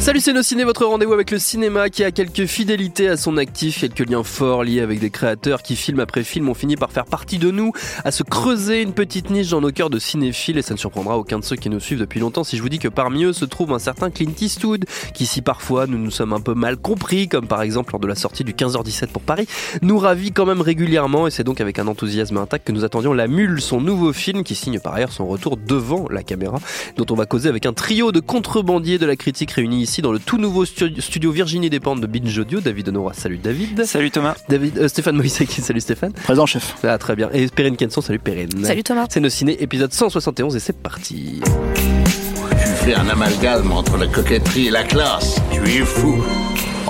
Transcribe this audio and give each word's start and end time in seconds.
Salut 0.00 0.20
c'est 0.20 0.32
nos 0.32 0.42
ciné, 0.42 0.62
votre 0.62 0.86
rendez-vous 0.86 1.12
avec 1.12 1.32
le 1.32 1.40
cinéma 1.40 1.90
qui 1.90 2.04
a 2.04 2.12
quelques 2.12 2.46
fidélités 2.46 3.08
à 3.08 3.16
son 3.16 3.36
actif, 3.36 3.80
quelques 3.80 4.08
liens 4.08 4.22
forts 4.22 4.62
liés 4.62 4.80
avec 4.80 5.00
des 5.00 5.10
créateurs 5.10 5.60
qui 5.60 5.74
film 5.74 5.98
après 5.98 6.22
film 6.22 6.48
ont 6.48 6.54
fini 6.54 6.76
par 6.76 6.92
faire 6.92 7.04
partie 7.04 7.38
de 7.38 7.50
nous, 7.50 7.72
à 8.04 8.12
se 8.12 8.22
creuser 8.22 8.80
une 8.80 8.92
petite 8.92 9.28
niche 9.28 9.50
dans 9.50 9.60
nos 9.60 9.72
cœurs 9.72 9.90
de 9.90 9.98
cinéphiles. 9.98 10.56
Et 10.56 10.62
ça 10.62 10.72
ne 10.72 10.78
surprendra 10.78 11.18
aucun 11.18 11.40
de 11.40 11.44
ceux 11.44 11.56
qui 11.56 11.68
nous 11.68 11.80
suivent 11.80 11.98
depuis 11.98 12.20
longtemps. 12.20 12.44
Si 12.44 12.56
je 12.56 12.62
vous 12.62 12.68
dis 12.68 12.78
que 12.78 12.88
parmi 12.88 13.24
eux 13.24 13.32
se 13.32 13.44
trouve 13.44 13.72
un 13.72 13.80
certain 13.80 14.08
Clint 14.10 14.32
Eastwood 14.40 14.84
qui 15.14 15.26
si 15.26 15.42
parfois 15.42 15.88
nous 15.88 15.98
nous 15.98 16.12
sommes 16.12 16.32
un 16.32 16.40
peu 16.40 16.54
mal 16.54 16.76
compris 16.76 17.28
comme 17.28 17.48
par 17.48 17.60
exemple 17.60 17.92
lors 17.92 18.00
de 18.00 18.06
la 18.06 18.14
sortie 18.14 18.44
du 18.44 18.52
15h17 18.52 19.08
pour 19.08 19.22
Paris, 19.22 19.48
nous 19.82 19.98
ravit 19.98 20.30
quand 20.30 20.46
même 20.46 20.60
régulièrement. 20.60 21.26
Et 21.26 21.32
c'est 21.32 21.44
donc 21.44 21.60
avec 21.60 21.80
un 21.80 21.88
enthousiasme 21.88 22.36
intact 22.36 22.66
que 22.66 22.72
nous 22.72 22.84
attendions 22.84 23.12
La 23.12 23.26
Mule, 23.26 23.60
son 23.60 23.80
nouveau 23.80 24.12
film 24.12 24.44
qui 24.44 24.54
signe 24.54 24.78
par 24.78 24.94
ailleurs 24.94 25.12
son 25.12 25.26
retour 25.26 25.56
devant 25.56 26.06
la 26.08 26.22
caméra 26.22 26.60
dont 26.96 27.06
on 27.10 27.16
va 27.16 27.26
causer 27.26 27.48
avec 27.48 27.66
un 27.66 27.72
trio 27.72 28.12
de 28.12 28.20
contrebandiers 28.20 28.98
de 28.98 29.04
la 29.04 29.16
critique 29.16 29.50
réunis 29.50 29.87
ici 29.88 30.02
dans 30.02 30.12
le 30.12 30.18
tout 30.18 30.36
nouveau 30.38 30.64
stu- 30.64 31.00
studio 31.00 31.32
Virginie 31.32 31.70
Despentes 31.70 32.00
de 32.00 32.06
Binge 32.06 32.38
Audio. 32.38 32.60
David 32.60 32.88
Honora, 32.90 33.14
salut 33.14 33.38
David. 33.38 33.84
Salut 33.86 34.10
Thomas. 34.10 34.36
David, 34.48 34.78
euh, 34.78 34.88
Stéphane 34.88 35.16
Moïsaki, 35.16 35.60
salut 35.62 35.80
Stéphane. 35.80 36.12
Présent 36.12 36.46
chef. 36.46 36.74
Ah, 36.84 36.98
très 36.98 37.16
bien. 37.16 37.30
Et 37.32 37.46
Perrine 37.48 37.76
Kenson, 37.76 38.00
salut 38.00 38.18
Perrine. 38.18 38.64
Salut 38.64 38.82
Thomas. 38.82 39.06
C'est 39.08 39.20
nos 39.20 39.28
ciné, 39.30 39.60
épisode 39.62 39.92
171 39.92 40.54
et 40.56 40.60
c'est 40.60 40.76
parti. 40.76 41.40
Tu 41.74 42.84
fais 42.84 42.94
un 42.94 43.08
amalgame 43.08 43.72
entre 43.72 43.96
la 43.96 44.06
coquetterie 44.06 44.68
et 44.68 44.70
la 44.70 44.84
classe. 44.84 45.36
Tu 45.52 45.60
es 45.62 45.84
fou. 45.84 46.22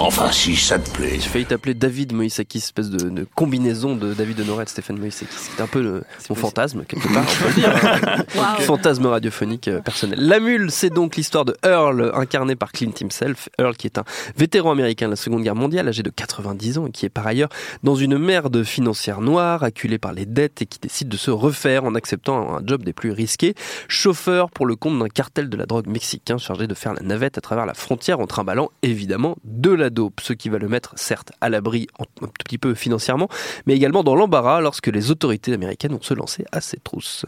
Enfin, 0.00 0.30
si 0.30 0.54
ça 0.54 0.78
te 0.78 0.88
plaît. 0.91 1.14
J'ai 1.14 1.28
failli 1.28 1.44
t'appeler 1.44 1.74
David 1.74 2.12
Moïsaki, 2.12 2.58
espèce 2.58 2.88
de, 2.88 3.10
de 3.10 3.27
combinaison 3.34 3.96
de 3.96 4.14
David 4.14 4.41
Honora 4.41 4.62
et 4.62 4.64
de 4.64 4.70
Stéphane 4.70 4.96
Moïsaki. 4.98 5.32
C'était 5.36 5.60
un 5.62 5.66
peu 5.66 5.82
le- 5.82 6.04
mon 6.30 6.36
fantasme, 6.36 6.84
quelque 6.84 7.12
part, 7.12 7.24
on 7.28 7.42
peut 7.42 7.48
le 7.48 7.54
dire. 7.54 8.24
Fantasme 8.60 9.06
radiophonique 9.06 9.66
euh, 9.69 9.80
personnel. 9.80 10.19
La 10.20 10.38
Mule, 10.38 10.70
c'est 10.70 10.91
donc 10.91 11.16
l'histoire 11.16 11.44
de 11.44 11.56
Earl, 11.64 12.12
incarné 12.14 12.54
par 12.54 12.70
Clint 12.72 12.92
himself. 13.00 13.48
Earl, 13.58 13.76
qui 13.76 13.86
est 13.88 13.98
un 13.98 14.04
vétéran 14.36 14.70
américain 14.70 15.06
de 15.06 15.10
la 15.12 15.16
Seconde 15.16 15.42
Guerre 15.42 15.56
mondiale, 15.56 15.88
âgé 15.88 16.02
de 16.04 16.10
90 16.10 16.78
ans, 16.78 16.86
et 16.86 16.91
qui 16.92 17.04
est 17.04 17.10
par 17.10 17.26
ailleurs 17.26 17.48
dans 17.82 17.96
une 17.96 18.19
merde 18.19 18.62
financière 18.62 19.20
noire, 19.20 19.64
acculé 19.64 19.98
par 19.98 20.12
les 20.12 20.26
dettes, 20.26 20.62
et 20.62 20.66
qui 20.66 20.78
décide 20.78 21.08
de 21.08 21.16
se 21.16 21.30
refaire 21.32 21.84
en 21.84 21.94
acceptant 21.96 22.56
un 22.56 22.60
job 22.64 22.84
des 22.84 22.92
plus 22.92 23.10
risqués. 23.10 23.54
Chauffeur 23.88 24.50
pour 24.50 24.64
le 24.66 24.76
compte 24.76 24.98
d'un 24.98 25.08
cartel 25.08 25.48
de 25.48 25.56
la 25.56 25.66
drogue 25.66 25.88
mexicain 25.88 26.38
chargé 26.38 26.66
de 26.69 26.74
faire 26.74 26.94
la 26.94 27.02
navette 27.02 27.36
à 27.36 27.41
travers 27.41 27.66
la 27.66 27.74
frontière 27.74 28.20
en 28.20 28.26
trimballant 28.26 28.70
évidemment 28.82 29.36
de 29.44 29.70
la 29.72 29.88
dope, 29.91 30.20
ce 30.20 30.33
qui 30.33 30.48
va 30.48 30.58
le 30.58 30.69
mettre 30.69 30.92
certes 30.97 31.33
à 31.41 31.48
l'abri 31.48 31.86
un 31.98 32.05
tout 32.14 32.28
petit 32.44 32.58
peu 32.58 32.75
financièrement, 32.75 33.28
mais 33.67 33.75
également 33.75 34.03
dans 34.03 34.14
l'embarras 34.14 34.61
lorsque 34.61 34.89
les 34.89 35.10
autorités 35.10 35.53
américaines 35.53 35.93
vont 35.93 36.03
se 36.03 36.15
lancer 36.15 36.44
à 36.53 36.60
ses 36.60 36.78
trousses. 36.78 37.25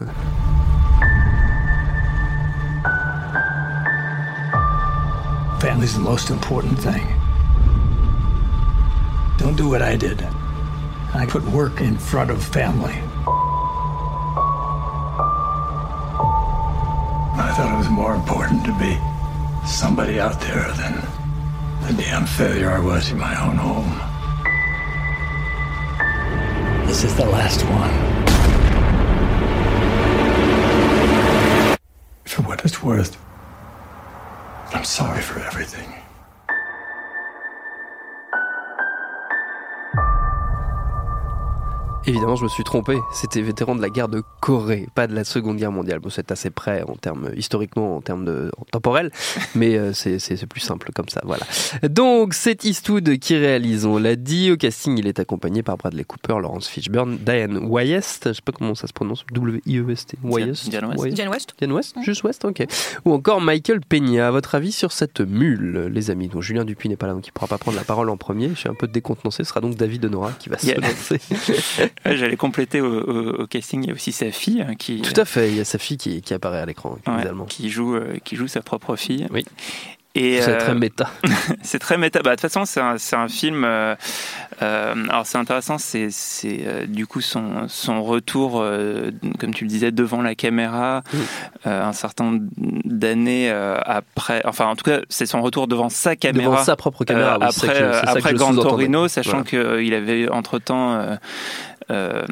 Family's 5.59 5.93
the 5.93 5.99
most 5.99 6.31
important 6.31 6.75
thing. 6.79 7.05
Don't 9.37 9.55
do 9.55 9.69
what 9.69 9.81
I 9.83 9.95
did. 9.95 10.21
I 11.13 11.25
put 11.27 11.43
work 11.51 11.81
in 11.81 11.97
front 11.97 12.31
of 12.31 12.43
family. 12.43 12.95
I 17.37 17.53
thought 17.55 17.73
it 17.73 17.77
was 17.77 17.89
more 17.89 18.15
important 18.15 18.65
to 18.65 18.71
be 18.79 18.97
somebody 19.67 20.19
out 20.19 20.39
there 20.41 20.71
than 20.73 21.20
the 21.87 21.93
damn 21.93 22.25
failure 22.25 22.71
I 22.71 22.79
was 22.79 23.11
in 23.11 23.17
my 23.17 23.35
own 23.45 23.55
home. 23.55 23.91
This 26.87 27.03
is 27.03 27.15
the 27.15 27.25
last 27.25 27.61
one. 27.63 27.91
For 32.25 32.43
what 32.43 32.63
it's 32.63 32.83
worth, 32.83 33.17
I'm 34.73 34.83
sorry 34.83 35.21
for 35.21 35.39
everything. 35.39 36.00
Évidemment, 42.07 42.35
je 42.35 42.43
me 42.43 42.49
suis 42.49 42.63
trompé. 42.63 42.97
C'était 43.13 43.41
vétéran 43.41 43.75
de 43.75 43.81
la 43.81 43.89
guerre 43.89 44.07
de 44.09 44.23
Corée, 44.41 44.87
pas 44.95 45.05
de 45.07 45.13
la 45.13 45.23
Seconde 45.23 45.57
Guerre 45.57 45.71
mondiale. 45.71 45.99
Bon, 45.99 46.09
c'est 46.09 46.31
assez 46.31 46.49
près 46.49 46.81
en 46.83 46.95
termes 46.95 47.29
historiquement, 47.35 47.95
en 47.97 48.01
termes 48.01 48.25
de 48.25 48.51
en 48.57 48.63
temporel, 48.65 49.11
mais 49.55 49.77
euh, 49.77 49.93
c'est 49.93 50.17
c'est- 50.19 50.35
c'est 50.35 50.47
plus 50.47 50.61
simple 50.61 50.91
comme 50.95 51.09
ça. 51.09 51.21
Voilà. 51.23 51.45
Donc, 51.83 52.33
c'est 52.33 52.65
Eastwood 52.65 53.17
qui 53.19 53.35
réalise. 53.35 53.85
On 53.85 53.97
l'a 53.97 54.15
dit 54.15 54.51
au 54.51 54.57
casting, 54.57 54.97
il 54.97 55.07
est 55.07 55.19
accompagné 55.19 55.61
par 55.63 55.77
Bradley 55.77 56.03
Cooper, 56.03 56.39
Lawrence 56.41 56.67
Fishburne, 56.67 57.17
Diane 57.17 57.57
Wyest. 57.57 58.29
Je 58.29 58.33
sais 58.33 58.41
pas 58.43 58.51
comment 58.51 58.73
ça 58.75 58.87
se 58.87 58.93
prononce. 58.93 59.23
W 59.31 59.61
I 59.65 59.77
E 59.79 59.89
S 59.91 60.07
T. 60.07 60.17
Wyest. 60.23 60.69
Diane 60.69 60.85
West. 60.85 61.07
Diane 61.13 61.29
West 61.29 61.53
Diane 61.59 61.71
West, 61.71 61.95
juste 62.03 62.23
West, 62.23 62.45
ok. 62.45 62.65
Ou 63.05 63.13
encore 63.13 63.41
Michael 63.41 63.81
Peña. 63.81 64.27
À 64.27 64.31
votre 64.31 64.55
avis 64.55 64.71
sur 64.71 64.91
cette 64.91 65.21
mule, 65.21 65.89
les 65.93 66.09
amis? 66.09 66.27
Donc 66.29 66.41
Julien 66.41 66.65
Dupuis 66.65 66.89
n'est 66.89 66.95
pas 66.97 67.07
là, 67.07 67.13
donc 67.13 67.27
il 67.27 67.31
pourra 67.31 67.47
pas 67.47 67.57
prendre 67.57 67.77
la 67.77 67.83
parole 67.83 68.09
en 68.09 68.17
premier. 68.17 68.49
Je 68.49 68.55
suis 68.55 68.69
un 68.69 68.75
peu 68.75 68.87
décontenancé. 68.87 69.43
Ce 69.43 69.49
sera 69.49 69.61
donc 69.61 69.75
David 69.75 70.05
Honora 70.05 70.31
qui 70.39 70.49
va 70.49 70.57
se 70.57 70.65
Yeah. 70.65 70.79
lancer. 70.79 71.19
J'allais 72.05 72.37
compléter 72.37 72.81
au, 72.81 73.01
au- 73.01 73.41
au 73.43 73.47
casting, 73.47 73.83
il 73.83 73.87
y 73.87 73.91
a 73.91 73.93
aussi 73.93 74.11
sa 74.11 74.31
fille 74.31 74.61
hein, 74.67 74.75
qui, 74.75 75.01
Tout 75.01 75.19
à 75.19 75.25
fait, 75.25 75.49
il 75.49 75.57
y 75.57 75.59
a 75.59 75.65
sa 75.65 75.77
fille 75.77 75.97
qui, 75.97 76.21
qui 76.21 76.33
apparaît 76.33 76.59
à 76.61 76.65
l'écran, 76.65 76.97
ouais, 77.07 77.23
qui, 77.47 77.69
joue, 77.69 77.95
euh, 77.95 78.17
qui 78.23 78.35
joue 78.35 78.47
sa 78.47 78.61
propre 78.61 78.95
fille. 78.95 79.27
Oui. 79.31 79.45
C'est 80.13 80.41
euh, 80.49 80.59
très 80.59 80.75
méta. 80.75 81.09
c'est 81.61 81.79
très 81.79 81.97
méta. 81.97 82.21
Bah, 82.21 82.31
de 82.31 82.35
toute 82.41 82.51
façon, 82.51 82.65
c'est 82.65 82.81
un, 82.81 82.97
un 83.23 83.27
film. 83.29 83.63
euh, 83.63 83.95
euh, 84.61 84.93
alors, 85.09 85.25
c'est 85.25 85.37
intéressant. 85.37 85.77
C'est 85.77 86.09
du 86.87 87.07
coup 87.07 87.21
son, 87.21 87.69
son 87.69 88.03
retour, 88.03 88.61
comme 89.39 89.53
tu 89.53 89.63
le 89.63 89.69
disais, 89.69 89.91
devant 89.93 90.21
la 90.21 90.35
caméra, 90.35 91.01
Oui. 91.13 91.19
un 91.63 91.93
certain 91.93 92.25
nombre 92.25 92.41
d'années 92.83 93.49
après. 93.49 94.41
Enfin, 94.45 94.65
en 94.65 94.75
tout 94.75 94.83
cas, 94.83 94.99
c'est 95.07 95.25
son 95.25 95.41
retour 95.41 95.69
devant 95.69 95.87
sa 95.87 96.17
caméra. 96.17 96.51
Devant 96.51 96.63
sa 96.65 96.75
propre 96.75 97.05
caméra, 97.05 97.37
oui, 97.39 97.45
après, 97.47 97.67
ça 97.67 97.73
que 97.73 98.05
après 98.17 98.31
je 98.31 98.35
Gran 98.35 98.47
sous-entendais. 98.51 98.69
Torino, 98.69 99.07
sachant 99.07 99.43
Voilà. 99.49 99.77
qu'il 99.81 99.93
avait 99.93 100.27
entre-temps 100.29 101.17
euh, 101.91 102.23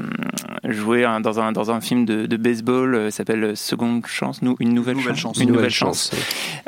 joué 0.63 1.03
un- 1.05 1.19
dans, 1.19 1.39
un, 1.39 1.51
dans 1.51 1.69
un 1.71 1.81
film 1.81 2.05
de, 2.05 2.25
de 2.25 2.37
baseball 2.37 2.95
euh, 2.95 3.11
s'appelle 3.11 3.55
Seconde 3.57 4.05
Chance, 4.07 4.41
nou, 4.41 4.55
une 4.59 4.73
nouvelle, 4.73 4.97
chance. 5.15 5.37
Une 5.39 5.51
nouvelle 5.51 5.69
chance. 5.69 6.11
oui. 6.13 6.19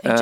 Euh, 0.06 0.16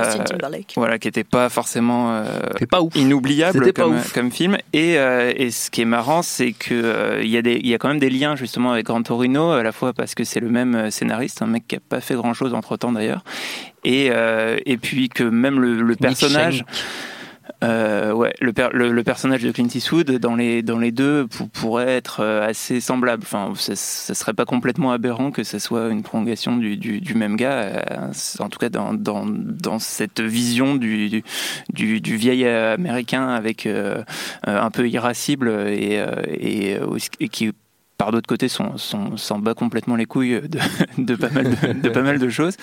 voilà, 0.76 1.00
qui 1.00 1.08
n'était 1.08 1.24
pas 1.24 1.50
forcément 1.50 2.12
euh, 2.14 2.24
pas 2.70 2.82
ouf. 2.82 2.96
inoubliable 2.96 3.60
C'était 3.60 3.74
pas 3.74 3.84
comme, 3.84 3.96
ouf. 3.96 4.14
comme 4.14 4.32
film. 4.32 4.58
Et, 4.74 4.98
euh, 4.98 5.32
et 5.36 5.52
ce 5.52 5.72
qui 5.72 5.82
est 5.82 5.86
marrant, 5.86 6.22
c'est 6.22 6.52
que 6.52 6.74
euh, 6.74 7.22
il 7.24 7.30
y 7.30 7.38
a 7.38 7.42
des, 7.42 7.56
il 7.56 7.68
y 7.68 7.74
a 7.74 7.78
quand 7.78 7.88
même 7.88 8.00
des 8.00 8.10
liens 8.10 8.36
justement 8.36 8.72
avec 8.74 8.86
Gran 8.86 9.02
Torino, 9.04 9.52
à 9.52 9.64
la 9.64 9.72
fois 9.72 9.94
parce 9.94 10.16
que 10.16 10.24
c'est 10.24 10.40
le 10.42 10.50
même 10.50 10.92
scénariste, 10.92 11.42
un 11.42 11.48
mec 11.48 11.64
qui 11.68 11.76
a 11.76 11.80
pas 11.80 12.02
fait 12.02 12.16
grand 12.16 12.34
chose 12.34 12.54
entre 12.54 12.78
temps 12.78 12.92
d'ailleurs, 12.92 13.24
et 13.86 14.10
euh, 14.12 14.58
et 14.66 14.78
puis 14.78 15.10
que 15.10 15.24
même 15.24 15.60
le, 15.60 15.82
le 15.82 15.96
personnage. 15.96 16.66
Euh, 17.64 18.12
ouais, 18.14 18.34
le, 18.40 18.52
le, 18.92 19.04
personnage 19.04 19.42
de 19.44 19.52
Clint 19.52 19.68
Eastwood 19.74 20.12
dans 20.12 20.36
les 20.36 20.62
dans 20.62 20.78
les 20.78 20.92
deux 20.92 21.28
pour- 21.28 21.50
pourrait 21.50 21.90
être 21.90 22.22
euh, 22.22 22.48
assez 22.48 22.80
semblable. 22.80 23.24
Enfin, 23.24 23.54
ça, 23.56 23.76
serait 23.76 24.34
pas 24.34 24.46
complètement 24.46 24.92
aberrant 24.92 25.32
que 25.32 25.44
ce 25.44 25.60
soit 25.60 25.90
une 25.90 26.04
prolongation 26.04 26.58
du, 26.58 26.78
du, 26.78 27.14
même 27.16 27.36
gars. 27.36 27.60
euh, 27.92 28.12
en 28.40 28.50
tout 28.50 28.60
cas, 28.60 28.70
dans, 28.70 28.94
dans, 28.94 29.26
dans 29.26 29.80
cette 29.80 30.22
vision 30.22 30.76
du, 30.76 31.24
du, 31.74 32.02
du 32.02 32.16
vieil 32.16 32.46
américain 32.48 33.28
avec 33.28 33.68
un 34.46 34.72
peu 34.72 34.88
irascible 34.90 35.50
et, 35.68 36.04
et, 36.28 36.78
et 37.20 37.30
qui 37.30 37.52
par 38.00 38.12
d'autre 38.12 38.28
côté, 38.28 38.48
s'en 38.48 38.78
s'en 38.78 39.40
bat 39.40 39.54
complètement 39.54 39.98
les 39.98 40.06
couilles 40.06 40.42
de, 40.42 40.60
de 40.98 41.16
pas 41.16 41.30
mal 41.30 41.44
de, 41.50 41.74
de 41.74 41.90
pas 41.90 42.02
mal 42.02 42.18
de 42.18 42.30
choses. 42.30 42.56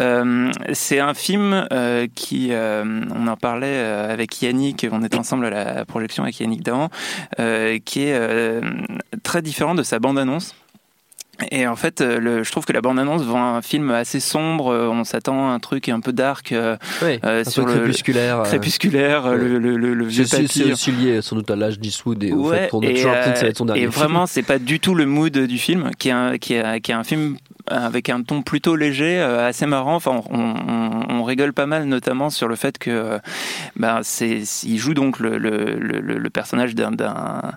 Euh, 0.00 0.50
c'est 0.72 0.98
un 0.98 1.12
film 1.14 1.66
euh, 1.70 2.08
qui, 2.14 2.48
euh, 2.50 3.04
on 3.14 3.28
en 3.28 3.36
parlait 3.36 3.78
avec 3.78 4.40
Yannick, 4.40 4.86
on 4.90 5.04
était 5.04 5.18
ensemble 5.18 5.44
à 5.44 5.50
la 5.50 5.84
projection 5.84 6.22
avec 6.22 6.40
Yannick 6.40 6.62
Dahan, 6.62 6.88
qui 7.84 8.02
est 8.02 8.60
très 9.22 9.42
différent 9.42 9.74
de 9.74 9.82
sa 9.82 9.98
bande-annonce. 9.98 10.54
Et 11.50 11.66
en 11.66 11.76
fait, 11.76 12.00
euh, 12.00 12.18
le, 12.20 12.42
je 12.44 12.50
trouve 12.50 12.64
que 12.64 12.72
la 12.72 12.80
bande-annonce 12.80 13.22
vend 13.22 13.54
un 13.56 13.62
film 13.62 13.90
assez 13.90 14.20
sombre. 14.20 14.68
euh, 14.72 14.88
On 14.88 15.04
s'attend 15.04 15.50
à 15.50 15.52
un 15.52 15.58
truc 15.58 15.88
un 15.88 16.00
peu 16.00 16.12
dark 16.12 16.52
euh, 16.52 16.76
Ouais, 17.02 17.18
euh, 17.24 17.42
un 17.46 17.50
sur 17.50 17.64
peu 17.64 17.72
le 17.72 17.78
crépusculaire. 17.80 19.26
euh, 19.26 19.36
le, 19.36 19.58
le, 19.58 19.76
le, 19.76 19.94
le 19.94 20.04
vieux 20.04 20.24
C'est 20.24 20.46
c'est 20.48 20.90
lié 20.92 21.22
sans 21.22 21.36
doute 21.36 21.50
à 21.50 21.56
l'âge 21.56 21.78
d'Eastwood 21.78 22.22
et 22.22 22.32
au 22.32 22.50
fait 22.50 22.68
qu'on 22.68 22.80
a 22.82 22.88
toujours 22.90 23.12
que 23.12 23.24
ça 23.24 23.30
va 23.32 23.42
euh, 23.44 23.48
être 23.48 23.56
son 23.58 23.64
dernier 23.66 23.82
et 23.82 23.86
vraiment, 23.86 24.26
c'est 24.26 24.42
pas 24.42 24.58
du 24.58 24.80
tout 24.80 24.94
le 24.94 25.06
mood 25.06 25.36
du 25.36 25.58
film, 25.58 25.90
qui 25.98 26.08
est 26.08 26.12
un, 26.12 26.38
qui 26.38 26.54
est, 26.54 26.80
qui 26.80 26.90
est 26.90 26.94
un 26.94 27.04
film 27.04 27.36
avec 27.70 28.08
un 28.08 28.22
ton 28.22 28.42
plutôt 28.42 28.76
léger, 28.76 29.20
euh, 29.20 29.46
assez 29.48 29.66
marrant. 29.66 29.94
Enfin, 29.94 30.20
on, 30.30 30.38
on, 30.38 30.90
on 31.20 31.24
rigole 31.24 31.52
pas 31.52 31.66
mal, 31.66 31.84
notamment 31.84 32.28
sur 32.30 32.48
le 32.48 32.56
fait 32.56 32.76
que, 32.78 32.90
euh, 32.90 33.18
ben, 33.76 34.00
c'est, 34.02 34.42
il 34.64 34.78
joue 34.78 34.94
donc 34.94 35.18
le, 35.20 35.38
le, 35.38 35.76
le, 35.78 36.00
le 36.18 36.30
personnage 36.30 36.74
d'un, 36.74 36.90
d'un, 36.90 37.52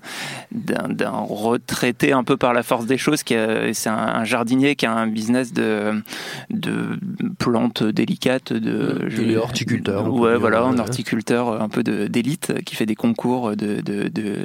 d'un, 0.51 0.88
d'un 0.89 1.12
retraité 1.12 2.12
un 2.13 2.24
peu 2.24 2.38
par 2.38 2.54
la 2.54 2.63
force 2.63 2.86
des 2.86 2.98
choses. 2.98 3.24
Qui 3.24 3.36
a- 3.36 3.74
c'est 3.74 3.89
un, 3.89 3.95
un 3.98 4.24
jardinier 4.24 4.75
qui 4.75 4.86
a 4.86 4.94
un 4.94 5.07
business 5.07 5.54
de, 5.54 6.01
de 6.50 7.00
plantes 7.39 7.83
délicates, 7.83 8.54
de 8.54 9.07
Il 9.12 9.31
est 9.31 9.38
horticulteur, 9.38 10.12
Ouais, 10.13 10.31
dire, 10.31 10.39
voilà, 10.39 10.62
un 10.62 10.74
ouais. 10.74 10.80
horticulteur 10.80 11.62
un 11.62 11.69
peu 11.69 11.83
de, 11.83 12.07
d'élite 12.07 12.54
qui 12.65 12.75
fait 12.75 12.86
des 12.86 12.95
concours 12.95 13.51
de, 13.56 13.81
de, 13.81 14.07
de, 14.10 14.36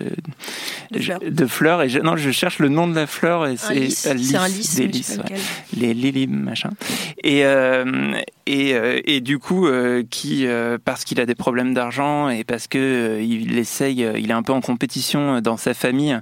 De 0.93 0.99
fleurs. 1.01 1.21
de 1.29 1.47
fleurs. 1.47 1.83
Et 1.83 1.89
je, 1.89 1.99
non, 2.01 2.17
je 2.17 2.31
cherche 2.31 2.59
le 2.59 2.69
nom 2.69 2.87
de 2.89 2.95
la 2.95 3.07
fleur 3.07 3.47
et 3.47 3.53
Un 3.53 3.57
c'est 3.57 3.75
lys. 3.75 4.07
euh, 4.07 4.15
C'est 4.19 4.37
un 4.37 4.47
lys, 4.49 4.57
lys, 4.59 4.75
des 4.77 4.83
je 4.85 4.89
lys, 4.89 5.19
ouais. 5.19 5.37
Les 5.77 5.95
lilies 5.95 6.27
machin. 6.27 6.71
Et 7.25 7.45
euh, 7.45 8.15
et, 8.47 8.75
euh, 8.75 9.01
et 9.05 9.21
du 9.21 9.39
coup, 9.39 9.67
euh, 9.67 10.03
qui 10.09 10.47
parce 10.85 11.05
qu'il 11.05 11.21
a 11.21 11.27
des 11.27 11.35
problèmes 11.35 11.75
d'argent 11.75 12.29
et 12.29 12.45
parce 12.45 12.67
que 12.67 13.21
il 13.21 13.59
essaye, 13.59 14.07
il 14.19 14.31
est 14.31 14.35
un 14.35 14.43
peu 14.43 14.53
en 14.53 14.61
compétition 14.61 15.41
dans 15.41 15.57
sa 15.57 15.75
famille 15.75 16.19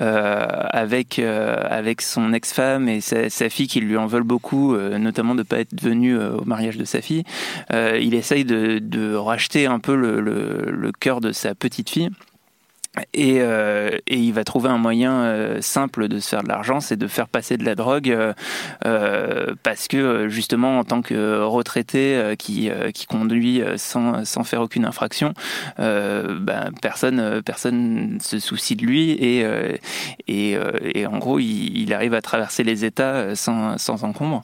avec 0.00 1.18
avec 1.18 2.02
son 2.02 2.32
ex-femme 2.32 2.88
et 2.88 3.00
sa, 3.00 3.30
sa 3.30 3.48
fille 3.48 3.68
qui 3.68 3.80
lui 3.80 3.96
en 3.96 4.06
veulent 4.06 4.22
beaucoup, 4.22 4.76
notamment 4.76 5.34
de 5.34 5.42
pas 5.42 5.60
être 5.60 5.80
venu 5.80 6.16
au 6.16 6.44
mariage 6.44 6.76
de 6.76 6.84
sa 6.84 7.00
fille. 7.00 7.24
Il 7.72 8.14
essaye 8.14 8.44
de, 8.44 8.78
de 8.78 9.14
racheter 9.14 9.66
un 9.66 9.78
peu 9.78 9.94
le, 9.94 10.20
le, 10.20 10.70
le 10.70 10.92
cœur 10.92 11.20
de 11.20 11.32
sa 11.32 11.54
petite 11.54 11.90
fille. 11.90 12.10
Et, 13.14 13.38
euh, 13.40 13.90
et 14.06 14.16
il 14.16 14.32
va 14.32 14.44
trouver 14.44 14.68
un 14.68 14.78
moyen 14.78 15.12
euh, 15.22 15.60
simple 15.60 16.08
de 16.08 16.20
se 16.20 16.28
faire 16.28 16.42
de 16.42 16.48
l'argent, 16.48 16.80
c'est 16.80 16.96
de 16.96 17.06
faire 17.06 17.28
passer 17.28 17.56
de 17.56 17.64
la 17.64 17.74
drogue, 17.74 18.10
euh, 18.10 18.32
euh, 18.86 19.54
parce 19.62 19.88
que 19.88 19.96
euh, 19.96 20.28
justement 20.28 20.78
en 20.78 20.84
tant 20.84 21.02
que 21.02 21.40
retraité 21.42 22.16
euh, 22.16 22.34
qui, 22.34 22.70
qui 22.94 23.06
conduit 23.06 23.62
sans, 23.76 24.24
sans 24.24 24.44
faire 24.44 24.62
aucune 24.62 24.84
infraction, 24.84 25.34
ben, 25.78 26.70
personne 26.80 27.42
personne 27.42 28.18
se 28.20 28.38
soucie 28.38 28.76
de 28.76 28.84
lui 28.84 29.10
et, 29.10 29.44
et, 30.28 30.56
et 30.94 31.06
en 31.06 31.18
gros 31.18 31.38
il, 31.38 31.78
il 31.78 31.92
arrive 31.92 32.14
à 32.14 32.22
traverser 32.22 32.64
les 32.64 32.84
États 32.84 33.34
sans, 33.34 33.78
sans 33.78 34.04
encombre. 34.04 34.42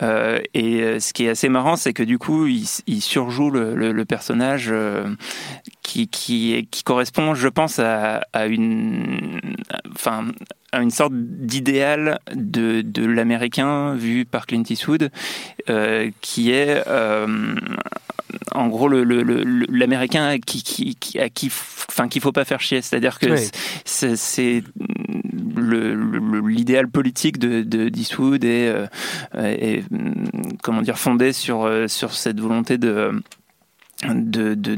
Et 0.00 1.00
ce 1.00 1.12
qui 1.12 1.26
est 1.26 1.30
assez 1.30 1.48
marrant, 1.48 1.76
c'est 1.76 1.92
que 1.92 2.02
du 2.02 2.18
coup 2.18 2.46
il, 2.46 2.66
il 2.86 3.00
surjoue 3.00 3.50
le, 3.50 3.74
le, 3.74 3.92
le 3.92 4.04
personnage. 4.04 4.72
qui, 5.82 6.06
qui, 6.08 6.68
qui 6.70 6.82
correspond, 6.82 7.34
je 7.34 7.48
pense, 7.48 7.78
à, 7.78 7.87
à 8.32 8.46
une, 8.46 9.40
enfin, 9.94 10.26
à 10.72 10.82
une 10.82 10.90
sorte 10.90 11.12
d'idéal 11.14 12.18
de, 12.34 12.82
de 12.82 13.04
l'américain 13.06 13.94
vu 13.94 14.24
par 14.24 14.46
Clint 14.46 14.62
Eastwood, 14.68 15.10
euh, 15.70 16.10
qui 16.20 16.50
est 16.50 16.82
euh, 16.86 17.54
en 18.52 18.68
gros 18.68 18.88
le- 18.88 19.04
le- 19.04 19.22
le- 19.22 19.42
le- 19.44 19.66
l'américain 19.70 20.38
qui, 20.38 20.62
qui, 20.62 20.94
qui, 20.96 21.18
à 21.18 21.28
qui, 21.30 21.46
enfin, 21.48 22.08
qu'il 22.08 22.20
faut 22.20 22.32
pas 22.32 22.44
faire 22.44 22.60
chier. 22.60 22.82
C'est-à-dire 22.82 23.18
que 23.18 23.26
c'est- 23.84 24.16
le- 25.56 25.94
le- 25.94 26.48
l'idéal 26.48 26.88
politique 26.88 27.38
de, 27.38 27.62
de 27.62 27.88
d'Eastwood 27.88 28.44
est, 28.44 28.68
euh, 28.68 28.86
est, 29.34 29.84
hum, 29.92 30.24
comment 30.62 30.82
dire 30.82 30.98
fondé 30.98 31.32
sur 31.32 31.68
sur 31.88 32.12
cette 32.12 32.40
volonté 32.40 32.78
de 32.78 33.10
de, 34.06 34.54
de, 34.54 34.76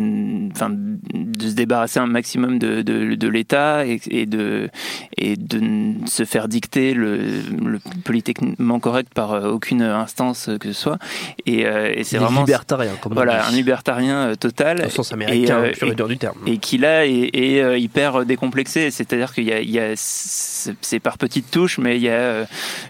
enfin, 0.50 0.70
de 0.70 1.48
se 1.48 1.54
débarrasser 1.54 1.98
un 2.00 2.06
maximum 2.06 2.58
de, 2.58 2.80
de, 2.80 3.14
de 3.14 3.28
l'État 3.28 3.86
et, 3.86 4.00
et, 4.08 4.24
de, 4.24 4.70
et 5.18 5.36
de 5.36 5.60
se 6.06 6.24
faire 6.24 6.48
dicter 6.48 6.94
le, 6.94 7.18
le 7.62 7.78
politiquement 8.04 8.80
correct 8.80 9.12
par 9.14 9.32
euh, 9.32 9.50
aucune 9.50 9.82
instance 9.82 10.48
que 10.58 10.72
ce 10.72 10.80
soit. 10.80 10.98
Et, 11.44 11.66
euh, 11.66 11.92
et 11.94 12.02
c'est 12.02 12.16
vraiment 12.16 12.40
libertarien, 12.40 12.92
comme 13.00 13.12
voilà, 13.12 13.46
un 13.46 13.50
libertarien 13.52 14.28
euh, 14.30 14.34
total. 14.36 14.84
Au 14.86 14.88
sens 14.88 15.12
américain, 15.12 15.58
euh, 15.64 15.72
pur 15.72 15.88
et 15.88 15.94
dur 15.94 16.08
du 16.08 16.16
terme. 16.16 16.38
et 16.46 16.56
qui 16.56 16.78
là 16.78 17.06
est, 17.06 17.30
est, 17.34 17.60
euh, 17.60 17.76
hyper 17.76 18.24
décomplexé. 18.24 18.90
C'est-à-dire 18.90 19.34
qu'il 19.34 19.44
y 19.44 19.52
a, 19.52 19.60
il 19.60 19.70
y 19.70 19.78
a 19.80 19.92
c'est 19.96 21.00
par 21.00 21.18
petites 21.18 21.50
touches, 21.50 21.78
mais 21.78 21.96
il 21.96 22.02
y 22.02 22.08
a 22.08 22.12
euh, 22.12 22.44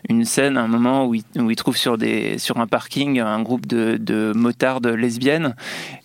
une 0.08 0.24
scène, 0.24 0.56
un 0.56 0.68
moment 0.68 1.06
où 1.06 1.14
il, 1.16 1.24
où 1.36 1.50
il 1.50 1.56
trouve 1.56 1.76
sur 1.76 1.98
des 1.98 2.38
sur 2.38 2.58
un 2.58 2.66
parking 2.68 3.18
un 3.18 3.42
groupe 3.42 3.66
de, 3.66 3.96
de 3.98 4.32
motardes 4.34 4.86
lesbiennes 4.86 5.54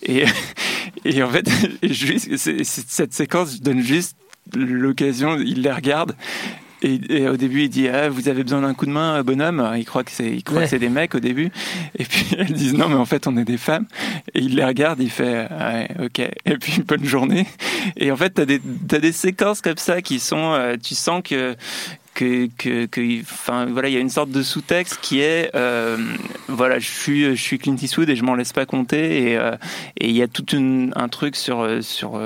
et 0.02 0.15
et 1.06 1.24
en 1.24 1.30
fait 1.30 1.50
juste 1.84 2.36
cette 2.38 3.14
séquence 3.14 3.62
donne 3.62 3.82
juste 3.82 4.16
l'occasion, 4.56 5.38
il 5.38 5.62
les 5.62 5.72
regarde. 5.72 6.16
Et, 6.82 7.00
et 7.10 7.30
au 7.30 7.38
début, 7.38 7.64
il 7.64 7.70
dit 7.70 7.88
ah, 7.88 8.10
Vous 8.10 8.28
avez 8.28 8.44
besoin 8.44 8.62
d'un 8.62 8.74
coup 8.76 8.86
de 8.86 8.92
main, 8.92 9.24
bonhomme 9.24 9.74
Il 9.78 9.86
croit 9.86 10.04
que 10.04 10.12
c'est 10.12 10.38
Ouais. 10.52 10.78
des 10.78 10.90
mecs 10.90 11.16
au 11.16 11.20
début. 11.20 11.50
Et 11.98 12.04
puis 12.04 12.26
elles 12.38 12.52
disent 12.54 12.74
Non, 12.76 12.90
mais 12.90 12.96
en 12.96 13.06
fait, 13.06 13.26
on 13.28 13.38
est 13.38 13.46
des 13.46 13.58
femmes. 13.58 13.88
Et 14.36 14.42
il 14.42 14.56
les 14.56 14.64
regarde, 14.66 15.02
il 15.02 15.10
fait 15.10 15.48
Ah 15.50 15.74
ouais, 15.74 15.88
Ok. 16.06 16.20
Et 16.20 16.58
puis 16.60 16.84
bonne 16.84 17.06
journée. 17.06 17.48
Et 17.98 18.12
en 18.12 18.18
fait, 18.18 18.30
t'as 18.32 18.46
des, 18.46 18.62
t'as 18.88 19.00
des 19.00 19.14
séquences 19.14 19.62
comme 19.62 19.78
ça 19.78 20.02
qui 20.04 20.20
sont. 20.20 20.54
euh, 20.54 20.76
tu 20.82 20.94
sens 20.94 21.24
que. 21.24 21.56
Que, 22.16 22.48
que, 22.58 22.86
que- 22.86 23.22
enfin 23.24 23.66
voilà, 23.66 23.90
il 23.90 23.94
y 23.94 23.98
a 23.98 24.00
une 24.00 24.10
sorte 24.10 24.30
de 24.32 24.42
sous-texte 24.42 25.00
qui 25.02 25.20
est, 25.20 25.54
euh, 25.54 25.98
voilà, 26.48 26.80
je 26.80 26.90
suis, 26.90 27.36
je 27.36 27.42
suis 27.42 27.60
Clint 27.60 27.76
Eastwood 27.76 28.10
et 28.10 28.16
je 28.16 28.24
m'en 28.24 28.36
laisse 28.36 28.54
pas 28.54 28.66
compter 28.66 29.32
et, 29.32 29.38
euh, 29.38 29.58
il 30.00 30.12
y 30.12 30.22
a 30.22 30.28
tout 30.30 30.46
un 30.56 31.10
truc 31.10 31.36
sur, 31.36 31.60
euh, 31.60 31.82
sur 31.82 32.18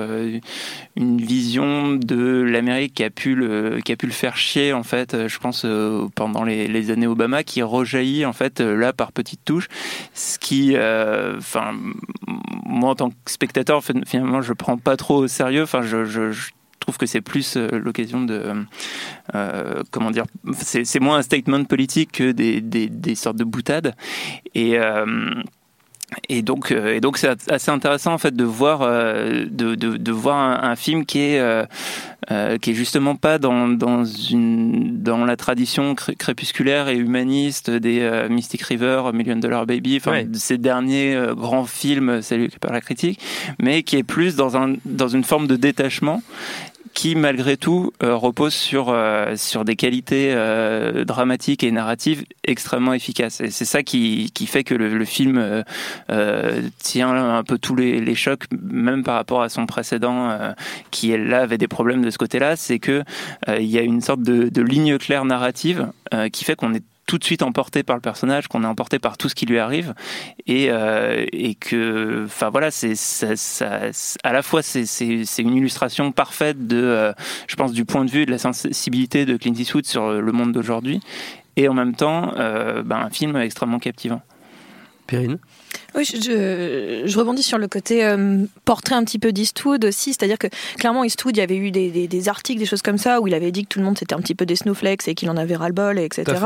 une 0.95 1.18
vision 1.19 1.94
de 1.95 2.44
l'Amérique 2.44 2.94
qui 2.94 3.03
a 3.03 3.09
pu 3.09 3.33
le 3.33 3.80
qui 3.83 3.91
a 3.91 3.95
pu 3.95 4.06
le 4.06 4.12
faire 4.12 4.38
chier 4.38 4.74
en 4.74 4.83
fait 4.83 5.27
je 5.27 5.39
pense 5.39 5.65
pendant 6.13 6.44
les, 6.44 6.92
années 6.92 7.07
Obama 7.07 7.44
qui 7.44 7.63
rejaillit 7.63 8.25
en 8.25 8.33
fait 8.33 8.59
là 8.59 8.94
par 8.94 9.12
petites 9.12 9.44
touches. 9.44 9.69
Ce 10.13 10.38
qui 10.38 10.75
enfin 10.77 11.74
moi 12.63 12.92
en 12.92 12.95
tant 12.95 13.09
que 13.09 13.15
spectateur 13.25 13.83
finalement 14.06 14.44
je 14.44 14.53
prends 14.53 14.77
pas 14.77 14.97
trop 14.97 15.18
au 15.18 15.27
sérieux. 15.27 15.63
Enfin 15.63 15.81
je, 15.81 16.06
je 16.06 16.31
trouve 16.79 16.97
que 16.97 17.05
c'est 17.05 17.21
plus 17.21 17.55
euh, 17.57 17.79
l'occasion 17.79 18.21
de 18.23 18.65
euh, 19.35 19.83
comment 19.91 20.11
dire 20.11 20.25
c'est 20.53 20.99
moins 20.99 21.17
un 21.17 21.21
statement 21.21 21.63
politique 21.65 22.13
que 22.13 22.31
des, 22.31 22.61
des, 22.61 22.87
des 22.87 23.15
sortes 23.15 23.37
de 23.37 23.43
boutades. 23.43 23.95
Et 24.55 24.79
euh, 24.79 25.33
et 26.27 26.41
donc, 26.41 26.71
euh, 26.71 26.95
et 26.95 27.01
donc 27.01 27.17
c'est 27.17 27.29
assez 27.51 27.69
intéressant 27.71 28.13
en 28.13 28.17
fait 28.17 28.35
de 28.35 28.44
voir, 28.44 28.81
euh, 28.81 29.45
de, 29.50 29.75
de, 29.75 29.97
de 29.97 30.11
voir 30.11 30.37
un, 30.37 30.69
un 30.71 30.75
film 30.75 31.06
qui 31.06 31.19
est, 31.19 31.39
euh, 31.39 32.57
qui 32.57 32.71
est 32.71 32.73
justement 32.73 33.16
pas 33.16 33.37
dans, 33.37 33.68
dans 33.68 34.04
une, 34.06 35.01
dans 35.04 35.23
la 35.25 35.35
tradition 35.35 35.94
cré- 35.95 36.16
crépusculaire 36.16 36.89
et 36.89 36.95
humaniste 36.97 37.69
des 37.69 37.99
euh, 38.01 38.28
Mystic 38.30 38.61
River, 38.63 39.04
Million 39.13 39.35
Dollar 39.35 39.66
Baby, 39.66 39.97
enfin 39.97 40.11
Ouais. 40.11 40.28
ces 40.33 40.57
derniers 40.57 41.16
euh, 41.16 41.35
grands 41.35 41.66
films 41.66 42.21
salués 42.21 42.49
par 42.59 42.71
la 42.73 42.81
critique, 42.81 43.19
mais 43.61 43.83
qui 43.83 43.97
est 43.97 44.04
plus 44.04 44.35
dans 44.35 44.57
un, 44.57 44.75
dans 44.85 45.07
une 45.09 45.23
forme 45.23 45.45
de 45.47 45.56
détachement 45.56 46.21
qui 46.93 47.15
malgré 47.15 47.57
tout 47.57 47.91
euh, 48.03 48.15
repose 48.15 48.53
sur 48.53 48.89
euh, 48.89 49.35
sur 49.35 49.65
des 49.65 49.75
qualités 49.75 50.31
euh, 50.33 51.05
dramatiques 51.05 51.63
et 51.63 51.71
narratives 51.71 52.25
extrêmement 52.43 52.93
efficaces. 52.93 53.41
Et 53.41 53.51
c'est 53.51 53.65
ça 53.65 53.83
qui, 53.83 54.31
qui 54.33 54.47
fait 54.47 54.63
que 54.63 54.75
le, 54.75 54.97
le 54.97 55.05
film 55.05 55.37
euh, 55.37 55.63
euh, 56.09 56.61
tient 56.79 57.09
un 57.09 57.43
peu 57.43 57.57
tous 57.57 57.75
les, 57.75 57.99
les 58.01 58.15
chocs 58.15 58.43
même 58.61 59.03
par 59.03 59.15
rapport 59.15 59.41
à 59.41 59.49
son 59.49 59.65
précédent 59.65 60.37
qui 60.91 61.17
là 61.17 61.41
avait 61.41 61.57
des 61.57 61.67
problèmes 61.67 62.03
de 62.03 62.09
ce 62.09 62.17
côté-là. 62.17 62.55
C'est 62.55 62.79
que 62.79 63.03
il 63.47 63.65
y 63.65 63.77
a 63.77 63.81
une 63.81 64.01
sorte 64.01 64.21
de, 64.21 64.49
de 64.49 64.61
ligne 64.61 64.97
claire 64.97 65.25
narrative 65.25 65.91
qui 66.31 66.43
fait 66.43 66.55
qu'on 66.55 66.73
est 66.73 66.83
tout 67.09 67.18
de 67.18 67.23
suite 67.23 67.42
emporté 67.42 67.81
par 67.81 67.95
le 67.95 68.04
personnage, 68.04 68.47
qu'on 68.47 68.63
est 68.63 68.68
emporté 68.68 68.99
par 68.99 69.18
tout 69.18 69.30
ce 69.30 69.33
qui 69.33 69.47
lui 69.47 69.57
arrive, 69.57 69.95
et, 70.45 70.68
euh, 70.69 71.25
et 71.33 71.56
que, 71.56 72.25
enfin 72.25 72.51
voilà, 72.51 72.69
c'est 72.69 72.94
ça, 72.94 73.35
ça- 73.35 73.80
à 74.23 74.31
la 74.31 74.44
fois 74.44 74.61
c'est 74.61 74.83
une 75.39 75.56
illustration 75.56 76.11
parfaite 76.11 76.68
de, 76.68 76.78
euh, 76.80 77.11
je 77.47 77.56
pense, 77.56 77.71
du 77.71 77.83
point 77.83 78.06
de 78.06 78.11
vue 78.11 78.28
de 78.28 78.31
la 78.31 78.37
sensibilité 78.37 79.25
de 79.25 79.37
Clint 79.37 79.56
Eastwood 79.56 79.87
sur 79.87 80.11
le 80.21 80.31
monde 80.31 80.51
d'aujourd'hui, 80.51 80.99
et 81.56 81.68
en 81.68 81.73
même 81.73 81.95
temps, 81.95 82.33
euh, 82.37 82.83
ben, 82.83 82.97
un 82.97 83.09
film 83.09 83.35
extrêmement 83.37 83.80
captivant. 83.80 84.21
Perrine? 85.07 85.39
Oui, 85.95 86.06
je, 86.06 87.18
rebondis 87.18 87.44
sur 87.44 87.57
le 87.57 87.68
côté 87.68 88.06
euh, 88.06 88.45
portrait 88.66 88.95
un 88.95 89.04
petit 89.04 89.19
peu 89.19 89.31
d'Eastwood 89.31 89.85
aussi, 89.85 90.14
c'est-à-dire 90.14 90.38
que 90.38 90.47
clairement 90.78 91.04
Eastwood, 91.04 91.35
il 91.35 91.40
y 91.40 91.44
avait 91.44 91.57
eu 91.57 91.71
des, 91.71 91.90
des, 91.90 92.07
des 92.07 92.30
articles, 92.30 92.59
des 92.59 92.66
choses 92.66 92.81
comme 92.81 92.97
ça, 92.97 93.21
où 93.21 93.28
il 93.28 93.33
avait 93.33 93.52
dit 93.52 93.64
que 93.64 93.69
tout 93.69 93.80
le 93.80 93.85
monde 93.85 93.97
c'était 93.97 94.14
un 94.14 94.21
petit 94.21 94.35
peu 94.35 94.45
des 94.45 94.56
snowflakes 94.56 95.07
et 95.07 95.16
qu'il 95.16 95.30
en 95.30 95.38
avait 95.38 95.56
ras-le-bol, 95.56 95.99
etc. 95.99 96.38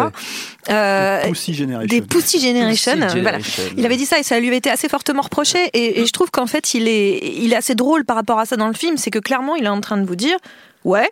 Euh, 0.70 1.22
Pussy 1.30 1.54
Generation. 1.54 1.88
des 1.88 2.02
Pussy 2.02 2.40
Generation, 2.40 2.94
Pussy 2.94 3.22
voilà. 3.22 3.40
Generation. 3.40 3.64
Il 3.78 3.86
avait 3.86 3.98
dit 3.98 4.06
ça 4.06 4.20
et 4.20 4.24
ça 4.24 4.40
lui 4.40 4.48
avait 4.48 4.58
été 4.58 4.70
assez 4.70 4.88
fortement 4.88 5.22
reproché. 5.22 5.70
Et, 5.74 6.02
et 6.02 6.06
je 6.06 6.12
trouve 6.12 6.32
qu'en 6.32 6.48
fait, 6.48 6.74
il 6.74 6.88
est, 6.88 7.20
il 7.38 7.52
est 7.54 7.58
assez 7.58 7.76
drôle 7.76 8.06
par 8.06 8.16
rapport 8.16 8.40
à 8.40 8.46
ça 8.46 8.56
dans 8.56 8.68
le 8.68 8.74
film. 8.74 8.98
C'est 8.98 9.12
que 9.12 9.20
clairement, 9.20 9.56
il 9.56 9.66
est 9.66 9.70
en 9.70 9.82
train 9.82 9.98
de 9.98 10.06
vous 10.06 10.16
dire 10.16 10.38
Ouais, 10.84 11.12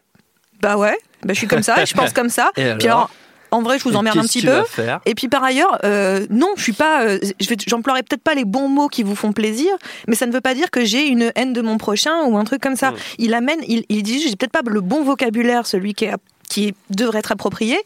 bah 0.61 0.77
ouais, 0.77 0.97
bah 1.23 1.33
je 1.33 1.39
suis 1.39 1.47
comme 1.47 1.63
ça, 1.63 1.83
je 1.85 1.93
pense 1.93 2.13
comme 2.13 2.29
ça. 2.29 2.51
Et 2.57 2.73
Puis 2.77 2.87
alors 2.87 2.91
alors, 2.91 3.09
en 3.51 3.61
vrai, 3.61 3.77
je 3.77 3.83
vous 3.83 3.95
emmerde 3.95 4.17
un 4.17 4.21
petit 4.27 4.41
peu. 4.41 4.63
Et 5.05 5.13
puis 5.15 5.27
par 5.27 5.43
ailleurs, 5.43 5.77
euh, 5.83 6.25
non, 6.29 6.47
je 6.55 6.63
suis 6.63 6.73
pas. 6.73 7.03
euh, 7.03 7.19
j'emploierai 7.67 8.03
peut-être 8.03 8.23
pas 8.23 8.33
les 8.33 8.45
bons 8.45 8.67
mots 8.69 8.87
qui 8.87 9.03
vous 9.03 9.15
font 9.15 9.33
plaisir, 9.33 9.71
mais 10.07 10.15
ça 10.15 10.25
ne 10.25 10.31
veut 10.31 10.41
pas 10.41 10.53
dire 10.55 10.71
que 10.71 10.85
j'ai 10.85 11.07
une 11.07 11.31
haine 11.35 11.53
de 11.53 11.61
mon 11.61 11.77
prochain 11.77 12.23
ou 12.25 12.37
un 12.37 12.43
truc 12.45 12.61
comme 12.61 12.75
ça. 12.75 12.93
Il 13.17 13.33
amène, 13.33 13.59
il, 13.67 13.83
il 13.89 14.03
dit, 14.03 14.19
j'ai 14.21 14.35
peut-être 14.35 14.51
pas 14.53 14.61
le 14.65 14.81
bon 14.81 15.03
vocabulaire, 15.03 15.67
celui 15.67 15.93
qui 15.93 16.05
est 16.05 16.13
qui 16.51 16.73
devrait 16.89 17.19
être 17.19 17.31
approprié, 17.31 17.77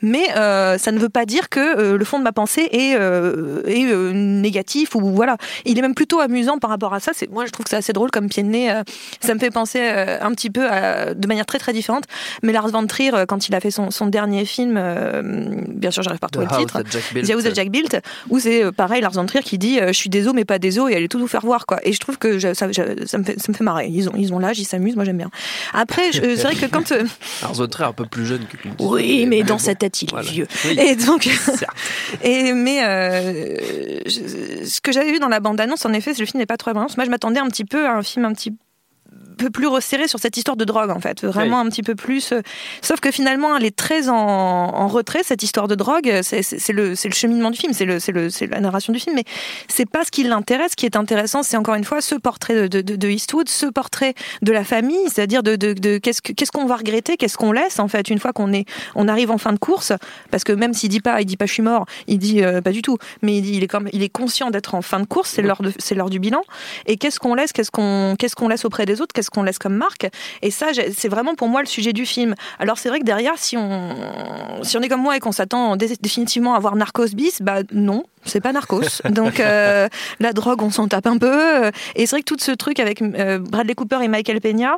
mais 0.00 0.24
euh, 0.36 0.78
ça 0.78 0.92
ne 0.92 0.98
veut 0.98 1.08
pas 1.10 1.26
dire 1.26 1.48
que 1.50 1.60
euh, 1.60 1.98
le 1.98 2.04
fond 2.06 2.18
de 2.18 2.24
ma 2.24 2.32
pensée 2.32 2.66
est, 2.72 2.94
euh, 2.96 3.62
est 3.66 3.84
négatif 4.14 4.94
ou 4.94 5.00
voilà. 5.00 5.36
Il 5.66 5.78
est 5.78 5.82
même 5.82 5.94
plutôt 5.94 6.20
amusant 6.20 6.58
par 6.58 6.70
rapport 6.70 6.94
à 6.94 7.00
ça. 7.00 7.12
C'est 7.14 7.30
moi 7.30 7.44
je 7.46 7.50
trouve 7.50 7.64
que 7.64 7.70
c'est 7.70 7.76
assez 7.76 7.92
drôle 7.92 8.10
comme 8.10 8.28
pied 8.28 8.42
de 8.42 8.48
nez. 8.48 8.72
ça 9.20 9.34
me 9.34 9.38
fait 9.38 9.50
penser 9.50 9.80
un 9.80 10.30
petit 10.32 10.50
peu 10.50 10.66
à- 10.68 11.12
de 11.14 11.26
manière 11.28 11.46
très 11.46 11.58
très 11.58 11.72
différente. 11.74 12.04
Mais 12.42 12.52
Lars 12.52 12.68
von 12.68 12.86
Trier 12.86 13.12
quand 13.28 13.48
il 13.48 13.54
a 13.54 13.60
fait 13.60 13.70
son, 13.70 13.90
son 13.90 14.06
dernier 14.06 14.44
film, 14.46 14.74
bien 15.68 15.90
sûr 15.90 16.02
j'arrive 16.02 16.20
pas 16.20 16.28
à 16.28 16.30
The 16.30 16.36
retrouver 16.36 16.62
le 16.62 16.84
titre. 16.84 17.00
The 17.26 17.30
House 17.30 17.44
that 17.44 17.54
Jack 17.54 17.68
Built, 17.70 17.96
où 18.30 18.38
c'est 18.38 18.72
pareil, 18.72 19.02
Lars 19.02 19.12
von 19.12 19.26
Trier 19.26 19.42
qui 19.44 19.58
dit 19.58 19.78
Je 19.86 19.92
suis 19.92 20.10
des 20.10 20.26
os, 20.28 20.34
mais 20.34 20.44
pas 20.44 20.58
des 20.58 20.78
os, 20.78 20.90
et 20.90 20.96
allez 20.96 21.08
tout 21.08 21.18
vous 21.18 21.26
faire 21.28 21.42
voir. 21.44 21.66
quoi. 21.66 21.78
Et 21.82 21.92
je 21.92 22.00
trouve 22.00 22.18
que 22.18 22.38
je- 22.38 22.54
ça, 22.54 22.70
je- 22.72 23.04
ça 23.06 23.18
me, 23.18 23.24
fait, 23.24 23.38
ça 23.38 23.46
me 23.50 23.54
fait 23.54 23.64
marrer. 23.64 23.88
Ils 23.88 24.08
ont 24.08 24.12
ils 24.16 24.32
ont 24.32 24.38
l'âge, 24.38 24.58
ils 24.58 24.64
s'amusent, 24.64 24.96
moi 24.96 25.04
j'aime 25.04 25.18
bien. 25.18 25.30
Après, 25.72 26.10
c'est 26.12 26.34
vrai 26.42 26.54
que 26.54 26.66
quand. 26.66 26.92
Alors, 27.42 27.54
Zotrer 27.54 27.84
est 27.84 27.88
un 27.88 27.92
peu 27.92 28.06
plus 28.14 28.24
jeune 28.26 28.46
que 28.46 28.56
Clint 28.56 28.70
Eastwood. 28.72 28.92
oui, 28.94 29.26
mais 29.26 29.42
dans 29.42 29.58
sa 29.58 29.74
tête, 29.74 30.00
il 30.00 30.06
est 30.06 30.10
voilà. 30.12 30.30
vieux. 30.30 30.46
Oui. 30.64 30.78
Et 30.80 30.96
donc. 30.96 31.28
Et 32.22 32.52
mais 32.52 32.82
euh, 32.84 33.98
je- 34.06 34.64
ce 34.64 34.80
que 34.80 34.92
j'avais 34.92 35.10
vu 35.12 35.18
dans 35.18 35.28
la 35.28 35.40
bande-annonce, 35.40 35.84
en 35.84 35.92
effet, 35.92 36.12
le 36.18 36.24
film 36.24 36.38
n'est 36.38 36.46
pas 36.46 36.56
trop 36.56 36.72
bon. 36.72 36.86
Moi, 36.96 37.04
je 37.04 37.10
m'attendais 37.10 37.40
un 37.40 37.48
petit 37.48 37.64
peu 37.64 37.86
à 37.86 37.96
un 37.96 38.02
film 38.02 38.24
un 38.24 38.32
petit 38.32 38.54
peu 39.34 39.50
plus 39.50 39.66
resserré 39.66 40.08
sur 40.08 40.18
cette 40.18 40.36
histoire 40.36 40.56
de 40.56 40.64
drogue 40.64 40.90
en 40.90 41.00
fait. 41.00 41.24
Vraiment 41.24 41.60
un 41.60 41.68
petit 41.68 41.82
peu 41.82 41.94
plus 41.94 42.32
euh, 42.32 42.40
sauf 42.82 43.00
que 43.00 43.10
finalement 43.10 43.56
elle 43.56 43.64
est 43.64 43.76
très 43.76 44.08
en, 44.08 44.14
en 44.14 44.88
retrait 44.88 45.22
cette 45.22 45.42
histoire 45.42 45.68
de 45.68 45.74
drogue. 45.74 46.20
C'est 46.22 46.72
le 46.72 46.90
le 46.90 47.14
cheminement 47.14 47.50
du 47.50 47.58
film 47.58 47.72
c'est 47.72 47.84
le 47.84 47.98
le 48.12 48.46
la 48.50 48.60
narration 48.60 48.92
du 48.92 48.98
film 48.98 49.16
mais 49.16 49.24
c'est 49.68 49.88
pas 49.88 50.04
ce 50.04 50.10
qui 50.10 50.22
l'intéresse. 50.24 50.72
Ce 50.72 50.76
qui 50.76 50.86
est 50.86 50.96
intéressant 50.96 51.42
c'est 51.42 51.56
encore 51.56 51.74
une 51.74 51.84
fois 51.84 52.00
ce 52.00 52.14
portrait 52.14 52.68
de, 52.68 52.80
de, 52.80 53.08
Eastwood 53.08 53.48
ce 53.48 53.66
portrait 53.66 54.14
de 54.42 54.52
la 54.52 54.64
famille 54.64 54.98
c'est-à-dire 55.08 55.42
de, 55.42 55.56
de, 55.56 55.98
qu'est-ce 55.98 56.22
que- 56.22 56.32
qu'est-ce 56.32 56.52
qu'on 56.52 56.66
va 56.66 56.76
regretter 56.76 57.16
qu'est-ce 57.16 57.36
qu'on 57.36 57.52
laisse 57.52 57.78
en 57.78 57.88
fait 57.88 58.08
une 58.10 58.18
fois 58.18 58.32
qu'on 58.32 58.50
on 58.94 59.08
arrive 59.08 59.30
en 59.30 59.38
fin 59.38 59.52
de 59.52 59.58
course. 59.58 59.92
Parce 60.30 60.44
que 60.44 60.52
même 60.52 60.72
s'il 60.74 60.88
dit 60.88 61.00
pas 61.00 61.20
il 61.20 61.26
dit 61.26 61.36
pas 61.36 61.46
je 61.46 61.52
suis 61.52 61.62
mort 61.62 61.86
il 62.06 62.18
dit 62.18 62.42
euh, 62.42 62.60
pas 62.60 62.70
du 62.72 62.82
tout. 62.82 62.98
Mais 63.22 63.36
il 63.38 63.42
dit 63.42 63.54
il 63.56 63.64
est 63.64 63.68
comme 63.68 63.88
il 63.92 64.02
est 64.02 64.08
conscient 64.08 64.50
d'être 64.50 64.74
en 64.74 64.82
fin 64.82 65.00
de 65.00 65.06
course 65.06 65.30
c'est 65.30 65.94
l'heure 65.94 66.10
du 66.10 66.18
bilan. 66.18 66.42
Et 66.86 66.96
qu'est-ce 66.96 67.18
qu'on 67.18 67.34
laisse 67.34 67.52
qu'est-ce 67.52 67.70
qu'on 67.70 68.16
qu'on 68.36 68.48
laisse 68.48 68.64
auprès 68.64 68.84
des 68.86 69.00
autres 69.00 69.12
qu'est-ce 69.12 69.30
qu'on 69.34 69.42
laisse 69.42 69.58
comme 69.58 69.74
marque. 69.76 70.06
Et 70.42 70.50
ça 70.50 70.66
c'est 70.96 71.08
vraiment 71.08 71.34
pour 71.34 71.48
moi 71.48 71.60
le 71.60 71.66
sujet 71.66 71.92
du 71.92 72.06
film. 72.06 72.34
Alors 72.58 72.78
c'est 72.78 72.88
vrai 72.88 73.00
que 73.00 73.04
derrière 73.04 73.34
si 73.36 73.56
on 73.56 73.90
si 74.62 74.76
on 74.78 74.80
est 74.80 74.88
comme 74.88 75.02
moi 75.02 75.16
et 75.16 75.20
qu'on 75.20 75.32
s'attend 75.32 75.76
dé- 75.76 75.96
définitivement 76.00 76.54
à 76.54 76.58
voir 76.60 76.76
Narcos 76.76 77.08
bis 77.14 77.42
bah 77.42 77.58
non 77.72 78.04
c'est 78.26 78.40
pas 78.40 78.52
Narcos. 78.52 78.80
Donc 79.10 79.38
euh, 79.40 79.88
la 80.20 80.32
drogue 80.32 80.62
on 80.62 80.70
s'en 80.70 80.88
tape 80.88 81.06
un 81.06 81.18
peu. 81.18 81.70
Et 81.94 82.06
c'est 82.06 82.16
vrai 82.16 82.20
que 82.22 82.32
tout 82.32 82.36
ce 82.40 82.52
truc 82.52 82.80
avec 82.80 83.02
euh, 83.02 83.38
Bradley 83.38 83.74
Cooper 83.74 83.98
et 84.02 84.08
Michael 84.08 84.40
Peña 84.40 84.76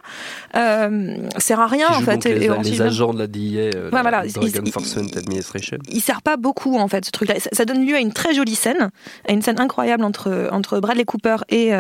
euh, 0.57 1.17
sert 1.39 1.61
à 1.61 1.67
rien 1.69 1.89
en 1.91 2.01
fait. 2.01 2.25
les, 2.25 2.47
et 2.47 2.49
les 2.63 2.83
agents 2.83 3.13
de 3.13 3.19
la 3.21 3.27
DIA, 3.29 3.61
euh, 3.75 3.91
Ouais, 3.93 4.01
voilà, 4.03 4.27
Drug 4.27 4.51
ils- 4.55 4.69
Enforcement 4.69 5.07
Administration. 5.17 5.79
il 5.89 6.01
sert 6.01 6.23
pas 6.23 6.37
beaucoup 6.37 6.77
en 6.79 6.89
fait 6.89 7.05
ce 7.05 7.11
truc-là. 7.11 7.39
Ça, 7.39 7.51
ça 7.53 7.65
donne 7.65 7.87
lieu 7.87 7.95
à 7.95 8.01
une 8.01 8.13
très 8.13 8.35
jolie 8.35 8.55
scène, 8.57 8.91
à 9.29 9.33
une 9.33 9.43
scène 9.43 9.61
incroyable 9.61 10.03
entre 10.05 10.49
entre 10.51 10.81
Bradley 10.81 11.05
Cooper 11.05 11.37
et 11.49 11.73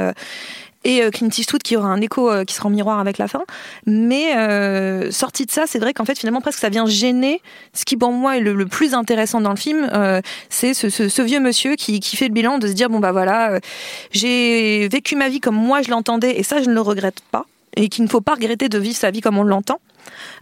et 0.87 1.02
euh, 1.02 1.11
Clint 1.11 1.28
Eastwood 1.37 1.62
qui 1.62 1.76
aura 1.76 1.88
un 1.88 2.00
écho 2.00 2.31
euh, 2.31 2.45
qui 2.45 2.55
sera 2.55 2.69
en 2.69 2.71
miroir 2.71 3.00
avec 3.00 3.19
la 3.19 3.28
fin. 3.28 3.43
Mais 3.87 4.37
euh, 4.37 5.11
sorti 5.11 5.45
de 5.45 5.50
ça, 5.50 5.64
c'est 5.66 5.81
vrai 5.81 5.93
qu'en 5.93 6.05
fait 6.05 6.19
finalement 6.19 6.40
presque 6.40 6.61
ça 6.61 6.69
vient 6.69 6.87
gêner 6.87 7.43
ce 7.75 7.85
qui 7.85 7.97
pour 7.97 8.12
moi 8.12 8.38
est 8.38 8.40
le, 8.40 8.66
plus 8.66 8.95
intéressant 8.95 9.40
dans 9.40 9.50
le 9.50 9.57
film, 9.57 9.90
c'est 10.49 10.75
ce, 10.75 11.23
vieux 11.23 11.40
monsieur 11.40 11.75
qui, 11.75 12.00
fait 12.00 12.28
le 12.28 12.33
bilan 12.33 12.59
de 12.59 12.69
se 12.69 12.73
dire 12.73 12.88
bon 12.88 13.00
bah 13.00 13.11
voilà, 13.11 13.59
j'ai 14.12 14.88
vécu 14.88 15.16
ma 15.16 15.28
vie 15.28 15.40
comme 15.40 15.57
moi 15.57 15.83
je 15.83 15.90
l'entendais 15.90 16.38
et 16.38 16.43
ça 16.43 16.62
je 16.62 16.69
ne 16.69 16.75
le 16.75 16.81
regrette 16.81 17.21
pas 17.33 17.47
et 17.76 17.88
qu'il 17.88 18.05
ne 18.05 18.09
faut 18.09 18.21
pas 18.21 18.35
regretter 18.35 18.69
de 18.69 18.78
vivre 18.78 18.97
sa 18.97 19.11
vie 19.11 19.21
comme 19.21 19.38
on 19.38 19.43
l'entend. 19.43 19.81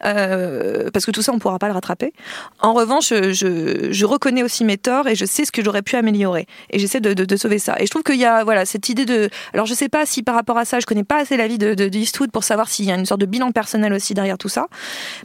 Euh, 0.04 0.90
parce 0.92 1.04
que 1.04 1.11
tout 1.11 1.23
ça, 1.23 1.33
on 1.33 1.37
ne 1.37 1.40
pourra 1.40 1.59
pas 1.59 1.68
le 1.68 1.75
rattraper. 1.75 2.12
En 2.61 2.73
revanche, 2.73 3.09
je, 3.09 4.04
reconnais 4.04 4.42
aussi 4.42 4.64
mes 4.64 4.76
torts 4.76 5.09
et 5.09 5.14
je 5.14 5.25
sais 5.25 5.44
ce 5.44 5.52
que 5.52 5.62
j'aurais 5.62 5.83
pu 5.83 5.97
améliorer. 5.97 6.47
Et 6.71 6.78
j'essaie 6.78 7.00
de, 7.00 7.37
sauver 7.37 7.59
ça. 7.59 7.76
Et 7.80 7.87
je 7.87 7.90
trouve 7.90 8.02
qu'il 8.02 8.16
y 8.16 8.25
a 8.25 8.44
voilà, 8.44 8.64
cette 8.64 8.88
idée 8.88 9.04
de... 9.04 9.28
Alors, 9.52 9.66
je 9.66 9.75
sais 9.75 9.88
pas 9.88 10.06
si 10.06 10.23
par 10.23 10.35
rapport 10.35 10.59
à 10.59 10.64
ça, 10.64 10.78
je 10.80 10.87
connais 10.87 11.04
pas 11.04 11.21
assez 11.21 11.37
la 11.37 11.49
vie 11.49 11.59
de, 11.59 11.75
de, 11.75 11.88
de 11.88 12.26
pour 12.33 12.44
savoir 12.44 12.68
s'il 12.68 12.85
y 12.85 12.92
a 12.92 12.94
une 12.94 13.06
sorte 13.06 13.21
de 13.21 13.26
bilan 13.26 13.50
personnel 13.50 13.92
aussi 13.92 14.14
derrière 14.14 14.38
tout 14.38 14.49
ça. 14.49 14.66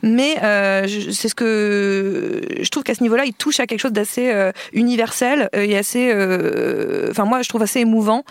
Mais 0.01 0.38
euh, 0.43 0.88
c'est 1.12 1.29
ce 1.29 1.36
que... 1.36 2.41
Je 2.62 2.69
trouve 2.69 2.84
qu'à 2.84 2.96
ce 2.96 3.03
niveau-là, 3.03 3.25
il 3.25 3.34
touche 3.34 3.60
à 3.60 3.67
quelque 3.67 3.79
chose 3.81 3.91
d'assez 3.91 4.29
euh, 4.31 4.51
universel 4.74 5.50
et 5.53 5.77
assez... 5.77 6.10
Enfin, 7.10 7.25
moi, 7.25 7.41
je 7.41 7.50
trouve 7.50 7.62
assez 7.62 7.79
émouvant. 7.79 8.24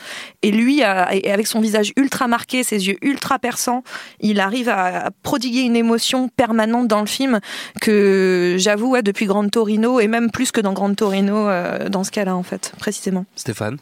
Et 0.42 0.50
lui, 0.50 0.82
avec 0.82 1.46
son 1.46 1.60
visage 1.60 1.92
ultra 1.96 2.26
marqué, 2.26 2.62
ses 2.64 2.88
yeux 2.88 2.96
ultra 3.02 3.38
perçants, 3.38 3.82
il 4.20 4.40
arrive 4.40 4.68
à 4.68 5.10
prodiguer 5.22 5.60
une 5.60 5.76
émotion 5.76 5.97
permanente 6.36 6.88
dans 6.88 7.00
le 7.00 7.06
film 7.06 7.40
que 7.80 8.56
j'avoue, 8.58 8.90
ouais, 8.90 9.02
depuis 9.02 9.26
Grand 9.26 9.48
Torino, 9.48 10.00
et 10.00 10.08
même 10.08 10.30
plus 10.30 10.52
que 10.52 10.60
dans 10.60 10.72
Grand 10.72 10.94
Torino, 10.94 11.36
euh, 11.36 11.88
dans 11.88 12.04
ce 12.04 12.10
cas-là, 12.10 12.36
en 12.36 12.42
fait, 12.42 12.72
précisément. 12.78 13.24
Stéphane 13.36 13.78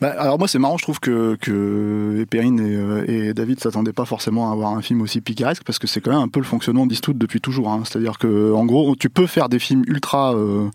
Bah, 0.00 0.14
alors 0.18 0.38
moi 0.38 0.48
c'est 0.48 0.58
marrant, 0.58 0.76
je 0.76 0.82
trouve 0.82 0.98
que, 1.00 1.36
que 1.40 2.24
Perrine 2.28 2.58
et, 2.58 2.74
euh, 2.74 3.28
et 3.30 3.32
David 3.32 3.60
s'attendaient 3.60 3.92
pas 3.92 4.04
forcément 4.04 4.50
à 4.50 4.52
avoir 4.52 4.72
un 4.72 4.82
film 4.82 5.00
aussi 5.02 5.20
picaresque 5.20 5.62
parce 5.64 5.78
que 5.78 5.86
c'est 5.86 6.00
quand 6.00 6.10
même 6.10 6.20
un 6.20 6.28
peu 6.28 6.40
le 6.40 6.46
fonctionnement 6.46 6.84
d'Eastwood 6.84 7.16
depuis 7.16 7.40
toujours. 7.40 7.70
hein. 7.70 7.82
C'est-à-dire 7.84 8.18
que 8.18 8.52
en 8.52 8.66
gros 8.66 8.96
tu 8.96 9.08
peux 9.08 9.26
faire 9.28 9.48
des 9.48 9.60
films 9.60 9.84
ultra 9.86 10.34
euh, 10.34 10.68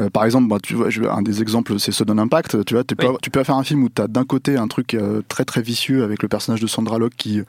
euh, 0.00 0.10
par 0.10 0.24
exemple, 0.24 0.48
bah, 0.48 0.58
tu 0.62 0.74
vois, 0.74 0.90
je- 0.90 1.02
un 1.02 1.22
des 1.22 1.40
exemples, 1.42 1.78
c'est 1.78 1.92
Sudden 1.92 2.18
Impact. 2.18 2.64
Tu 2.64 2.74
vois, 2.74 2.84
tu 2.84 2.96
peux, 2.96 3.06
Oui. 3.08 3.16
tu 3.22 3.30
peux 3.30 3.42
faire 3.44 3.56
un 3.56 3.62
film 3.64 3.82
où 3.84 3.88
tu 3.88 4.02
as 4.02 4.08
d'un 4.08 4.24
côté 4.24 4.56
un 4.56 4.66
truc 4.68 4.94
euh, 4.94 5.22
très 5.28 5.44
très 5.44 5.62
vicieux 5.62 6.02
avec 6.04 6.22
le 6.22 6.28
personnage 6.28 6.60
de 6.60 6.66
Sandra 6.66 6.98
Locke 6.98 7.14
qui, 7.16 7.40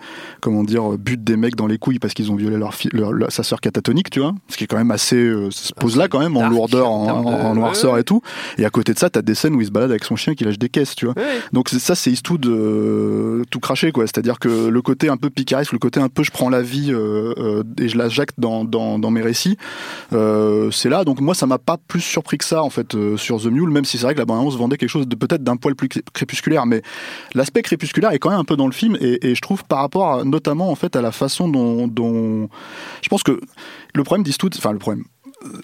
comment 0.42 0.64
dire, 0.64 0.94
euh, 0.94 0.98
bute 0.98 1.24
des 1.24 1.38
mecs 1.38 1.56
dans 1.56 1.68
les 1.68 1.78
couilles 1.78 2.00
parce 2.00 2.14
qu'ils 2.14 2.32
ont 2.32 2.36
violé 2.36 2.58
leur, 2.58 2.74
leur- 2.94 3.12
leur- 3.14 3.32
sa 3.32 3.44
sœur 3.44 3.62
catatonique, 3.62 4.10
tu 4.10 4.20
vois. 4.20 4.34
Ce 4.50 4.58
qui 4.58 4.64
est 4.64 4.68
quand 4.68 4.78
même 4.78 4.92
assez, 4.92 5.16
euh, 5.18 5.50
ça 5.52 5.70
se 5.70 5.74
pose 5.74 5.98
là 5.98 6.08
quand 6.08 6.20
même 6.20 6.38
en 6.38 6.48
lourdeur, 6.50 6.90
en 6.90 7.02
en, 7.02 7.06
termes 7.06 7.24
de- 7.26 7.30
en- 7.30 7.46
en 7.52 7.56
noirceur 7.56 7.98
et 7.98 8.04
tout. 8.04 8.22
Et 8.58 8.66
à 8.66 8.70
côté 8.70 8.94
de 8.94 9.00
ça, 9.00 9.10
t'as 9.10 9.22
des 9.22 9.36
scènes 9.36 9.56
où 9.56 9.62
il 9.62 9.68
se 9.68 9.72
balade 9.72 9.90
avec 9.92 10.04
son 10.04 10.16
chien 10.16 10.36
qui 10.36 10.44
lâche 10.44 10.60
des 10.60 10.70
caisses, 10.70 10.96
tu 10.96 11.06
vois. 11.06 11.16
Donc 11.54 11.70
ça, 11.70 11.96
c'est 11.96 12.12
Eastwood 12.12 12.46
euh, 12.46 13.44
tout 13.50 13.60
craché, 13.60 13.92
quoi. 13.92 14.06
C'est-à-dire 14.06 14.40
que 14.40 14.68
le 14.68 14.82
côté 14.82 15.10
un 15.10 15.18
peu 15.18 15.30
picaresque, 15.30 15.72
le 15.74 15.80
côté 15.80 16.00
un 16.00 16.10
peu 16.10 16.24
je 16.24 16.32
prends 16.32 16.50
la 16.50 16.62
vie 16.62 16.92
euh, 16.92 17.34
euh, 17.38 17.64
et 17.80 17.88
je 17.90 17.98
la 17.98 18.10
jacte 18.10 18.36
dans, 18.40 18.64
dans, 18.66 19.00
dans 19.00 19.12
mes 19.12 19.22
récits, 19.22 19.58
euh, 20.14 20.70
c'est 20.72 20.90
là. 20.90 21.04
Donc 21.04 21.22
moi, 21.22 21.34
ça 21.34 21.46
m'a 21.48 21.58
pas 21.58 21.78
plus 21.88 22.02
surpris 22.02 22.35
que 22.38 22.46
ça, 22.46 22.64
en 22.64 22.70
fait, 22.70 22.96
euh, 22.96 23.18
sur 23.18 23.42
The 23.42 23.46
Mule, 23.46 23.70
même 23.70 23.86
si 23.86 23.98
c'est 23.98 24.04
vrai 24.06 24.14
que 24.14 24.20
la 24.20 24.26
bande-annonce 24.26 24.56
vendait 24.58 24.78
quelque 24.78 24.90
chose 24.90 25.08
de 25.08 25.16
peut-être 25.16 25.44
d'un 25.44 25.56
poil 25.58 25.76
plus 25.76 25.88
cré- 25.90 26.02
crépusculaire, 26.14 26.66
mais 26.66 26.82
l'aspect 27.34 27.62
crépusculaire 27.62 28.12
est 28.12 28.20
quand 28.20 28.30
même 28.30 28.40
un 28.40 28.44
peu 28.46 28.56
dans 28.56 28.68
le 28.68 28.74
film 28.74 28.98
et, 29.02 29.26
et 29.28 29.36
je 29.36 29.42
trouve 29.42 29.64
par 29.66 29.80
rapport 29.80 30.14
à- 30.14 30.24
notamment 30.24 30.70
en 30.72 30.76
fait 30.76 30.96
à 30.96 31.02
la 31.02 31.12
façon 31.12 31.48
dont, 31.50 31.88
dont 31.88 32.50
je 33.02 33.10
pense 33.10 33.24
que 33.24 33.40
le 33.94 34.04
problème 34.04 34.24
d'Eastwood, 34.24 34.54
enfin 34.58 34.72
le 34.72 34.80
problème 34.80 35.04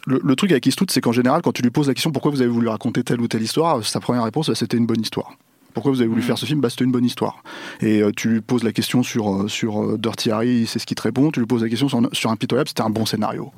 le, 0.05 0.19
le 0.23 0.35
truc 0.35 0.51
avec 0.51 0.65
Eastwood, 0.67 0.91
c'est 0.91 1.01
qu'en 1.01 1.11
général, 1.13 1.41
quand 1.41 1.53
tu 1.53 1.61
lui 1.63 1.71
poses 1.71 1.87
la 1.87 1.93
question 1.93 2.11
pourquoi 2.11 2.29
vous 2.31 2.41
avez 2.41 2.49
voulu 2.51 2.67
raconter 2.67 3.03
telle 3.03 3.19
ou 3.21 3.27
telle 3.27 3.41
histoire, 3.41 3.83
sa 3.83 3.99
première 3.99 4.23
réponse, 4.23 4.47
bah, 4.49 4.55
c'était 4.55 4.77
une 4.77 4.85
bonne 4.85 5.01
histoire. 5.01 5.31
Pourquoi 5.73 5.91
vous 5.93 6.01
avez 6.01 6.09
voulu 6.09 6.21
faire 6.21 6.37
ce 6.37 6.45
film 6.45 6.59
bah, 6.59 6.69
C'était 6.69 6.83
une 6.83 6.91
bonne 6.91 7.05
histoire. 7.05 7.41
Et 7.79 8.01
euh, 8.03 8.11
tu 8.15 8.27
lui 8.27 8.41
poses 8.41 8.63
la 8.63 8.73
question 8.73 9.01
sur, 9.03 9.33
euh, 9.33 9.47
sur 9.47 9.81
euh, 9.81 9.97
Dirty 9.97 10.29
Harry, 10.29 10.67
c'est 10.67 10.79
ce 10.79 10.85
qui 10.85 10.95
te 10.95 11.01
répond. 11.01 11.31
Tu 11.31 11.39
lui 11.39 11.47
poses 11.47 11.63
la 11.63 11.69
question 11.69 11.87
sur, 11.87 12.01
sur 12.11 12.29
Impitoyable, 12.29 12.67
c'était 12.67 12.81
un 12.81 12.89
bon 12.89 13.05
scénario. 13.05 13.51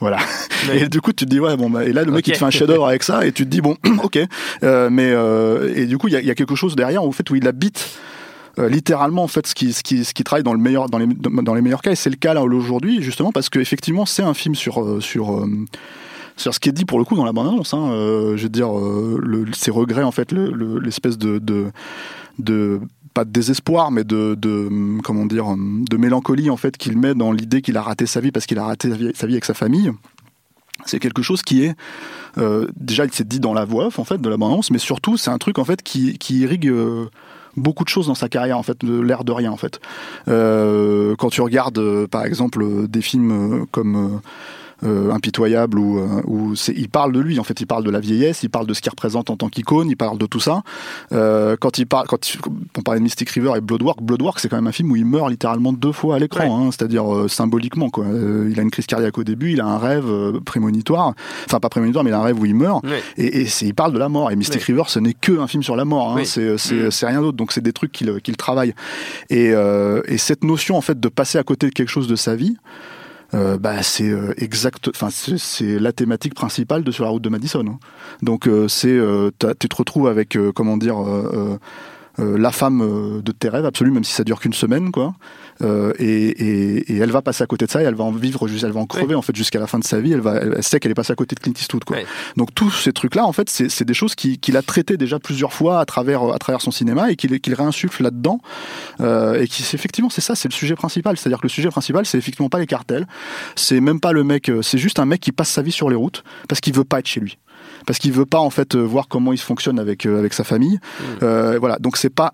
Voilà. 0.00 0.18
Et 0.72 0.88
du 0.88 1.00
coup, 1.00 1.12
tu 1.12 1.24
te 1.26 1.30
dis, 1.30 1.40
ouais, 1.40 1.56
bon, 1.56 1.68
bah, 1.70 1.84
et 1.84 1.92
là, 1.92 2.04
le 2.04 2.12
mec, 2.12 2.26
il 2.26 2.32
te 2.32 2.38
fait 2.38 2.44
un 2.44 2.50
chef-d'œuvre 2.50 2.86
avec 2.88 3.02
ça, 3.02 3.24
et 3.26 3.32
tu 3.32 3.44
te 3.44 3.50
dis, 3.50 3.60
bon, 3.60 3.76
ok. 4.02 4.18
Euh, 4.62 4.88
mais, 4.90 5.10
euh, 5.10 5.72
et 5.74 5.86
du 5.86 5.98
coup, 5.98 6.08
il 6.08 6.14
y 6.18 6.24
y 6.26 6.30
a 6.30 6.34
quelque 6.34 6.54
chose 6.54 6.74
derrière, 6.76 7.04
au 7.04 7.12
fait, 7.12 7.28
où 7.30 7.34
il 7.34 7.46
habite 7.46 7.88
euh, 8.58 8.68
littéralement 8.68 9.22
en 9.22 9.28
fait 9.28 9.46
ce 9.46 9.54
qui 9.54 9.72
ce 9.72 9.82
qui 9.84 10.04
ce 10.04 10.12
qui 10.12 10.24
travaille 10.24 10.42
dans 10.42 10.52
le 10.52 10.58
meilleur 10.58 10.88
dans 10.88 10.98
les 10.98 11.06
dans 11.06 11.54
les 11.54 11.60
meilleurs 11.62 11.82
cas 11.82 11.92
et 11.92 11.94
c'est 11.94 12.10
le 12.10 12.16
cas 12.16 12.34
là 12.34 12.42
aujourd'hui 12.42 13.00
justement 13.00 13.30
parce 13.30 13.48
que 13.48 13.60
effectivement 13.60 14.04
c'est 14.06 14.24
un 14.24 14.34
film 14.34 14.56
sur 14.56 14.82
euh, 14.82 15.00
sur 15.00 15.36
euh, 15.36 15.46
sur 16.36 16.52
ce 16.52 16.58
qui 16.58 16.68
est 16.68 16.72
dit 16.72 16.84
pour 16.84 16.98
le 16.98 17.04
coup 17.04 17.14
dans 17.14 17.24
la 17.24 17.32
bande 17.32 17.46
annonce 17.46 17.72
hein, 17.74 17.90
euh, 17.92 18.36
je 18.36 18.42
veux 18.42 18.48
dire 18.48 18.76
euh, 18.76 19.20
le, 19.22 19.44
ses 19.52 19.70
regrets 19.70 20.02
en 20.02 20.10
fait 20.10 20.32
le- 20.32 20.50
le- 20.50 20.80
l'espèce 20.80 21.16
de, 21.16 21.38
de 21.38 21.66
de 22.40 22.80
de 23.24 23.30
désespoir 23.30 23.90
mais 23.90 24.04
de, 24.04 24.36
comment 25.02 25.26
dire 25.26 25.54
de 25.56 25.96
mélancolie 25.96 26.50
en 26.50 26.56
fait 26.56 26.76
qu'il 26.76 26.98
met 26.98 27.14
dans 27.14 27.32
l'idée 27.32 27.62
qu'il 27.62 27.76
a 27.76 27.82
raté 27.82 28.06
sa 28.06 28.20
vie 28.20 28.32
parce 28.32 28.46
qu'il 28.46 28.58
a 28.58 28.64
raté 28.64 28.90
sa 29.14 29.26
vie, 29.26 29.34
avec 29.34 29.44
sa 29.44 29.54
famille. 29.54 29.92
C'est 30.86 30.98
quelque 30.98 31.22
chose 31.22 31.42
qui 31.42 31.64
est 31.64 31.74
euh, 32.38 32.68
déjà 32.76 33.04
il 33.04 33.12
s'est 33.12 33.24
dit 33.24 33.40
dans 33.40 33.52
la 33.52 33.64
voix 33.64 33.86
off 33.86 33.98
en 33.98 34.04
fait 34.04 34.20
de 34.20 34.28
la 34.28 34.36
bande 34.36 34.52
annonce 34.52 34.70
mais 34.70 34.78
surtout 34.78 35.16
c'est 35.16 35.30
un 35.30 35.38
truc 35.38 35.58
en 35.58 35.64
fait 35.64 35.82
qui 35.82 36.16
irrigue 36.30 36.68
euh, 36.68 37.06
beaucoup 37.56 37.84
de 37.84 37.88
choses 37.88 38.06
dans 38.06 38.14
sa 38.14 38.28
carrière 38.28 38.58
en 38.58 38.62
fait 38.62 38.84
de 38.84 39.00
l'air 39.00 39.24
de 39.24 39.32
rien 39.32 39.50
en 39.52 39.56
fait. 39.56 39.80
Euh, 40.28 41.14
quand 41.16 41.30
tu 41.30 41.40
regardes 41.40 42.06
par 42.06 42.24
exemple 42.24 42.88
des 42.88 43.02
films 43.02 43.66
comme 43.70 44.20
euh, 44.84 45.12
impitoyable 45.12 45.78
où, 45.78 45.98
euh, 45.98 46.22
où 46.26 46.54
c'est, 46.56 46.72
il 46.76 46.88
parle 46.88 47.12
de 47.12 47.20
lui 47.20 47.38
en 47.38 47.44
fait 47.44 47.60
il 47.60 47.66
parle 47.66 47.84
de 47.84 47.90
la 47.90 48.00
vieillesse 48.00 48.42
il 48.42 48.50
parle 48.50 48.66
de 48.66 48.74
ce 48.74 48.80
qu'il 48.80 48.90
représente 48.90 49.30
en 49.30 49.36
tant 49.36 49.48
qu'icône 49.48 49.88
il 49.90 49.96
parle 49.96 50.18
de 50.18 50.26
tout 50.26 50.40
ça. 50.40 50.62
Euh, 51.12 51.56
quand 51.60 51.78
il 51.78 51.86
parle 51.86 52.06
quand 52.06 52.34
il- 52.34 52.40
on 52.78 52.82
parlait 52.82 53.00
de 53.00 53.04
Mystic 53.04 53.28
River 53.30 53.52
et 53.56 53.60
Bloodwork 53.60 54.02
Bloodwork 54.02 54.40
c'est 54.40 54.48
quand 54.48 54.56
même 54.56 54.66
un 54.66 54.72
film 54.72 54.90
où 54.90 54.96
il 54.96 55.04
meurt 55.06 55.30
littéralement 55.30 55.72
deux 55.72 55.92
fois 55.92 56.16
à 56.16 56.18
l'écran 56.18 56.66
hein, 56.66 56.70
c'est-à-dire 56.70 57.12
euh, 57.14 57.28
symboliquement 57.28 57.90
quoi. 57.90 58.04
Euh, 58.06 58.48
il 58.50 58.58
a 58.58 58.62
une 58.62 58.70
crise 58.70 58.86
cardiaque 58.86 59.18
au 59.18 59.24
début 59.24 59.52
il 59.52 59.60
a 59.60 59.66
un 59.66 59.78
rêve 59.78 60.06
prémonitoire 60.44 61.14
enfin 61.46 61.60
pas 61.60 61.68
prémonitoire 61.68 62.04
mais 62.04 62.10
il 62.10 62.14
a 62.14 62.18
un 62.18 62.22
rêve 62.22 62.38
où 62.40 62.46
il 62.46 62.54
meurt. 62.54 62.84
Ouais. 62.84 63.02
et, 63.16 63.40
et 63.42 63.46
c'est, 63.46 63.66
il 63.66 63.74
parle 63.74 63.92
de 63.92 63.98
la 63.98 64.08
mort 64.08 64.30
et 64.30 64.36
Mystic 64.36 64.62
River 64.62 64.84
ce 64.88 64.98
n'est 64.98 65.14
que 65.14 65.38
un 65.38 65.46
film 65.46 65.62
sur 65.62 65.76
la 65.76 65.84
mort 65.84 66.16
hein, 66.16 66.22
c'est, 66.24 66.40
Mm. 66.50 66.90
c'est 66.90 67.06
rien 67.06 67.20
d'autre 67.20 67.36
donc 67.36 67.52
c'est 67.52 67.60
des 67.60 67.72
trucs 67.72 67.92
qu'il, 67.92 68.20
qu'il 68.22 68.36
travaille. 68.36 68.74
Et, 69.30 69.50
euh, 69.52 70.02
et 70.06 70.18
cette 70.18 70.44
notion 70.44 70.76
en 70.76 70.80
fait 70.80 70.98
de 70.98 71.08
passer 71.08 71.38
à 71.38 71.42
côté 71.42 71.66
de 71.68 71.72
quelque 71.72 71.88
chose 71.88 72.06
de 72.08 72.16
sa 72.16 72.34
vie 72.36 72.56
euh, 73.34 73.58
bah, 73.58 73.82
c'est 73.82 74.08
euh, 74.08 74.32
exact, 74.38 74.88
enfin 74.88 75.08
c'est- 75.10 75.78
la 75.78 75.92
thématique 75.92 76.34
principale 76.34 76.82
de 76.84 76.90
sur 76.90 77.04
la 77.04 77.10
route 77.10 77.22
de 77.22 77.28
Madison. 77.28 77.64
hein. 77.66 77.78
Donc 78.22 78.46
euh, 78.48 78.68
c'est, 78.68 78.88
euh, 78.88 79.30
tu 79.58 79.68
te 79.68 79.76
retrouves 79.76 80.08
avec 80.08 80.36
euh, 80.36 80.52
comment 80.52 80.76
dire. 80.76 80.96
la 82.18 82.50
femme 82.52 83.22
de 83.22 83.32
tes 83.32 83.48
rêves 83.48 83.64
absolue 83.64 83.90
même 83.90 84.04
si 84.04 84.12
ça 84.12 84.24
dure 84.24 84.40
qu'une 84.40 84.52
semaine 84.52 84.90
quoi 84.90 85.14
Euh, 85.62 85.92
et, 85.98 86.06
et, 86.06 86.92
et 86.94 86.98
elle 86.98 87.10
va 87.10 87.22
passer 87.22 87.42
à 87.42 87.46
côté 87.46 87.66
de 87.66 87.70
ça 87.70 87.82
et 87.82 87.84
elle 87.84 87.94
va 87.94 88.04
en 88.04 88.12
vivre 88.12 88.46
elle 88.62 88.72
va 88.72 88.80
en 88.80 88.86
crever 88.86 89.14
en 89.14 89.22
fait 89.22 89.34
jusqu'à 89.36 89.58
la 89.60 89.66
fin 89.66 89.78
de 89.78 89.84
sa 89.84 90.00
vie. 90.00 90.12
Elle 90.12 90.20
va 90.20 90.36
elle, 90.36 90.54
elle 90.56 90.62
sait 90.62 90.80
qu'elle 90.80 90.90
est 90.90 90.94
passée 90.94 91.12
à 91.12 91.16
côté 91.16 91.34
de 91.34 91.40
Clint 91.40 91.52
Eastwood 91.58 91.84
quoi. 91.84 91.96
Donc 92.36 92.54
tous 92.54 92.70
ces 92.70 92.92
trucs 92.92 93.14
là 93.14 93.24
en 93.26 93.32
fait 93.32 93.48
c'est 93.50 93.84
des 93.84 93.94
choses 93.94 94.14
qui- 94.14 94.38
qu'il 94.38 94.56
a 94.56 94.62
traitées 94.62 94.96
déjà 94.96 95.18
plusieurs 95.18 95.52
fois 95.52 95.80
à 95.80 95.84
travers 95.84 96.22
à 96.32 96.38
travers 96.38 96.60
son 96.60 96.70
cinéma 96.70 97.10
et 97.10 97.16
qu'il 97.16 97.54
réinsuffle 97.54 98.02
là 98.02 98.10
dedans 98.10 98.40
euh, 99.00 99.40
et 99.40 99.46
qui 99.48 99.62
effectivement 99.74 100.10
c'est 100.10 100.20
ça 100.20 100.34
c'est 100.34 100.48
le 100.48 100.54
sujet 100.54 100.74
principal. 100.74 101.16
C'est 101.16 101.28
à 101.28 101.30
dire 101.30 101.38
que 101.38 101.44
le 101.46 101.50
sujet 101.50 101.68
principal 101.68 102.06
c'est 102.06 102.18
effectivement 102.18 102.48
pas 102.48 102.58
les 102.58 102.66
cartels. 102.66 103.06
C'est 103.56 103.80
même 103.80 104.00
pas 104.00 104.12
le 104.12 104.24
mec 104.24 104.48
euh, 104.48 104.62
c'est 104.62 104.78
juste 104.78 104.98
un 104.98 105.04
mec 105.06 105.20
qui 105.20 105.32
passe 105.32 105.50
sa 105.50 105.62
vie 105.62 105.72
sur 105.72 105.90
les 105.90 105.96
routes 105.96 106.22
parce 106.48 106.60
qu'il 106.60 106.72
veut 106.74 106.84
pas 106.84 106.98
être 107.00 107.06
chez 107.06 107.20
lui. 107.20 107.38
Parce 107.86 107.98
qu'il 107.98 108.12
veut 108.12 108.26
pas 108.26 108.40
en 108.40 108.50
fait 108.50 108.74
voir 108.76 109.08
comment 109.08 109.32
il 109.32 109.38
se 109.38 109.44
fonctionne 109.44 109.78
avec 109.78 110.06
euh, 110.06 110.18
avec 110.18 110.32
sa 110.32 110.44
famille. 110.44 110.78
Euh, 111.22 111.58
voilà. 111.58 111.78
Donc 111.78 111.96
c'est 111.96 112.10
pas 112.10 112.32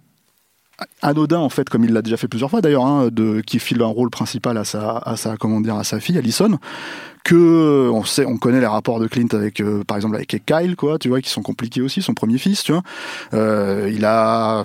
anodin 1.03 1.39
en 1.39 1.49
fait 1.49 1.69
comme 1.69 1.85
il 1.85 1.93
l'a 1.93 2.03
déjà 2.03 2.17
fait 2.17 2.29
plusieurs 2.29 2.51
fois 2.51 2.61
d'ailleurs 2.61 2.85
hein, 2.85 3.09
de 3.11 3.41
qui 3.41 3.59
file 3.59 3.83
un 3.83 3.87
rôle 3.87 4.11
principal 4.11 4.59
à 4.59 4.65
sa 4.65 4.99
à 4.99 5.17
sa 5.17 5.37
comment 5.37 5.61
dire 5.61 5.77
à 5.77 5.85
sa 5.85 6.01
fille 6.01 6.19
Allison 6.19 6.59
que 7.25 7.89
on 7.93 8.05
sait 8.05 8.27
on 8.27 8.37
connaît 8.37 8.61
les 8.61 8.67
rapports 8.67 9.01
de 9.01 9.07
Clint 9.07 9.29
avec 9.33 9.61
euh, 9.61 9.85
par 9.85 9.97
exemple 9.97 10.17
avec 10.17 10.43
Kyle 10.45 10.77
quoi 10.77 10.99
tu 10.99 11.09
vois 11.09 11.21
qui 11.21 11.31
sont 11.31 11.43
compliqués 11.43 11.81
aussi 11.81 12.03
son 12.03 12.15
premier 12.15 12.39
fils 12.39 12.63
tu 12.63 12.73
vois. 12.73 12.83
Euh, 13.35 13.91
il 13.93 14.05
a 14.05 14.65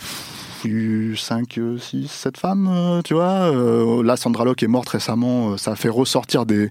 eu 0.69 1.15
5, 1.17 1.59
6, 1.79 2.07
7 2.09 2.37
femmes, 2.37 2.67
euh, 2.71 3.01
tu 3.01 3.13
vois. 3.13 3.51
Euh, 3.51 4.03
là, 4.03 4.15
Sandra 4.17 4.45
Locke 4.45 4.63
est 4.63 4.67
morte 4.67 4.89
récemment. 4.89 5.51
euh, 5.51 5.57
ça 5.57 5.71
a 5.71 5.75
fait 5.75 5.89
ressortir 5.89 6.45
des, 6.45 6.69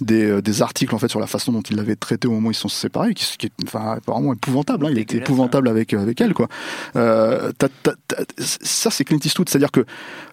des, 0.00 0.40
des 0.42 0.62
articles 0.62 0.94
en 0.94 0.98
fait 0.98 1.08
sur 1.08 1.20
la 1.20 1.26
façon 1.26 1.52
dont 1.52 1.62
il 1.62 1.76
l'avait 1.76 1.96
traité 1.96 2.28
au 2.28 2.32
moment 2.32 2.48
où 2.48 2.50
ils 2.50 2.54
se 2.54 2.62
sont 2.62 2.68
séparés, 2.68 3.14
qui, 3.14 3.36
qui 3.38 3.46
est 3.46 3.52
enfin, 3.64 3.98
vraiment 4.06 4.32
épouvantable. 4.32 4.86
Hein. 4.86 4.90
Il 4.92 4.98
était 4.98 5.18
épouvantable 5.18 5.68
avec, 5.68 5.94
euh, 5.94 6.00
avec 6.00 6.20
elle, 6.20 6.34
quoi. 6.34 6.48
Euh, 6.96 7.52
ça, 8.38 8.90
c'est 8.90 9.04
Clint 9.04 9.18
Eastwood. 9.24 9.48
C'est-à-dire 9.48 9.70
que 9.70 9.84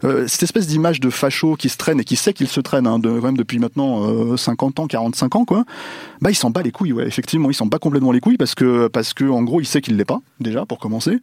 euh, 0.03 0.27
cette 0.27 0.43
espèce 0.43 0.67
d'image 0.67 0.99
de 0.99 1.09
facho 1.09 1.55
qui 1.55 1.69
se 1.69 1.77
traîne 1.77 1.99
et 1.99 2.03
qui 2.03 2.15
sait 2.15 2.33
qu'il 2.33 2.47
se 2.47 2.59
traîne 2.59 2.87
hein, 2.87 2.99
de, 2.99 3.09
quand 3.09 3.25
même 3.25 3.37
depuis 3.37 3.59
maintenant 3.59 4.03
euh, 4.09 4.37
50 4.37 4.79
ans, 4.79 4.87
45 4.87 5.35
ans, 5.35 5.45
quoi. 5.45 5.65
Bah, 6.21 6.31
il 6.31 6.35
s'en 6.35 6.49
bat 6.49 6.61
les 6.61 6.71
couilles, 6.71 6.93
ouais. 6.93 7.05
Effectivement, 7.07 7.49
il 7.49 7.53
s'en 7.53 7.65
bat 7.65 7.79
complètement 7.79 8.11
les 8.11 8.19
couilles 8.19 8.37
parce 8.37 8.55
que, 8.55 8.87
parce 8.87 9.13
que, 9.13 9.25
en 9.25 9.43
gros, 9.43 9.61
il 9.61 9.65
sait 9.65 9.81
qu'il 9.81 9.97
l'est 9.97 10.05
pas, 10.05 10.21
déjà, 10.39 10.65
pour 10.65 10.79
commencer. 10.79 11.19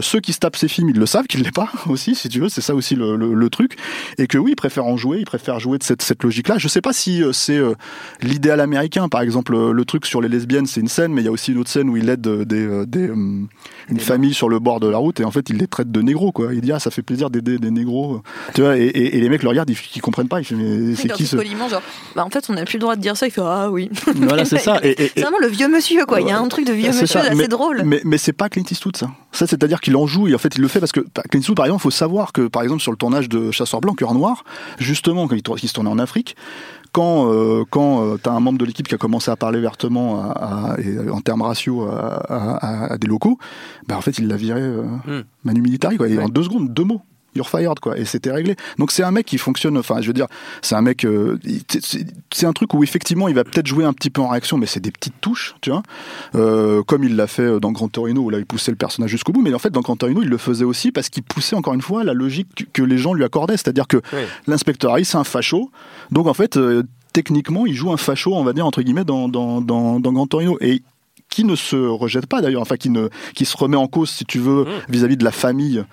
Ceux 0.00 0.20
qui 0.20 0.32
se 0.32 0.38
tapent 0.38 0.56
ses 0.56 0.68
films, 0.68 0.90
ils 0.90 0.98
le 0.98 1.06
savent 1.08 1.26
qu'il 1.26 1.42
l'est 1.42 1.54
pas 1.54 1.70
aussi, 1.88 2.14
si 2.14 2.28
tu 2.28 2.40
veux. 2.40 2.48
C'est 2.48 2.60
ça 2.60 2.74
aussi 2.74 2.94
le, 2.94 3.16
le, 3.16 3.34
le 3.34 3.50
truc. 3.50 3.76
Et 4.18 4.26
que 4.26 4.38
oui, 4.38 4.52
il 4.52 4.56
préfère 4.56 4.86
en 4.86 4.96
jouer, 4.96 5.18
il 5.18 5.26
préfère 5.26 5.58
jouer 5.58 5.78
de 5.78 5.82
cette, 5.82 6.02
cette 6.02 6.22
logique-là. 6.22 6.58
Je 6.58 6.68
sais 6.68 6.80
pas 6.80 6.92
si 6.92 7.22
euh, 7.22 7.32
c'est 7.32 7.56
euh, 7.56 7.74
l'idéal 8.22 8.60
américain. 8.60 9.08
Par 9.08 9.20
exemple, 9.20 9.54
euh, 9.54 9.72
le 9.72 9.84
truc 9.84 10.06
sur 10.06 10.20
les 10.20 10.28
lesbiennes, 10.28 10.66
c'est 10.66 10.80
une 10.80 10.88
scène, 10.88 11.12
mais 11.12 11.22
il 11.22 11.24
y 11.24 11.28
a 11.28 11.32
aussi 11.32 11.52
une 11.52 11.58
autre 11.58 11.70
scène 11.70 11.88
où 11.88 11.96
il 11.96 12.08
aide 12.08 12.20
des, 12.20 12.86
des, 12.86 13.06
une 13.08 14.00
famille 14.00 14.34
sur 14.34 14.48
le 14.48 14.58
bord 14.58 14.80
de 14.80 14.88
la 14.88 14.98
route 14.98 15.20
et 15.20 15.24
en 15.24 15.30
fait, 15.30 15.50
il 15.50 15.56
les 15.56 15.66
traite 15.66 15.90
de 15.90 16.02
négros, 16.02 16.32
quoi. 16.32 16.54
Il 16.54 16.60
dit, 16.60 16.72
ah, 16.72 16.78
ça 16.78 16.90
fait 16.90 17.02
plaisir 17.02 17.30
d'aider 17.30 17.58
des 17.58 17.70
négros. 17.70 18.22
Tu 18.54 18.62
vois, 18.62 18.76
et, 18.76 18.84
et, 18.84 19.16
et 19.16 19.20
les 19.20 19.28
mecs 19.28 19.42
le 19.42 19.48
regardent, 19.48 19.70
ils, 19.70 19.78
ils 19.94 20.02
comprennent 20.02 20.28
pas. 20.28 20.40
Ils 20.40 20.44
font, 20.44 20.56
mais 20.56 20.94
c'est 20.94 21.08
qui 21.08 21.26
ce. 21.26 21.36
poliment, 21.36 21.68
genre, 21.68 21.82
bah 22.14 22.24
en 22.24 22.30
fait, 22.30 22.44
on 22.48 22.54
n'a 22.54 22.64
plus 22.64 22.76
le 22.76 22.82
droit 22.82 22.96
de 22.96 23.00
dire 23.00 23.16
ça. 23.16 23.26
Il 23.26 23.30
fait 23.30 23.40
ah 23.44 23.70
oui. 23.70 23.90
Voilà, 24.16 24.44
c'est 24.44 24.58
ça. 24.68 24.80
Et, 24.82 25.10
C'est 25.14 25.20
vraiment 25.20 25.38
le 25.38 25.48
vieux 25.48 25.68
monsieur, 25.68 26.04
quoi. 26.06 26.20
Il 26.20 26.28
y 26.28 26.30
a 26.30 26.38
un 26.38 26.48
truc 26.48 26.66
de 26.66 26.72
vieux 26.72 26.88
monsieur 26.88 27.20
assez 27.20 27.34
mais, 27.34 27.48
drôle. 27.48 27.82
Mais, 27.84 28.00
mais 28.04 28.18
c'est 28.18 28.32
pas 28.32 28.48
Clint 28.48 28.64
Eastwood, 28.70 28.96
ça. 28.96 29.10
Ça, 29.30 29.46
c'est-à-dire 29.46 29.80
qu'il 29.80 29.94
en 29.96 30.06
joue 30.06 30.26
et 30.28 30.34
en 30.34 30.38
fait, 30.38 30.54
il 30.56 30.62
le 30.62 30.68
fait 30.68 30.80
parce 30.80 30.92
que 30.92 31.00
bah, 31.14 31.22
Clint 31.30 31.40
Eastwood, 31.40 31.56
par 31.56 31.66
exemple, 31.66 31.82
faut 31.82 31.90
savoir 31.90 32.32
que, 32.32 32.48
par 32.48 32.62
exemple, 32.62 32.80
sur 32.80 32.90
le 32.92 32.96
tournage 32.96 33.28
de 33.28 33.50
Chasseur 33.50 33.80
Blanc, 33.80 33.92
Cœur 33.94 34.14
Noir, 34.14 34.42
justement, 34.78 35.28
quand 35.28 35.36
il, 35.36 35.42
il 35.62 35.68
se 35.68 35.74
tournait 35.74 35.90
en 35.90 35.98
Afrique, 35.98 36.34
quand, 36.92 37.30
euh, 37.30 37.64
quand 37.70 38.02
euh, 38.06 38.16
t'as 38.16 38.32
un 38.32 38.40
membre 38.40 38.58
de 38.58 38.64
l'équipe 38.64 38.88
qui 38.88 38.94
a 38.94 38.98
commencé 38.98 39.30
à 39.30 39.36
parler 39.36 39.60
vertement 39.60 40.22
à- 40.22 40.72
à- 40.74 40.80
et 40.80 41.10
en 41.10 41.20
termes 41.20 41.42
raciaux 41.42 41.82
à, 41.86 42.22
à- 42.32 42.92
à 42.94 42.98
des 42.98 43.06
locaux, 43.06 43.38
bah, 43.86 43.98
en 43.98 44.00
fait, 44.00 44.18
il 44.18 44.26
l'a 44.28 44.36
viré 44.36 44.62
euh, 44.62 44.82
Hmm. 45.06 45.22
manu 45.44 45.60
militari, 45.60 45.98
quoi. 45.98 46.08
Et 46.08 46.18
en 46.18 46.28
deux 46.30 46.42
secondes, 46.44 46.72
deux 46.72 46.84
mots. 46.84 47.02
You're 47.38 47.48
fired, 47.48 47.78
quoi. 47.80 47.96
Et 47.98 48.04
c'était 48.04 48.30
réglé. 48.32 48.56
Donc 48.78 48.90
c'est 48.92 49.02
un 49.04 49.10
mec 49.12 49.24
qui 49.26 49.38
fonctionne, 49.38 49.78
enfin, 49.78 50.00
je 50.00 50.06
veux 50.08 50.12
dire, 50.12 50.26
c'est 50.60 50.74
un 50.74 50.82
mec, 50.82 51.04
euh, 51.06 51.38
c'est- 51.80 52.46
un 52.46 52.52
truc 52.52 52.74
où 52.74 52.82
effectivement 52.82 53.28
il 53.28 53.34
va 53.34 53.44
peut-être 53.44 53.66
jouer 53.66 53.84
un 53.84 53.92
petit 53.92 54.10
peu 54.10 54.20
en 54.20 54.28
réaction, 54.28 54.58
mais 54.58 54.66
c'est 54.66 54.80
des 54.80 54.90
petites 54.90 55.20
touches, 55.20 55.54
tu 55.60 55.70
vois. 55.70 55.82
Euh, 56.34 56.82
comme 56.82 57.04
il 57.04 57.16
l'a 57.16 57.26
fait 57.26 57.58
dans 57.60 57.72
Grand 57.72 57.88
Torino, 57.88 58.20
où 58.22 58.30
là 58.30 58.38
il 58.38 58.46
poussait 58.46 58.70
le 58.70 58.76
personnage 58.76 59.10
jusqu'au 59.10 59.32
bout, 59.32 59.40
mais 59.42 59.54
en 59.54 59.58
fait 59.58 59.70
dans 59.70 59.80
Grand 59.80 59.96
Torino 59.96 60.22
il 60.22 60.28
le 60.28 60.38
faisait 60.38 60.64
aussi 60.64 60.92
parce 60.92 61.08
qu'il 61.08 61.22
poussait 61.22 61.56
encore 61.56 61.74
une 61.74 61.82
fois 61.82 62.04
la 62.04 62.12
logique 62.14 62.66
que- 62.72 62.82
les 62.82 62.98
gens 62.98 63.14
lui 63.14 63.24
accordaient, 63.24 63.56
c'est-à-dire 63.56 63.86
que 63.86 63.98
l'inspecteur 64.46 64.92
Harry 64.92 65.04
c'est 65.04 65.16
un 65.18 65.24
facho, 65.24 65.70
donc 66.10 66.26
en 66.26 66.34
fait 66.34 66.56
euh, 66.56 66.82
techniquement 67.12 67.66
il 67.66 67.74
joue 67.74 67.92
un 67.92 67.96
facho, 67.96 68.34
on 68.34 68.44
va 68.44 68.52
dire 68.52 68.66
entre 68.66 68.82
guillemets 68.82 69.04
dans, 69.04 69.28
dans, 69.28 69.60
dans, 69.60 70.00
dans 70.00 70.12
Grand 70.12 70.26
Torino 70.26 70.56
et 70.60 70.82
qui 71.30 71.44
ne 71.44 71.54
se 71.56 71.76
rejette 71.76 72.26
pas 72.26 72.40
d'ailleurs, 72.40 72.62
enfin 72.62 72.76
qui 72.76 72.90
ne 72.90 73.08
qui 73.34 73.44
se 73.44 73.56
remet 73.56 73.76
en 73.76 73.86
cause 73.86 74.10
si 74.10 74.24
tu 74.24 74.38
veux 74.38 74.64
vis-à-vis 74.88 75.16
de 75.16 75.24
la 75.24 75.30
famille 75.32 75.84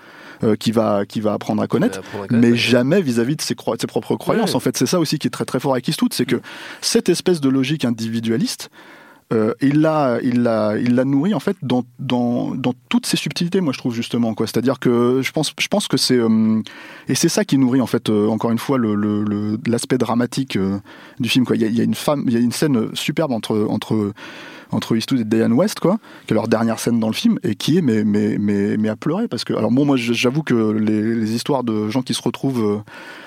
euh, 0.44 0.56
qui 0.56 0.72
va 0.72 1.04
qui 1.06 1.20
va 1.20 1.32
apprendre 1.34 1.62
à 1.62 1.66
connaître, 1.66 1.98
apprendre 2.00 2.24
à 2.24 2.26
connaître, 2.28 2.46
mais 2.46 2.52
ouais. 2.52 2.58
jamais 2.58 3.00
vis-à-vis 3.00 3.36
de 3.36 3.42
ses, 3.42 3.54
croi- 3.54 3.76
de 3.76 3.80
ses 3.80 3.86
propres 3.86 4.16
croyances. 4.16 4.50
Ouais. 4.50 4.56
En 4.56 4.60
fait, 4.60 4.76
c'est 4.76 4.86
ça 4.86 4.98
aussi 5.00 5.18
qui 5.18 5.26
est 5.26 5.30
très 5.30 5.44
très 5.44 5.60
fort 5.60 5.72
avec 5.72 5.86
Eastwood, 5.88 6.12
c'est 6.12 6.26
que 6.26 6.40
cette 6.80 7.08
espèce 7.08 7.40
de 7.40 7.48
logique 7.48 7.84
individualiste. 7.84 8.68
euh, 9.32 9.52
il 9.60 9.80
l'a, 9.80 10.18
il 10.22 10.42
l'a, 10.42 10.76
il 10.78 10.94
l'a 10.94 11.04
nourri 11.04 11.34
en 11.34 11.40
fait 11.40 11.56
dans, 11.62 11.82
dans, 11.98 12.54
dans 12.54 12.74
toutes 12.88 13.06
ses 13.06 13.16
subtilités, 13.16 13.60
moi 13.60 13.72
je 13.72 13.78
trouve 13.78 13.92
justement 13.94 14.34
quoi. 14.34 14.46
C'est-à-dire 14.46 14.78
que 14.78 15.20
je 15.22 15.32
pense, 15.32 15.52
je 15.58 15.66
pense 15.68 15.88
que 15.88 15.96
c'est 15.96 16.16
euh, 16.18 16.62
et 17.08 17.16
c'est 17.16 17.28
ça 17.28 17.44
qui 17.44 17.58
nourrit 17.58 17.80
en 17.80 17.86
fait 17.88 18.08
euh, 18.08 18.28
encore 18.28 18.52
une 18.52 18.58
fois 18.60 18.78
le, 18.78 18.94
le- 18.94 19.24
le- 19.24 19.58
l'aspect 19.66 19.98
dramatique 19.98 20.56
du 21.18 21.28
film 21.28 21.44
quoi. 21.44 21.56
Il 21.56 21.62
y, 21.62 21.64
a, 21.64 21.68
il 21.68 21.76
y 21.76 21.80
a 21.80 21.84
une 21.84 21.94
femme, 21.96 22.22
il 22.28 22.34
y 22.34 22.36
a 22.36 22.40
une 22.40 22.52
scène 22.52 22.94
superbe 22.94 23.32
entre 23.32 23.66
entre 23.68 24.12
entre 24.72 24.96
Eastwood 24.96 25.20
et 25.20 25.24
Diane 25.24 25.52
West 25.52 25.80
quoi, 25.80 25.98
qui 26.26 26.32
est 26.32 26.34
leur 26.34 26.48
dernière 26.48 26.78
scène 26.78 26.98
dans 27.00 27.06
le 27.08 27.12
film 27.14 27.38
et 27.42 27.54
qui 27.54 27.78
est 27.78 27.82
mais 27.82 28.04
mais 28.04 28.36
mais 28.38 28.76
mais 28.76 28.88
à 28.88 28.96
pleurer 28.96 29.28
parce 29.28 29.44
que 29.44 29.52
alors 29.54 29.70
bon 29.70 29.84
moi 29.84 29.96
j'avoue 29.96 30.42
que 30.42 30.72
les, 30.72 31.14
les 31.14 31.34
histoires 31.34 31.64
de 31.64 31.88
gens 31.88 32.02
qui 32.02 32.14
se 32.14 32.22
retrouvent 32.22 32.64
euh, 32.64 32.78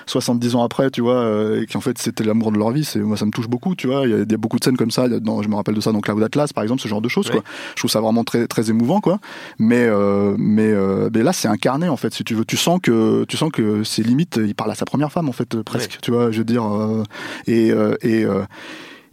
70 0.06 0.54
ans 0.56 0.62
après 0.62 0.90
tu 0.90 1.00
vois 1.00 1.14
euh, 1.14 1.62
et 1.62 1.66
qui 1.66 1.76
en 1.76 1.80
fait 1.80 1.98
c'était 1.98 2.24
l'amour 2.24 2.52
de 2.52 2.58
leur 2.58 2.70
vie 2.70 2.84
c'est 2.84 2.98
moi 3.00 3.16
ça 3.16 3.24
me 3.26 3.30
touche 3.30 3.48
beaucoup 3.48 3.74
tu 3.74 3.86
vois. 3.86 4.02
Il 4.04 4.10
y, 4.10 4.14
a- 4.14 4.18
il 4.18 4.30
y 4.30 4.34
a 4.34 4.38
beaucoup 4.38 4.58
de 4.58 4.64
scènes 4.64 4.76
comme 4.76 4.90
ça 4.90 5.08
dans- 5.08 5.42
je 5.42 5.48
me 5.48 5.54
rappelle 5.54 5.74
de 5.74 5.80
ça 5.80 5.92
dans 5.92 6.00
Cloud 6.00 6.22
Atlas 6.22 6.52
par 6.52 6.62
exemple 6.62 6.80
ce 6.82 6.88
genre 6.88 7.00
de 7.00 7.08
choses 7.08 7.30
quoi. 7.30 7.42
Je 7.74 7.80
trouve 7.80 7.90
ça 7.90 8.00
vraiment 8.00 8.24
très 8.24 8.46
très 8.46 8.70
émouvant 8.70 9.00
quoi. 9.00 9.18
Mais 9.58 9.84
euh, 9.86 10.34
mais, 10.38 10.68
euh, 10.70 11.08
mais 11.14 11.22
là 11.22 11.32
c'est 11.32 11.48
incarné 11.48 11.88
en 11.88 11.96
fait 11.96 12.12
si 12.14 12.24
tu 12.24 12.34
veux. 12.34 12.44
Tu 12.44 12.56
sens 12.56 12.80
que 12.82 13.24
tu 13.24 13.36
sens 13.36 13.50
que 13.52 13.84
c'est 13.84 14.02
limite 14.02 14.38
il 14.44 14.54
parle 14.54 14.70
à 14.70 14.74
sa 14.74 14.84
première 14.84 15.12
femme 15.12 15.28
en 15.28 15.32
fait 15.32 15.54
euh, 15.54 15.62
presque 15.62 15.98
tu 16.02 16.10
vois 16.10 16.30
je 16.30 16.38
veux 16.38 16.44
dire 16.44 16.64
euh, 16.64 17.02
et 17.46 17.70
euh, 17.70 17.94
et 18.02 18.24
euh, 18.24 18.42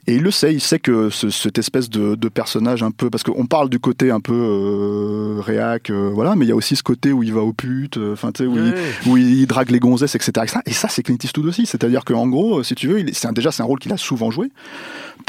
et 0.08 0.16
il 0.16 0.22
le 0.24 0.32
sait, 0.32 0.54
il 0.54 0.62
sait 0.62 0.80
que 0.80 1.10
ce- 1.10 1.30
cette 1.30 1.58
espèce 1.58 1.90
de, 1.90 2.16
de 2.16 2.30
personnage 2.30 2.82
un 2.82 2.92
peu, 2.92 3.10
parce 3.10 3.24
qu'on 3.24 3.46
parle 3.46 3.70
du 3.70 3.80
côté 3.80 4.10
un 4.12 4.20
peu 4.22 4.34
euh, 4.34 5.42
réac, 5.42 5.90
euh, 5.90 6.10
voilà, 6.14 6.36
mais 6.36 6.46
il 6.46 6.50
y 6.50 6.52
a 6.52 6.56
aussi 6.56 6.76
ce 6.76 6.84
côté 6.84 7.12
où 7.12 7.24
il 7.24 7.34
va 7.34 7.42
aux 7.42 7.54
putes, 7.54 7.98
euh, 7.98 8.14
enfin 8.14 8.32
tu 8.32 8.44
sais, 8.44 8.50
où, 8.50 8.56
il, 8.58 8.74
où 9.12 9.18
il 9.18 9.46
drague 9.48 9.70
les 9.72 9.80
gonzesses, 9.80 10.16
etc. 10.16 10.32
etc. 10.44 10.60
Et 10.66 10.72
ça, 10.74 10.88
c'est 10.90 11.04
Clint 11.04 11.18
Eastwood 11.24 11.46
aussi. 11.46 11.66
C'est-à-dire 11.66 12.06
qu'en 12.06 12.28
gros, 12.28 12.64
si 12.64 12.74
tu 12.76 12.88
veux, 12.88 13.00
il 13.00 13.10
est- 13.10 13.14
c'est 13.14 13.28
un- 13.28 13.34
déjà 13.34 13.52
c'est 13.52 13.64
un 13.64 13.66
rôle 13.66 13.80
qu'il 13.80 13.92
a 13.94 13.98
souvent 13.98 14.32
joué, 14.32 14.50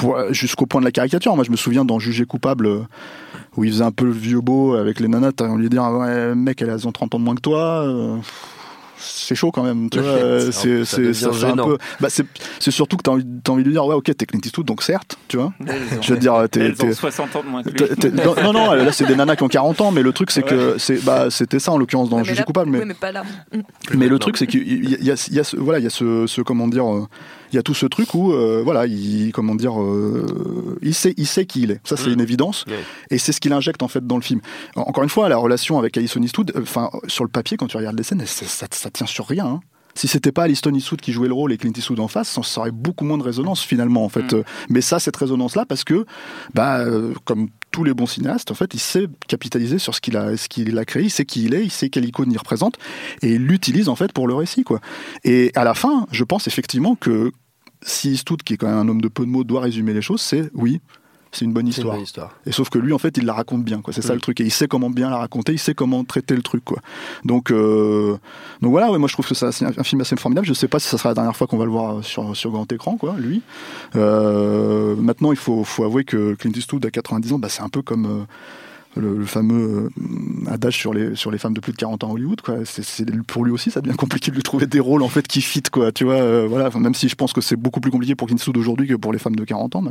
euh, 0.04 0.32
jusqu'au 0.32 0.66
point 0.66 0.80
de 0.80 0.84
la 0.86 0.92
caricature. 0.92 1.34
Moi, 1.34 1.44
je 1.44 1.50
me 1.50 1.56
souviens 1.56 1.84
dans 1.84 1.98
Jugé 1.98 2.24
coupable, 2.24 2.66
euh, 2.66 2.78
où 3.56 3.64
il 3.64 3.72
faisait 3.72 3.84
un 3.84 3.90
peu 3.90 4.04
le 4.04 4.12
vieux 4.12 4.40
beau 4.40 4.74
avec 4.74 5.00
les 5.00 5.08
nanas, 5.08 5.32
on 5.40 5.56
lui 5.56 5.68
dit, 5.68 5.78
ah 5.80 5.92
ouais, 5.92 6.34
mec, 6.36 6.62
elles 6.62 6.86
ont 6.86 6.92
30 6.92 7.14
ans 7.14 7.18
de 7.18 7.24
moins 7.24 7.34
que 7.34 7.40
toi. 7.40 7.82
euh, 7.84 8.16
c'est 8.98 9.34
chaud 9.34 9.50
quand 9.50 9.62
même, 9.62 9.88
tu 9.90 10.00
vois. 10.00 10.40
C'est 10.50 10.84
ça 10.84 10.96
c'est- 10.96 11.12
ça 11.14 11.48
un 11.48 11.56
peu. 11.56 11.78
Bah, 12.00 12.08
c'est 12.10 12.26
c'est 12.58 12.70
surtout 12.70 12.96
que 12.96 13.02
t'as 13.02 13.12
envie, 13.12 13.26
t'as 13.42 13.52
envie 13.52 13.62
de 13.62 13.68
lui 13.68 13.74
dire, 13.74 13.84
ouais, 13.86 13.94
ok, 13.94 14.04
t'es 14.16 14.26
Clint 14.26 14.40
Eastwood, 14.44 14.66
donc 14.66 14.82
certes, 14.82 15.18
tu 15.28 15.36
vois. 15.36 15.52
Je 16.00 16.12
veux 16.14 16.18
dire, 16.18 16.34
t'es- 16.50 16.60
elles 16.60 16.72
ont 16.72 16.74
t'es- 16.74 16.92
60 16.92 17.34
ans 17.36 17.42
de 17.42 17.48
moins 17.48 17.62
que 17.62 17.70
lui. 17.70 17.76
T'es- 17.76 17.94
t'es- 17.96 18.10
non, 18.10 18.34
non, 18.42 18.52
non, 18.52 18.72
là 18.74 18.92
c'est 18.92 19.06
des 19.06 19.14
nanas 19.16 19.36
qui 19.36 19.42
ont 19.42 19.48
40 19.48 19.80
ans, 19.80 19.90
mais 19.92 20.02
le 20.02 20.12
truc 20.12 20.30
c'est 20.30 20.42
que 20.42 20.76
c'est 20.78 21.04
bah 21.04 21.30
c'était 21.30 21.58
ça 21.58 21.72
en 21.72 21.78
l'occurrence 21.78 22.08
dans 22.10 22.18
là- 22.18 22.42
coupable, 22.44 22.70
mais 22.70 22.78
oui, 22.80 22.84
mais 22.86 22.94
pas 22.94 23.12
là. 23.12 23.22
Mais 23.94 24.08
le 24.08 24.18
truc 24.18 24.36
c'est 24.36 24.46
qu'il 24.46 24.62
y 24.90 24.94
a, 24.94 24.98
il 24.98 25.04
y 25.06 25.10
a- 25.10 25.28
y 25.30 25.38
a 25.40 25.44
ce, 25.44 25.56
voilà 25.56 25.78
il 25.78 25.84
y 25.84 25.86
a 25.86 25.90
ce, 25.90 26.26
ce 26.26 26.40
comment 26.40 26.68
dire 26.68 26.86
euh, 26.92 27.06
il 27.52 27.56
y 27.56 27.58
a 27.58 27.62
tout 27.62 27.74
ce 27.74 27.86
truc 27.86 28.14
où 28.14 28.32
euh, 28.32 28.62
voilà 28.64 28.86
il 28.86 29.32
comment 29.32 29.54
dire 29.54 29.80
euh, 29.80 30.78
il 30.82 30.94
sait 30.94 31.14
il 31.16 31.26
sait 31.26 31.46
qui 31.46 31.62
il 31.62 31.70
est 31.72 31.80
ça 31.84 31.96
c'est 31.96 32.08
Mm. 32.10 32.12
une 32.14 32.20
évidence 32.20 32.64
et 33.10 33.18
c'est 33.18 33.32
ce 33.32 33.40
qu'il 33.40 33.52
injecte 33.52 33.82
en 33.82 33.88
fait 33.88 34.06
dans 34.06 34.16
le 34.16 34.22
film 34.22 34.40
En- 34.76 34.82
encore 34.82 35.02
une 35.04 35.10
fois 35.10 35.28
la 35.28 35.36
relation 35.36 35.78
avec 35.78 35.96
Alison 35.96 36.20
Eastwood 36.20 36.52
euh, 36.56 36.62
enfin 36.62 36.90
sur 37.06 37.24
le 37.24 37.30
papier 37.30 37.56
quand 37.56 37.66
tu 37.66 37.76
regardes 37.76 37.96
les 37.96 38.02
scènes 38.04 38.24
ça, 38.26 38.46
ça, 38.46 38.66
ça 38.70 38.90
tient 38.90 39.06
sur 39.06 39.26
rien 39.26 39.46
hein. 39.46 39.60
si 39.94 40.08
c'était 40.08 40.32
pas 40.32 40.44
Alison 40.44 40.72
Eastwood 40.72 41.00
qui 41.00 41.12
jouait 41.12 41.28
le 41.28 41.34
rôle 41.34 41.52
et 41.52 41.56
Clint 41.58 41.72
Eastwood 41.76 42.00
en 42.00 42.08
face, 42.08 42.38
ça 42.42 42.60
aurait 42.60 42.70
beaucoup 42.70 43.04
moins 43.04 43.18
de 43.18 43.22
résonance 43.24 43.62
finalement 43.62 44.04
en 44.04 44.08
fait. 44.08 44.32
Mm. 44.32 44.42
Mais 44.68 44.80
ça, 44.80 44.98
cette 45.00 45.16
résonance 45.16 45.56
là, 45.56 45.64
parce 45.66 45.82
que 45.84 46.06
bah 46.54 46.84
comme 47.24 47.48
tous 47.78 47.84
les 47.84 47.94
bons 47.94 48.06
cinéastes, 48.06 48.50
en 48.50 48.54
fait, 48.54 48.74
il 48.74 48.80
sait 48.80 49.06
capitaliser 49.28 49.78
sur 49.78 49.94
ce 49.94 50.00
qu'il 50.00 50.16
a, 50.16 50.36
ce 50.36 50.48
qu'il 50.48 50.76
a 50.76 50.84
créé, 50.84 51.04
il 51.04 51.10
sait 51.10 51.24
qui 51.24 51.44
il 51.44 51.54
est, 51.54 51.62
il 51.62 51.70
sait 51.70 51.90
quelle 51.90 52.04
icône 52.04 52.32
il 52.32 52.36
représente, 52.36 52.76
et 53.22 53.34
il 53.34 53.46
l'utilise 53.46 53.88
en 53.88 53.94
fait 53.94 54.12
pour 54.12 54.26
le 54.26 54.34
récit, 54.34 54.64
quoi. 54.64 54.80
Et 55.22 55.52
à 55.54 55.62
la 55.62 55.74
fin, 55.74 56.04
je 56.10 56.24
pense 56.24 56.48
effectivement 56.48 56.96
que 56.96 57.30
si 57.82 58.10
Eastwood, 58.10 58.42
qui 58.42 58.54
est 58.54 58.56
quand 58.56 58.66
même 58.66 58.78
un 58.78 58.88
homme 58.88 59.00
de 59.00 59.06
peu 59.06 59.24
de 59.24 59.30
mots, 59.30 59.44
doit 59.44 59.60
résumer 59.60 59.94
les 59.94 60.02
choses, 60.02 60.20
c'est 60.20 60.50
oui, 60.54 60.80
c'est 61.32 61.44
une 61.44 61.52
bonne 61.52 61.68
histoire. 61.68 61.96
Et 62.46 62.52
sauf 62.52 62.70
que 62.70 62.78
lui, 62.78 62.92
en 62.92 62.98
fait, 62.98 63.16
il 63.16 63.26
la 63.26 63.34
raconte 63.34 63.64
bien, 63.64 63.80
quoi. 63.80 63.92
C'est 63.92 64.02
ça 64.02 64.14
le 64.14 64.20
truc. 64.20 64.40
Et 64.40 64.44
il 64.44 64.50
sait 64.50 64.68
comment 64.68 64.90
bien 64.90 65.10
la 65.10 65.18
raconter, 65.18 65.52
il 65.52 65.58
sait 65.58 65.74
comment 65.74 66.04
traiter 66.04 66.34
le 66.34 66.42
truc, 66.42 66.64
quoi. 66.64 66.78
Donc, 67.24 67.50
euh, 67.50 68.16
donc 68.62 68.70
voilà, 68.70 68.90
ouais, 68.90 68.98
moi 68.98 69.08
je 69.08 69.12
trouve 69.12 69.26
que 69.26 69.34
c'est 69.34 69.64
un, 69.64 69.84
film 69.84 70.00
assez 70.00 70.16
formidable. 70.16 70.46
Je 70.46 70.54
sais 70.54 70.68
pas 70.68 70.78
si 70.78 70.88
ça 70.88 70.98
sera 70.98 71.10
la 71.10 71.14
dernière 71.14 71.36
fois 71.36 71.46
qu'on 71.46 71.58
va 71.58 71.64
le 71.64 71.70
voir 71.70 72.02
sur, 72.04 72.36
sur 72.36 72.50
grand 72.50 72.70
écran, 72.72 72.96
quoi, 72.96 73.16
lui. 73.18 73.42
Euh, 73.96 74.96
maintenant, 74.96 75.32
il 75.32 75.38
faut, 75.38 75.64
faut 75.64 75.84
avouer 75.84 76.04
que 76.04 76.34
Clint 76.34 76.52
Eastwood 76.54 76.84
à 76.86 76.90
90 76.90 77.32
ans, 77.34 77.38
bah, 77.38 77.48
c'est 77.48 77.62
un 77.62 77.68
peu 77.68 77.82
comme. 77.82 78.06
Euh, 78.06 78.24
le, 79.00 79.24
fameux 79.24 79.90
euh, 79.98 80.50
adage 80.50 80.76
sur 80.76 80.92
les, 80.92 81.14
sur 81.14 81.30
les 81.30 81.38
femmes 81.38 81.54
de 81.54 81.60
plus 81.60 81.72
de 81.72 81.76
40 81.76 82.04
ans 82.04 82.10
à 82.10 82.12
Hollywood. 82.12 82.40
Quoi. 82.40 82.56
C'est, 82.64 83.04
pour 83.26 83.44
lui 83.44 83.52
aussi, 83.52 83.70
ça 83.70 83.80
devient 83.80 83.96
compliqué 83.96 84.30
de 84.30 84.36
lui 84.36 84.42
trouver 84.42 84.66
des 84.66 84.80
rôles 84.80 85.02
en 85.02 85.08
fait 85.08 85.26
qui 85.26 85.40
fit. 85.40 85.62
Quoi, 85.62 85.92
tu 85.92 86.04
vois, 86.04 86.14
euh, 86.14 86.46
voilà, 86.48 86.70
même 86.78 86.94
si 86.94 87.08
je 87.08 87.14
pense 87.14 87.32
que 87.32 87.40
c'est 87.40 87.56
beaucoup 87.56 87.80
plus 87.80 87.90
compliqué 87.90 88.14
pour 88.14 88.28
Kinsud 88.28 88.56
aujourd'hui 88.56 88.88
que 88.88 88.94
pour 88.94 89.12
les 89.12 89.18
femmes 89.18 89.36
de 89.36 89.44
40 89.44 89.76
ans. 89.76 89.82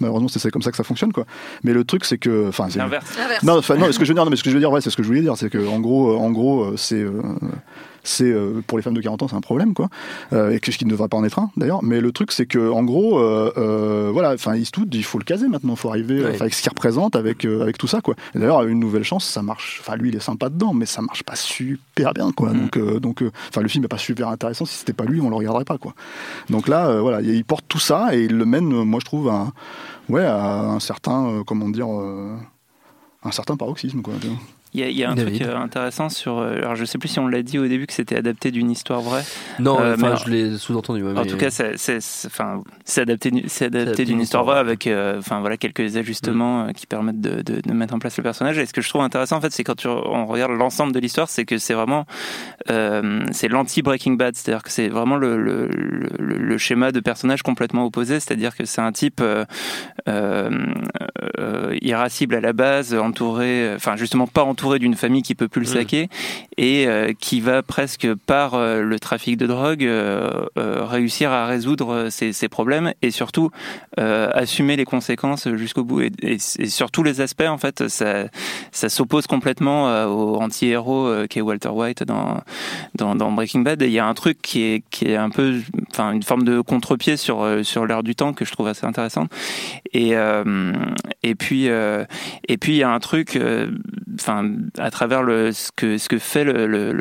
Malheureusement, 0.00 0.28
c'est, 0.28 0.50
comme 0.50 0.62
ça 0.62 0.70
que 0.70 0.76
ça 0.76 0.84
fonctionne. 0.84 1.12
Quoi. 1.12 1.24
Mais 1.62 1.72
le 1.72 1.84
truc, 1.84 2.04
c'est 2.04 2.18
que. 2.18 2.48
Enfin, 2.48 2.68
c'est 2.70 2.78
l'inverse. 2.78 3.06
Non, 3.42 3.56
non, 3.56 3.62
ce 3.62 3.98
que 3.98 4.04
je 4.04 4.10
veux 4.10 4.14
dire, 4.14 4.24
non, 4.24 4.30
mais 4.30 4.36
ce 4.36 4.42
que 4.42 4.50
je 4.50 4.54
veux 4.54 4.60
dire, 4.60 4.70
ouais, 4.70 4.80
c'est 4.80 4.90
ce 4.90 4.96
que 4.96 5.02
je 5.02 5.08
voulais 5.08 5.20
dire, 5.20 5.36
c'est 5.36 5.50
que 5.50 5.66
en 5.68 5.80
gros, 5.80 6.16
en 6.16 6.30
gros, 6.30 6.76
c'est 6.76 7.04
c'est 8.02 8.24
euh, 8.24 8.62
pour 8.66 8.78
les 8.78 8.82
femmes 8.82 8.94
de 8.94 9.00
40 9.00 9.22
ans 9.22 9.28
c'est 9.28 9.36
un 9.36 9.40
problème 9.40 9.74
quoi. 9.74 9.88
Euh, 10.32 10.50
et 10.50 10.60
que 10.60 10.72
ce 10.72 10.78
qui 10.78 10.84
ne 10.84 10.90
devrait 10.90 11.08
pas 11.08 11.16
en 11.16 11.24
être 11.24 11.38
un 11.38 11.50
d'ailleurs. 11.56 11.82
Mais 11.82 12.00
le 12.00 12.12
truc 12.12 12.32
c'est 12.32 12.46
que 12.46 12.70
en 12.70 12.82
gros 12.82 13.18
euh, 13.18 14.10
voilà 14.12 14.32
enfin 14.32 14.54
Eastwood 14.54 14.94
il 14.94 15.04
faut 15.04 15.18
le 15.18 15.24
caser 15.24 15.48
maintenant. 15.48 15.74
Il 15.74 15.78
faut 15.78 15.88
arriver 15.88 16.24
avec 16.24 16.54
ce 16.54 16.62
qu'il 16.62 16.70
représente 16.70 17.16
avec 17.16 17.44
avec 17.44 17.78
tout 17.78 17.86
ça 17.86 18.00
quoi. 18.00 18.14
D'ailleurs 18.34 18.64
une 18.64 18.80
nouvelle 18.80 19.04
chance 19.04 19.24
ça 19.24 19.42
marche 19.42 19.80
enfin 19.80 19.96
lui 19.96 20.10
il 20.10 20.16
est 20.16 20.20
sympa 20.20 20.48
dedans 20.48 20.74
mais 20.74 20.86
ça 20.86 21.02
marche 21.02 21.22
pas 21.22 21.36
super 21.36 22.14
bien 22.14 22.32
quoi. 22.32 22.52
Mm. 22.52 22.58
donc 22.58 23.00
donc 23.00 23.24
enfin 23.48 23.60
le 23.60 23.68
film 23.68 23.84
est 23.84 23.88
pas 23.88 23.98
super 23.98 24.28
intéressant. 24.28 24.64
Si 24.64 24.76
c'était 24.76 24.92
pas 24.92 25.04
lui 25.04 25.20
on 25.20 25.30
le 25.30 25.36
regarderait 25.36 25.64
pas 25.64 25.78
quoi. 25.78 25.94
Donc 26.50 26.68
là 26.68 27.00
voilà 27.00 27.20
il 27.20 27.44
porte 27.44 27.64
tout 27.68 27.80
ça 27.80 28.14
et 28.14 28.24
il 28.24 28.36
le 28.36 28.44
mène 28.44 28.68
moi 28.84 29.00
je 29.00 29.04
trouve 29.04 29.28
à 29.28 29.52
ouais 30.08 30.24
à 30.24 30.60
un 30.60 30.80
certain 30.80 31.42
comment 31.46 31.68
dire 31.68 31.88
un 31.88 33.32
certain 33.32 33.56
paroxysme 33.56 34.02
quoi 34.02 34.14
il 34.74 34.90
y, 34.90 35.02
a 35.02 35.10
un 35.10 35.14
truc 35.14 35.40
euh, 35.40 35.56
intéressant 35.56 36.10
sur. 36.10 36.38
Euh, 36.38 36.58
alors, 36.58 36.76
je 36.76 36.84
sais 36.84 36.98
plus 36.98 37.08
si 37.08 37.18
on 37.18 37.26
l'a 37.26 37.42
dit 37.42 37.58
au 37.58 37.66
début 37.66 37.86
que 37.86 37.92
c'était 37.94 38.16
adapté 38.16 38.50
d'une 38.50 38.70
histoire 38.70 39.00
vraie. 39.00 39.24
Non, 39.58 39.80
euh, 39.80 39.94
enfin, 39.94 40.16
je 40.16 40.30
l'ai 40.30 40.58
sous-entendu. 40.58 41.02
En 41.16 41.24
tout 41.24 41.38
cas, 41.38 41.48
c'est 41.50 43.00
adapté, 43.00 43.32
adapté 43.60 44.04
d'une 44.04 44.20
histoire 44.20 44.44
vraie 44.44 44.58
avec 44.58 44.88
enfin, 45.18 45.40
voilà, 45.40 45.56
quelques 45.56 45.96
ajustements 45.96 46.66
mm. 46.66 46.72
qui 46.74 46.86
permettent 46.86 47.20
de, 47.20 47.40
de, 47.42 47.72
mettre 47.72 47.94
en 47.94 47.98
place 47.98 48.16
le 48.18 48.22
personnage. 48.22 48.58
Et 48.58 48.66
ce 48.66 48.74
que 48.74 48.82
je 48.82 48.88
trouve 48.90 49.02
intéressant, 49.02 49.38
en 49.38 49.40
fait, 49.40 49.52
c'est 49.52 49.64
quand 49.64 49.76
tu, 49.76 49.88
on 49.88 50.26
regarde 50.26 50.52
l'ensemble 50.52 50.92
de 50.92 51.00
l'histoire, 51.00 51.30
c'est 51.30 51.46
que 51.46 51.56
c'est 51.56 51.74
vraiment. 51.74 52.04
c'est 52.66 53.48
l'anti-Breaking 53.48 54.14
Bad. 54.14 54.36
C'est-à-dire 54.36 54.62
que 54.62 54.70
c'est 54.70 54.88
vraiment 54.88 55.16
le, 55.16 55.42
le, 55.42 55.68
le, 56.18 56.58
schéma 56.58 56.92
de 56.92 57.00
personnage 57.00 57.42
complètement 57.42 57.86
opposé. 57.86 58.20
C'est-à-dire 58.20 58.54
que 58.54 58.66
c'est 58.66 58.82
un 58.82 58.92
type 58.92 59.22
irascible 61.80 62.34
à 62.34 62.40
la 62.40 62.52
base, 62.52 62.92
entouré. 62.94 63.72
Enfin, 63.74 63.96
justement, 63.96 64.26
pas 64.26 64.44
entouré 64.44 64.57
entouré 64.58 64.80
d'une 64.80 64.96
famille 64.96 65.22
qui 65.22 65.36
peut 65.36 65.46
plus 65.46 65.60
le 65.60 65.68
mmh. 65.68 65.72
saquer 65.72 66.08
et 66.56 66.88
euh, 66.88 67.12
qui 67.16 67.40
va 67.40 67.62
presque 67.62 68.12
par 68.26 68.54
euh, 68.54 68.82
le 68.82 68.98
trafic 68.98 69.36
de 69.36 69.46
drogue 69.46 69.84
euh, 69.84 70.46
réussir 70.56 71.30
à 71.30 71.46
résoudre 71.46 72.08
ses, 72.10 72.48
problèmes 72.48 72.92
et 73.02 73.10
surtout 73.10 73.50
assumer 73.96 74.76
les 74.76 74.84
conséquences 74.84 75.48
jusqu'au 75.54 75.84
bout. 75.84 76.00
Et, 76.00 76.10
et, 76.22 76.38
sur 76.38 76.90
tous 76.90 77.02
les 77.02 77.20
aspects 77.20 77.46
en 77.46 77.58
fait 77.58 77.88
ça, 77.88 78.28
ça 78.72 78.88
s'oppose 78.88 79.26
complètement 79.26 80.06
au 80.06 80.40
anti-héros 80.40 81.26
qui 81.28 81.38
est 81.38 81.42
Walter 81.42 81.68
White 81.68 82.04
dans, 82.04 82.40
dans, 82.94 83.32
Breaking 83.32 83.60
Bad. 83.60 83.82
Et 83.82 83.86
il 83.86 83.92
y 83.92 83.98
a 83.98 84.06
un 84.06 84.14
truc 84.14 84.40
qui 84.40 84.62
est, 84.62 84.82
qui 84.90 85.06
est 85.06 85.16
un 85.16 85.30
peu 85.30 85.60
enfin 85.90 86.12
une 86.12 86.22
forme 86.22 86.44
de 86.44 86.60
contre-pied 86.60 87.16
sur, 87.16 87.46
sur 87.62 87.86
l'heure 87.86 88.02
du 88.02 88.14
temps 88.14 88.32
que 88.32 88.44
je 88.44 88.52
trouve 88.52 88.66
assez 88.66 88.86
intéressante 88.86 89.30
et, 89.92 90.14
et 91.22 91.34
puis 91.34 91.66
et 91.66 92.56
puis 92.58 92.72
il 92.72 92.78
y 92.78 92.82
a 92.82 92.90
un 92.90 93.00
truc 93.00 93.38
enfin 94.14 94.47
à 94.78 94.90
travers 94.90 95.20
ce, 95.20 95.70
que, 95.74 95.98
ce 95.98 96.08
que 96.08 96.18
fait 96.18 96.44
le, 96.44 96.66
le, 96.66 96.92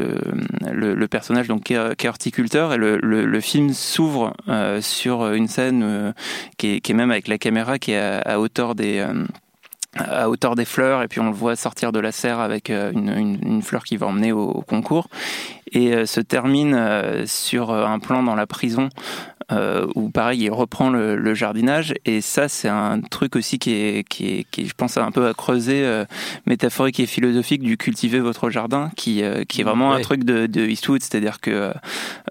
le, 0.72 1.08
personnage 1.08 1.48
donc 1.48 1.64
qui 1.64 1.74
est, 1.74 2.06
horticulteur 2.08 2.74
et 2.74 2.78
le, 2.78 3.40
film 3.40 3.74
s'ouvre 3.74 4.34
euh, 4.50 4.82
sur 4.82 5.32
une 5.34 5.48
scène 5.48 5.84
euh, 5.84 6.12
qui, 6.58 6.76
est, 6.76 6.82
qui, 6.82 6.92
est, 6.92 6.96
même 6.96 7.12
avec 7.12 7.28
la 7.28 7.38
caméra 7.38 7.80
qui 7.80 7.92
est 7.92 7.98
à, 8.26 8.40
hauteur 8.40 8.76
des 8.76 9.00
euh, 9.00 9.26
à 9.96 10.30
hauteur 10.30 10.56
des 10.56 10.66
fleurs 10.66 11.02
et 11.02 11.08
puis 11.08 11.20
on 11.20 11.28
le 11.28 11.36
voit 11.36 11.56
sortir 11.56 11.92
de 11.92 12.00
la 12.00 12.12
serre 12.12 12.40
avec 12.40 12.70
une, 12.70 13.40
une, 13.42 13.62
fleur 13.64 13.84
qui 13.84 13.98
va 13.98 14.06
emmener 14.06 14.32
au 14.32 14.64
concours. 14.68 15.08
Et 15.72 16.06
se 16.06 16.22
termine 16.22 17.26
sur 17.26 17.72
un 17.72 17.98
plan 17.98 18.22
dans 18.22 18.36
la 18.36 18.46
prison 18.46 18.90
euh, 19.52 19.88
où 19.96 20.10
pareil, 20.10 20.44
il 20.44 20.50
reprend 20.52 20.90
le, 20.90 21.34
jardinage. 21.34 21.94
Et 22.06 22.22
ça, 22.22 22.48
c'est 22.48 22.70
un 22.70 23.00
truc 23.02 23.36
aussi 23.36 23.60
qui 23.60 23.72
est, 23.72 24.08
qui 24.08 24.28
est, 24.28 24.46
qui 24.50 24.66
je 24.66 24.74
pense, 24.74 24.98
un 24.98 25.12
peu 25.12 25.28
à 25.28 25.34
creuser, 25.34 25.86
euh, 25.86 26.06
métaphorique 26.46 27.00
et 27.00 27.06
philosophique 27.06 27.62
du 27.62 27.78
cultiver 27.78 28.20
votre 28.20 28.50
jardin, 28.50 28.92
qui, 28.96 29.24
euh, 29.24 29.44
qui 29.44 29.62
est 29.62 29.64
vraiment 29.64 29.94
un 29.94 30.02
truc 30.02 30.24
de, 30.24 30.48
de 30.48 30.66
Eastwood, 30.66 31.02
c'est-à-dire 31.02 31.40
que 31.40 31.74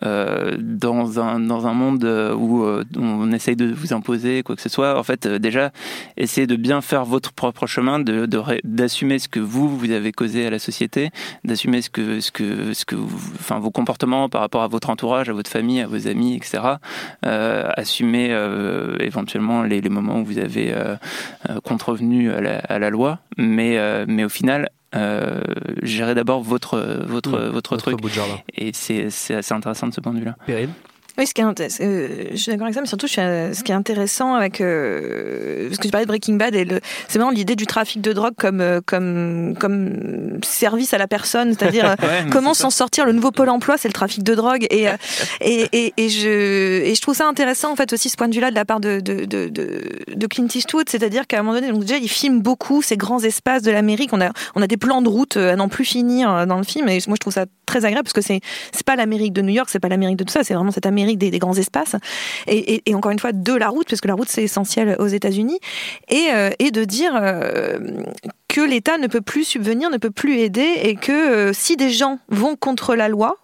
euh, 0.04 0.56
dans, 0.58 1.20
un, 1.20 1.40
dans 1.40 1.66
un 1.66 1.72
monde 1.72 2.04
où 2.36 2.66
on 2.96 3.32
essaye 3.32 3.56
de 3.56 3.72
vous 3.72 3.92
imposer 3.92 4.42
quoi 4.42 4.56
que 4.56 4.62
ce 4.62 4.68
soit, 4.68 4.98
en 4.98 5.02
fait, 5.02 5.26
déjà, 5.26 5.72
essayez 6.16 6.46
de 6.46 6.56
bien 6.56 6.80
faire 6.80 7.04
votre 7.04 7.32
propre 7.32 7.66
chemin, 7.66 8.00
de, 8.00 8.26
d'assumer 8.64 9.18
ce 9.18 9.28
que 9.28 9.40
vous, 9.40 9.68
vous 9.68 9.90
avez 9.90 10.12
causé 10.12 10.46
à 10.46 10.50
la 10.50 10.58
société, 10.58 11.10
d'assumer 11.44 11.82
ce 11.82 11.90
que, 11.90 12.20
ce 12.20 12.30
que, 12.30 12.72
ce 12.72 12.84
que 12.84 12.96
vous, 12.96 13.32
enfin, 13.34 13.58
vos 13.58 13.70
comportements 13.70 14.28
par 14.28 14.40
rapport 14.40 14.62
à 14.62 14.68
votre 14.68 14.90
entourage, 14.90 15.28
à 15.28 15.32
votre 15.32 15.50
famille, 15.50 15.80
à 15.80 15.86
vos 15.86 16.08
amis, 16.08 16.34
etc. 16.34 16.76
Euh, 17.24 17.70
assumer 17.76 18.28
euh, 18.30 18.96
éventuellement 19.00 19.62
les, 19.62 19.80
les, 19.80 19.88
moments 19.88 20.20
où 20.20 20.24
vous 20.24 20.38
avez 20.38 20.72
euh, 20.72 20.96
contrevenu 21.64 22.30
à 22.32 22.40
la, 22.40 22.58
à 22.58 22.78
la, 22.78 22.90
loi, 22.90 23.20
mais, 23.36 23.78
mais 24.06 24.24
au 24.24 24.28
final, 24.28 24.70
euh, 24.94 25.40
gérer 25.82 26.14
d'abord 26.14 26.42
votre 26.42 26.78
votre 27.06 27.38
mmh, 27.38 27.50
votre, 27.50 27.76
truc. 27.76 27.98
et 28.54 28.70
c'est 28.72 29.06
assez 29.06 29.52
intéressant 29.52 29.88
de 29.88 29.94
ce 29.94 30.00
point 30.00 30.12
de 30.12 30.20
vue-là. 30.20 30.36
Oui, 31.18 31.26
ce 31.26 31.32
qui 31.32 31.40
est, 31.40 31.80
euh, 31.80 32.24
je 32.32 32.36
suis 32.36 32.50
d'accord 32.52 32.66
avec 32.66 32.74
ça, 32.74 32.82
mais 32.82 32.86
surtout, 32.86 33.08
ce 33.08 33.62
qui 33.62 33.72
est 33.72 33.74
intéressant 33.74 34.34
avec 34.34 34.60
euh, 34.60 35.70
ce 35.72 35.78
que 35.78 35.82
tu 35.82 35.88
parlais 35.88 36.04
de 36.04 36.08
Breaking 36.08 36.34
Bad, 36.34 36.54
et 36.54 36.66
c'est 37.08 37.18
vraiment 37.18 37.30
l'idée 37.30 37.56
du 37.56 37.66
trafic 37.66 38.02
de 38.02 38.12
drogue 38.12 38.34
comme 38.36 38.60
euh, 38.60 38.80
comme 38.84 39.54
comme 39.58 40.38
service 40.42 40.92
à 40.92 40.98
la 40.98 41.06
personne, 41.06 41.54
c'est-à-dire 41.54 41.96
comment 42.32 42.52
s'en 42.52 42.68
sortir. 42.68 43.06
Le 43.06 43.12
nouveau 43.12 43.30
pôle 43.30 43.48
emploi, 43.48 43.76
c'est 43.78 43.88
le 43.88 43.94
trafic 43.94 44.22
de 44.22 44.34
drogue, 44.34 44.66
et, 44.70 44.88
et, 45.40 45.68
et, 45.72 45.94
et 45.96 46.08
je 46.10 46.82
et 46.82 46.94
je 46.94 47.00
trouve 47.00 47.14
ça 47.14 47.26
intéressant 47.26 47.72
en 47.72 47.76
fait 47.76 47.92
aussi 47.94 48.10
ce 48.10 48.16
point 48.16 48.28
de 48.28 48.34
vue-là 48.34 48.50
de 48.50 48.56
la 48.56 48.66
part 48.66 48.80
de 48.80 49.00
de, 49.00 49.24
de, 49.24 49.48
de 49.48 50.26
Clint 50.26 50.48
Eastwood, 50.54 50.88
c'est-à-dire 50.88 51.26
qu'à 51.26 51.38
un 51.38 51.42
moment 51.42 51.58
donné, 51.58 51.72
donc 51.72 51.82
déjà, 51.82 51.96
il 51.96 52.08
filme 52.08 52.40
beaucoup 52.40 52.82
ces 52.82 52.98
grands 52.98 53.20
espaces 53.20 53.62
de 53.62 53.70
l'Amérique. 53.70 54.10
On 54.12 54.20
a 54.20 54.30
on 54.54 54.60
a 54.60 54.66
des 54.66 54.76
plans 54.76 55.00
de 55.00 55.08
route 55.08 55.38
à 55.38 55.56
n'en 55.56 55.68
plus 55.68 55.86
finir 55.86 56.46
dans 56.46 56.58
le 56.58 56.64
film, 56.64 56.88
et 56.88 56.98
moi 57.06 57.16
je 57.16 57.20
trouve 57.20 57.32
ça 57.32 57.46
très 57.76 57.86
agréable 57.86 58.04
parce 58.04 58.14
que 58.14 58.20
c'est 58.20 58.40
c'est 58.72 58.84
pas 58.84 58.96
l'Amérique 58.96 59.32
de 59.32 59.42
New 59.42 59.52
York, 59.52 59.68
c'est 59.70 59.80
pas 59.80 59.88
l'Amérique 59.88 60.16
de 60.16 60.24
tout 60.24 60.32
ça, 60.32 60.44
c'est 60.44 60.54
vraiment 60.54 60.70
cette 60.70 60.86
Amérique 60.86 61.18
des, 61.18 61.38
grands 61.38 61.54
espaces. 61.54 61.96
Et, 62.46 62.82
encore 62.94 63.12
une 63.12 63.18
fois, 63.18 63.32
de 63.32 63.52
la 63.52 63.68
route, 63.68 63.88
parce 63.88 64.00
que 64.00 64.08
la 64.08 64.14
route, 64.14 64.28
c'est 64.28 64.42
essentiel 64.42 64.96
aux 64.98 65.06
États-Unis. 65.06 65.58
Et, 66.08 66.28
euh, 66.32 66.50
de 66.76 66.84
dire 66.84 67.12
euh, 67.14 67.78
que 68.48 68.60
l'État 68.60 68.98
ne 68.98 69.06
peut 69.06 69.20
plus 69.20 69.44
subvenir, 69.44 69.88
ne 69.90 69.96
peut 69.96 70.10
plus 70.10 70.38
aider, 70.38 70.68
et 70.82 70.94
que 70.96 71.12
euh, 71.12 71.52
si 71.52 71.76
des 71.76 71.90
gens 71.90 72.18
vont 72.28 72.56
contre 72.56 72.94
la 72.94 73.08
loi, 73.08 73.36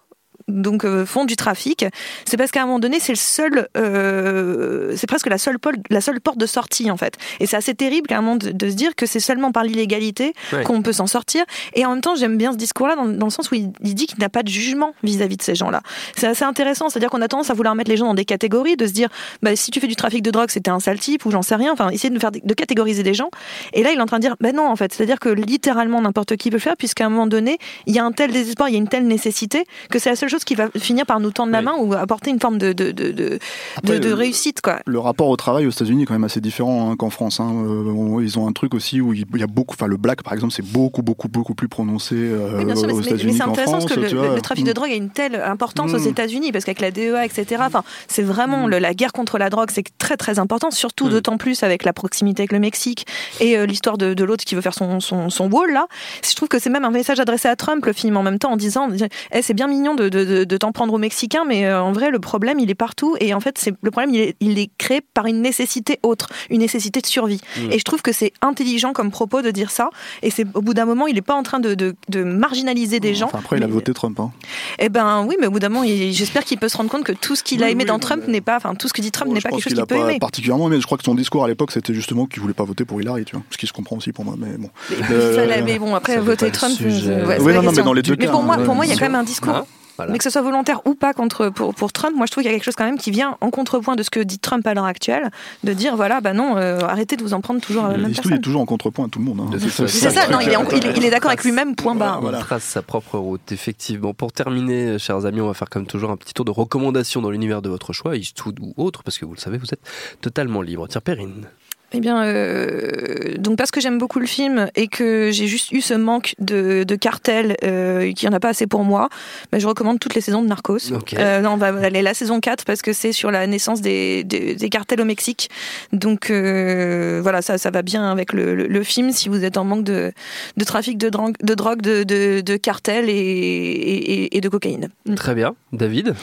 donc 0.47 0.85
euh, 0.85 1.05
font 1.05 1.25
du 1.25 1.35
trafic, 1.35 1.85
c'est 2.25 2.37
parce 2.37 2.51
qu'à 2.51 2.63
un 2.63 2.65
moment 2.65 2.79
donné, 2.79 2.99
c'est 2.99 3.11
le 3.11 3.17
seul, 3.17 3.67
euh, 3.77 4.93
c'est 4.95 5.07
presque 5.07 5.27
la 5.27 5.37
seule, 5.37 5.57
la 5.89 6.01
seule 6.01 6.19
porte 6.21 6.37
de 6.37 6.45
sortie 6.45 6.91
en 6.91 6.97
fait. 6.97 7.17
Et 7.39 7.45
c'est 7.45 7.55
assez 7.55 7.75
terrible 7.75 8.07
qu'à 8.07 8.17
un 8.17 8.21
moment 8.21 8.35
de, 8.35 8.69
se 8.69 8.75
dire 8.75 8.95
que 8.95 9.05
c'est 9.05 9.19
seulement 9.19 9.51
par 9.51 9.63
l'illégalité 9.63 10.33
qu'on 10.65 10.81
peut 10.81 10.93
s'en 10.93 11.07
sortir. 11.07 11.43
Et 11.73 11.85
en 11.85 11.91
même 11.91 12.01
temps, 12.01 12.15
j'aime 12.15 12.37
bien 12.37 12.51
ce 12.51 12.57
discours-là 12.57 12.95
dans, 12.95 13.25
le 13.25 13.29
sens 13.29 13.51
où 13.51 13.55
il, 13.55 13.71
dit 13.71 14.07
qu'il 14.07 14.19
n'a 14.19 14.29
pas 14.29 14.43
de 14.43 14.47
jugement 14.47 14.93
vis-à-vis 15.03 15.37
de 15.37 15.41
ces 15.41 15.55
gens-là. 15.55 15.81
C'est 16.15 16.27
assez 16.27 16.45
intéressant, 16.45 16.89
c'est-à-dire 16.89 17.09
qu'on 17.09 17.21
a 17.21 17.27
tendance 17.27 17.49
à 17.49 17.53
vouloir 17.53 17.75
mettre 17.75 17.89
les 17.89 17.97
gens 17.97 18.05
dans 18.05 18.13
des 18.13 18.25
catégories, 18.25 18.75
de 18.75 18.87
se 18.87 18.93
dire, 18.93 19.09
bah, 19.41 19.55
si 19.55 19.71
tu 19.71 19.79
fais 19.79 19.87
du 19.87 19.95
trafic 19.95 20.21
de 20.21 20.31
drogue, 20.31 20.49
c'était 20.49 20.71
un 20.71 20.79
sale 20.79 20.99
type 20.99 21.25
ou 21.25 21.31
j'en 21.31 21.41
sais 21.41 21.55
rien. 21.55 21.73
Enfin, 21.73 21.89
essayer 21.89 22.09
de 22.09 22.19
faire 22.19 22.31
de 22.31 22.53
catégoriser 22.53 23.03
des 23.03 23.13
gens. 23.13 23.29
Et 23.73 23.83
là, 23.83 23.91
il 23.91 23.97
est 23.97 24.01
en 24.01 24.05
train 24.05 24.17
de 24.17 24.21
dire, 24.21 24.35
ben 24.39 24.55
non, 24.55 24.67
en 24.67 24.75
fait, 24.75 24.93
c'est-à-dire 24.93 25.19
que 25.19 25.29
littéralement 25.29 26.01
n'importe 26.01 26.35
qui 26.37 26.49
peut 26.49 26.55
le 26.55 26.59
faire, 26.61 26.77
puisqu'à 26.77 27.05
un 27.05 27.09
moment 27.09 27.27
donné, 27.27 27.57
il 27.87 27.95
y 27.95 27.99
a 27.99 28.05
un 28.05 28.11
tel 28.11 28.31
désespoir, 28.31 28.69
il 28.69 28.73
y 28.73 28.75
a 28.75 28.79
une 28.79 28.87
telle 28.87 29.07
nécessité 29.07 29.65
que 29.89 29.99
c'est 29.99 30.09
la 30.09 30.15
seule 30.15 30.29
chose 30.29 30.42
chose 30.43 30.45
qui 30.45 30.55
va 30.55 30.67
finir 30.79 31.05
par 31.05 31.19
nous 31.19 31.31
tendre 31.31 31.51
la 31.51 31.61
main 31.61 31.73
ou 31.79 31.93
apporter 31.93 32.29
une 32.29 32.39
forme 32.39 32.57
de, 32.57 32.73
de, 32.73 32.91
de, 32.91 33.11
de, 33.11 33.39
Après, 33.77 33.99
de 33.99 34.09
euh, 34.09 34.15
réussite. 34.15 34.61
Quoi. 34.61 34.79
Le 34.85 34.99
rapport 34.99 35.29
au 35.29 35.35
travail 35.37 35.65
aux 35.65 35.69
États-Unis 35.71 36.03
est 36.03 36.05
quand 36.05 36.13
même 36.13 36.23
assez 36.23 36.41
différent 36.41 36.91
hein, 36.91 36.95
qu'en 36.95 37.09
France. 37.09 37.39
hein. 37.39 37.51
Euh, 37.53 38.21
ils 38.21 38.37
ont 38.39 38.47
un 38.47 38.51
truc 38.51 38.73
aussi 38.73 39.01
où 39.01 39.13
il 39.13 39.25
y 39.35 39.43
a 39.43 39.47
beaucoup, 39.47 39.75
enfin 39.77 39.87
le 39.87 39.97
black 39.97 40.23
par 40.23 40.33
exemple, 40.33 40.53
c'est 40.53 40.65
beaucoup, 40.65 41.01
beaucoup, 41.01 41.27
beaucoup 41.27 41.55
plus 41.55 41.67
prononcé 41.67 42.15
euh, 42.15 42.57
Oui, 42.57 42.65
bien 42.65 42.75
sûr, 42.75 42.87
mais, 42.87 42.93
aux 42.93 43.01
c'est- 43.01 43.09
mais 43.11 43.15
États-Unis 43.15 43.37
c'est 43.37 43.43
intéressant 43.43 43.71
France. 43.79 43.85
parce 43.85 43.95
que 44.11 44.15
le, 44.15 44.41
trafic 44.41 44.65
de 44.65 44.71
Mm. 44.71 44.73
drogue 44.73 44.89
a 44.91 44.95
une 44.95 45.09
telle 45.09 45.35
importance 45.41 45.91
Mm. 45.91 45.95
aux 45.95 45.99
États-Unis 45.99 46.51
parce 46.51 46.65
qu'avec 46.65 46.81
la 46.81 46.91
DEA, 46.91 47.23
etc. 47.25 47.63
C'est 48.07 48.23
vraiment 48.23 48.67
le- 48.67 48.79
la 48.79 48.93
guerre 48.93 49.13
contre 49.13 49.37
la 49.37 49.49
drogue, 49.49 49.69
c'est 49.71 49.85
très 49.97 50.17
très 50.17 50.39
important, 50.39 50.71
surtout 50.71 51.09
d'autant 51.09 51.37
plus 51.37 51.63
avec 51.63 51.83
la 51.83 51.93
proximité 51.93 52.41
avec 52.43 52.51
le 52.51 52.59
Mexique 52.59 53.05
et 53.39 53.57
euh, 53.57 53.65
l'histoire 53.65 53.97
de, 53.97 54.13
de 54.13 54.23
l'autre 54.23 54.43
qui 54.45 54.55
veut 54.55 54.61
faire 54.61 54.73
son, 54.73 54.99
son, 54.99 55.29
son 55.29 55.49
wall 55.49 55.71
là. 55.71 55.87
Je 56.27 56.35
trouve 56.35 56.49
que 56.49 56.59
c'est 56.59 56.69
même 56.69 56.85
un 56.85 56.91
message 56.91 57.19
adressé 57.19 57.47
à 57.47 57.55
Trump 57.55 57.85
le 57.85 57.93
film 57.93 58.17
en 58.17 58.23
même 58.23 58.39
temps 58.39 58.51
en 58.51 58.57
disant, 58.57 58.87
Eh, 59.33 59.41
c'est 59.41 59.53
bien 59.53 59.67
mignon 59.67 59.95
de, 59.95 60.09
de, 60.09 60.22
de, 60.25 60.43
de 60.43 60.57
t'en 60.57 60.71
prendre 60.71 60.93
aux 60.93 60.97
Mexicains, 60.97 61.45
mais 61.47 61.65
euh, 61.65 61.81
en 61.81 61.91
vrai 61.91 62.09
le 62.11 62.19
problème 62.19 62.59
il 62.59 62.69
est 62.69 62.75
partout 62.75 63.15
et 63.19 63.33
en 63.33 63.39
fait 63.39 63.57
c'est 63.57 63.73
le 63.81 63.91
problème 63.91 64.13
il 64.13 64.21
est, 64.21 64.35
il 64.39 64.59
est 64.59 64.69
créé 64.77 65.01
par 65.13 65.25
une 65.25 65.41
nécessité 65.41 65.99
autre, 66.03 66.29
une 66.49 66.59
nécessité 66.59 67.01
de 67.01 67.05
survie. 67.07 67.39
Mm. 67.57 67.71
Et 67.71 67.79
je 67.79 67.83
trouve 67.83 68.01
que 68.01 68.11
c'est 68.11 68.33
intelligent 68.41 68.93
comme 68.93 69.11
propos 69.11 69.41
de 69.41 69.51
dire 69.51 69.71
ça. 69.71 69.89
Et 70.21 70.29
c'est 70.29 70.45
au 70.53 70.61
bout 70.61 70.73
d'un 70.73 70.85
moment 70.85 71.07
il 71.07 71.15
n'est 71.15 71.21
pas 71.21 71.35
en 71.35 71.43
train 71.43 71.59
de, 71.59 71.73
de, 71.75 71.95
de 72.09 72.23
marginaliser 72.23 72.99
des 72.99 73.15
gens. 73.15 73.25
Enfin, 73.27 73.39
après, 73.39 73.57
il 73.57 73.63
a 73.63 73.67
mais- 73.67 73.73
voté 73.73 73.93
Trump. 73.93 74.19
Hein. 74.19 74.31
eh 74.79 74.89
ben 74.89 75.25
oui, 75.27 75.35
mais 75.39 75.47
au 75.47 75.51
bout 75.51 75.59
d'un 75.59 75.69
moment, 75.69 75.85
j'espère 75.85 76.43
qu'il 76.45 76.57
peut 76.57 76.69
se 76.69 76.77
rendre 76.77 76.89
compte 76.89 77.03
que 77.03 77.11
tout 77.13 77.35
ce 77.35 77.43
qu'il 77.43 77.61
a 77.63 77.67
Oui, 77.67 77.71
aimé 77.73 77.83
oui, 77.83 77.87
dans 77.87 77.99
Trump 77.99 78.23
mais- 78.25 78.33
n'est 78.33 78.41
pas, 78.41 78.57
enfin 78.57 78.75
tout 78.75 78.87
ce 78.87 78.93
que 78.93 79.01
dit 79.01 79.11
Trump 79.11 79.29
Bon, 79.29 79.35
n'est 79.35 79.41
pas 79.41 79.49
quelque 79.49 79.61
chose 79.63 79.73
qu'il 79.73 79.79
a 79.81 79.85
peut 79.85 79.95
pas 79.95 80.09
aimer. 80.09 80.19
particulièrement 80.19 80.67
aimé. 80.67 80.77
Je 80.79 80.85
crois 80.85 80.97
que 80.97 81.03
son 81.03 81.15
discours 81.15 81.43
à 81.43 81.47
l'époque, 81.47 81.71
c'était 81.71 81.93
justement 81.93 82.25
qu'il 82.25 82.41
voulait 82.41 82.53
pas 82.53 82.63
voter 82.63 82.85
pour 82.85 83.01
Hillary, 83.01 83.25
tu 83.25 83.35
vois. 83.35 83.43
Ce 83.49 83.57
qui 83.57 83.67
se 83.67 83.73
comprend 83.73 83.97
aussi 83.97 84.11
pour 84.11 84.25
moi, 84.25 84.35
mais 84.37 84.57
bon. 84.57 84.69
Puis, 84.87 84.95
Euh, 85.11 85.35
ça, 85.35 85.45
là, 85.45 85.61
mais 85.61 85.79
bon, 85.79 85.95
après 85.95 86.17
voter 86.17 86.51
Trump, 86.51 86.73
ouais, 86.79 87.37
Oui, 87.39 87.53
non, 87.53 87.61
non, 87.63 87.71
mais 87.71 87.83
dans 87.83 87.93
les 87.93 88.01
deux 88.01 88.15
Mais 88.17 88.25
cas, 88.25 88.31
pour 88.31 88.43
moi, 88.43 88.55
hein, 88.59 88.63
pour 88.65 88.75
moi, 88.75 88.85
il 88.85 88.89
y 88.89 88.93
a 88.93 88.95
quand 88.95 89.05
même 89.05 89.15
un 89.15 89.23
discours. 89.23 89.65
Voilà. 89.97 90.11
Mais 90.11 90.17
que 90.17 90.23
ce 90.23 90.29
soit 90.31 90.41
volontaire 90.41 90.81
ou 90.85 90.95
pas 90.95 91.13
contre, 91.13 91.49
pour, 91.49 91.75
pour 91.75 91.91
Trump, 91.93 92.15
moi 92.15 92.25
je 92.25 92.31
trouve 92.31 92.41
qu'il 92.43 92.51
y 92.51 92.53
a 92.55 92.57
quelque 92.57 92.65
chose 92.65 92.75
quand 92.75 92.85
même 92.85 92.97
qui 92.97 93.11
vient 93.11 93.37
en 93.41 93.49
contrepoint 93.51 93.95
de 93.95 94.01
ce 94.03 94.09
que 94.09 94.19
dit 94.19 94.39
Trump 94.39 94.65
à 94.65 94.73
l'heure 94.73 94.85
actuelle, 94.85 95.29
de 95.63 95.73
dire 95.73 95.95
voilà, 95.95 96.19
bah 96.21 96.33
non, 96.33 96.57
euh, 96.57 96.79
arrêtez 96.81 97.15
de 97.15 97.21
vous 97.23 97.33
en 97.33 97.41
prendre 97.41 97.61
toujours 97.61 97.85
à 97.85 97.91
la 97.91 97.97
même 97.97 98.07
L'histoire 98.07 98.25
est 98.25 98.29
personne. 98.29 98.41
toujours 98.41 98.61
en 98.61 98.65
contrepoint 98.65 99.05
à 99.05 99.09
tout 99.09 99.19
le 99.19 99.25
monde. 99.25 99.41
hein. 99.41 99.57
C'est 99.87 100.09
ça, 100.09 100.27
non, 100.29 100.39
il 100.39 100.49
est, 100.49 100.55
en- 100.55 100.67
il 100.69 100.85
est- 100.85 100.97
il 100.97 101.05
est 101.05 101.09
d'accord 101.11 101.29
avec 101.29 101.43
lui-même, 101.43 101.75
point 101.75 101.93
barre. 101.95 102.21
Voilà. 102.21 102.39
Trace 102.39 102.63
sa 102.63 102.81
propre 102.81 103.17
route, 103.19 103.51
effectivement. 103.51 104.13
Pour 104.13 104.31
terminer, 104.31 104.97
chers 104.99 105.25
amis, 105.25 105.41
on 105.41 105.47
va 105.47 105.53
faire 105.53 105.69
comme 105.69 105.85
toujours 105.85 106.09
un 106.11 106.17
petit 106.17 106.33
tour 106.33 106.45
de 106.45 106.51
recommandations 106.51 107.21
dans 107.21 107.29
l'univers 107.29 107.61
de 107.61 107.69
votre 107.69 107.93
choix, 107.93 108.15
Eastwood 108.17 108.59
ou 108.61 108.73
autre, 108.77 109.03
parce 109.03 109.17
que 109.19 109.25
vous 109.25 109.33
le 109.33 109.39
savez, 109.39 109.57
vous 109.57 109.67
êtes 109.73 109.81
totalement 110.21 110.61
libre. 110.61 110.87
Tiens, 110.87 111.01
Perrine. 111.01 111.47
Eh 111.95 111.99
bien, 111.99 112.23
euh, 112.23 113.37
donc 113.37 113.57
parce 113.57 113.69
que 113.71 113.79
j'aime 113.79 113.99
beaucoup 113.99 114.19
le 114.19 114.25
film 114.25 114.67
et 114.75 114.87
que 114.87 115.29
j'ai 115.31 115.47
juste 115.47 115.71
eu 115.71 115.81
ce 115.81 115.93
manque 115.93 116.33
de, 116.39 116.83
de 116.83 116.95
cartel, 116.95 117.55
euh, 117.63 118.11
qu'il 118.13 118.27
n'y 118.27 118.33
en 118.33 118.37
a 118.37 118.39
pas 118.39 118.49
assez 118.49 118.65
pour 118.65 118.83
moi, 118.83 119.09
bah, 119.51 119.59
je 119.59 119.67
recommande 119.67 119.99
toutes 119.99 120.15
les 120.15 120.21
saisons 120.21 120.41
de 120.41 120.47
Narcos. 120.47 120.91
Euh, 121.17 121.41
non, 121.41 121.51
on 121.51 121.57
va 121.57 121.67
aller 121.67 122.01
la 122.01 122.13
saison 122.13 122.39
4 122.39 122.65
parce 122.65 122.81
que 122.81 122.93
c'est 122.93 123.11
sur 123.11 123.29
la 123.29 123.45
naissance 123.45 123.81
des, 123.81 124.23
des, 124.23 124.55
des 124.55 124.69
cartels 124.69 125.01
au 125.01 125.05
Mexique. 125.05 125.49
Donc 125.91 126.31
euh, 126.31 127.19
voilà, 127.21 127.41
ça, 127.41 127.57
ça 127.57 127.69
va 127.69 127.83
bien 127.83 128.11
avec 128.11 128.33
le, 128.33 128.55
le, 128.55 128.67
le 128.67 128.83
film 128.83 129.11
si 129.11 129.29
vous 129.29 129.43
êtes 129.43 129.57
en 129.57 129.63
manque 129.63 129.83
de, 129.83 130.11
de 130.57 130.63
trafic 130.63 130.97
de 130.97 131.09
drogue, 131.09 131.35
de, 131.43 131.53
drogue, 131.53 131.81
de, 131.81 132.03
de, 132.03 132.41
de 132.41 132.57
cartel 132.57 133.07
et, 133.07 133.13
et, 133.13 134.37
et 134.37 134.41
de 134.41 134.49
cocaïne. 134.49 134.89
Très 135.15 135.35
bien. 135.35 135.55
David? 135.71 136.15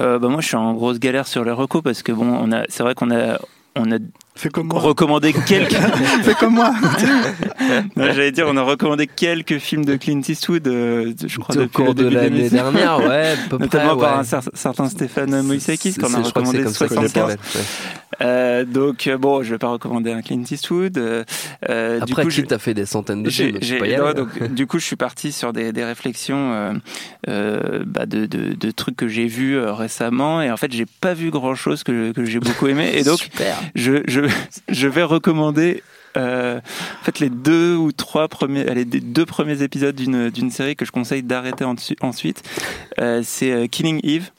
Euh, 0.00 0.18
bah 0.18 0.28
moi, 0.28 0.40
je 0.42 0.48
suis 0.48 0.56
en 0.56 0.74
grosse 0.74 0.98
galère 0.98 1.26
sur 1.26 1.44
les 1.44 1.50
recos 1.50 1.82
parce 1.82 2.02
que 2.02 2.12
bon, 2.12 2.26
on 2.26 2.52
a, 2.52 2.64
c'est 2.68 2.82
vrai 2.82 2.94
qu'on 2.94 3.10
a, 3.10 3.38
on 3.74 3.90
a 3.90 3.96
Fais 4.38 4.48
comme 4.50 4.68
moi. 4.68 4.78
recommandé 4.80 5.32
quelques. 5.46 5.72
Fais 6.22 6.34
comme 6.34 6.54
moi. 6.54 6.72
J'allais 7.96 8.30
dire, 8.32 8.46
on 8.48 8.56
a 8.56 8.62
recommandé 8.62 9.06
quelques 9.06 9.58
films 9.58 9.84
de 9.84 9.96
Clint 9.96 10.20
Eastwood, 10.26 10.66
euh, 10.68 11.12
je 11.26 11.38
crois 11.38 11.56
Au 11.56 11.60
depuis 11.60 11.72
cours 11.74 11.86
le 11.88 11.94
de 11.94 12.02
début 12.04 12.14
l'année 12.14 12.30
l'émission. 12.30 12.56
dernière, 12.72 12.98
ouais, 13.00 13.32
à 13.32 13.48
peu 13.50 13.58
Notamment 13.60 13.96
près, 13.96 14.06
par 14.06 14.12
ouais. 14.14 14.18
un 14.20 14.22
cer- 14.22 14.48
certain 14.54 14.88
Stéphane 14.88 15.42
Moïsakis 15.42 15.94
qu'on 15.94 16.14
a 16.14 16.20
recommandé 16.22 16.62
comme 16.62 16.72
ça 16.72 16.86
qu'on 16.88 16.94
75. 16.94 17.14
l'appelle, 17.28 17.38
ouais. 17.56 17.60
Euh, 18.20 18.64
donc 18.64 19.06
euh, 19.06 19.16
bon, 19.18 19.42
je 19.42 19.50
vais 19.50 19.58
pas 19.58 19.68
recommander 19.68 20.10
un 20.12 20.22
Clint 20.22 20.42
Eastwood. 20.50 20.98
euh, 20.98 21.24
euh, 21.68 21.98
du 22.00 22.12
Après, 22.12 22.22
coup, 22.24 22.30
Clint 22.30 22.46
a 22.50 22.58
fait 22.58 22.74
des 22.74 22.86
centaines 22.86 23.22
de 23.22 23.30
films. 23.30 23.58
pas 23.58 23.86
y 23.86 23.96
non, 23.96 24.06
aller. 24.06 24.14
donc, 24.14 24.42
du 24.54 24.66
coup, 24.66 24.78
je 24.78 24.84
suis 24.84 24.96
parti 24.96 25.30
sur 25.30 25.52
des, 25.52 25.72
des 25.72 25.84
réflexions 25.84 26.52
euh, 26.52 26.72
euh, 27.28 27.82
bah, 27.86 28.06
de, 28.06 28.26
de, 28.26 28.54
de 28.54 28.70
trucs 28.70 28.96
que 28.96 29.08
j'ai 29.08 29.26
vus 29.26 29.56
euh, 29.56 29.72
récemment 29.72 30.42
et 30.42 30.50
en 30.50 30.56
fait, 30.56 30.72
j'ai 30.72 30.86
pas 31.00 31.14
vu 31.14 31.30
grand 31.30 31.54
chose 31.54 31.82
que, 31.84 32.12
que 32.12 32.24
j'ai 32.24 32.40
beaucoup 32.40 32.66
aimé 32.68 32.90
et 32.94 33.02
donc 33.04 33.18
Super. 33.18 33.56
je, 33.74 34.02
je, 34.08 34.20
je 34.68 34.88
vais 34.88 35.02
recommander 35.02 35.82
euh, 36.16 36.58
en 36.58 37.04
fait 37.04 37.20
les 37.20 37.30
deux 37.30 37.76
ou 37.76 37.92
trois 37.92 38.28
premiers, 38.28 38.84
des 38.84 39.00
deux 39.00 39.26
premiers 39.26 39.62
épisodes 39.62 39.94
d'une 39.94 40.50
série 40.50 40.74
que 40.74 40.84
je 40.84 40.90
conseille 40.92 41.22
d'arrêter 41.22 41.64
en- 41.64 41.76
ensuite. 42.00 42.42
Euh, 42.98 43.22
c'est 43.24 43.52
euh, 43.52 43.66
Killing 43.66 44.00
Eve. 44.02 44.30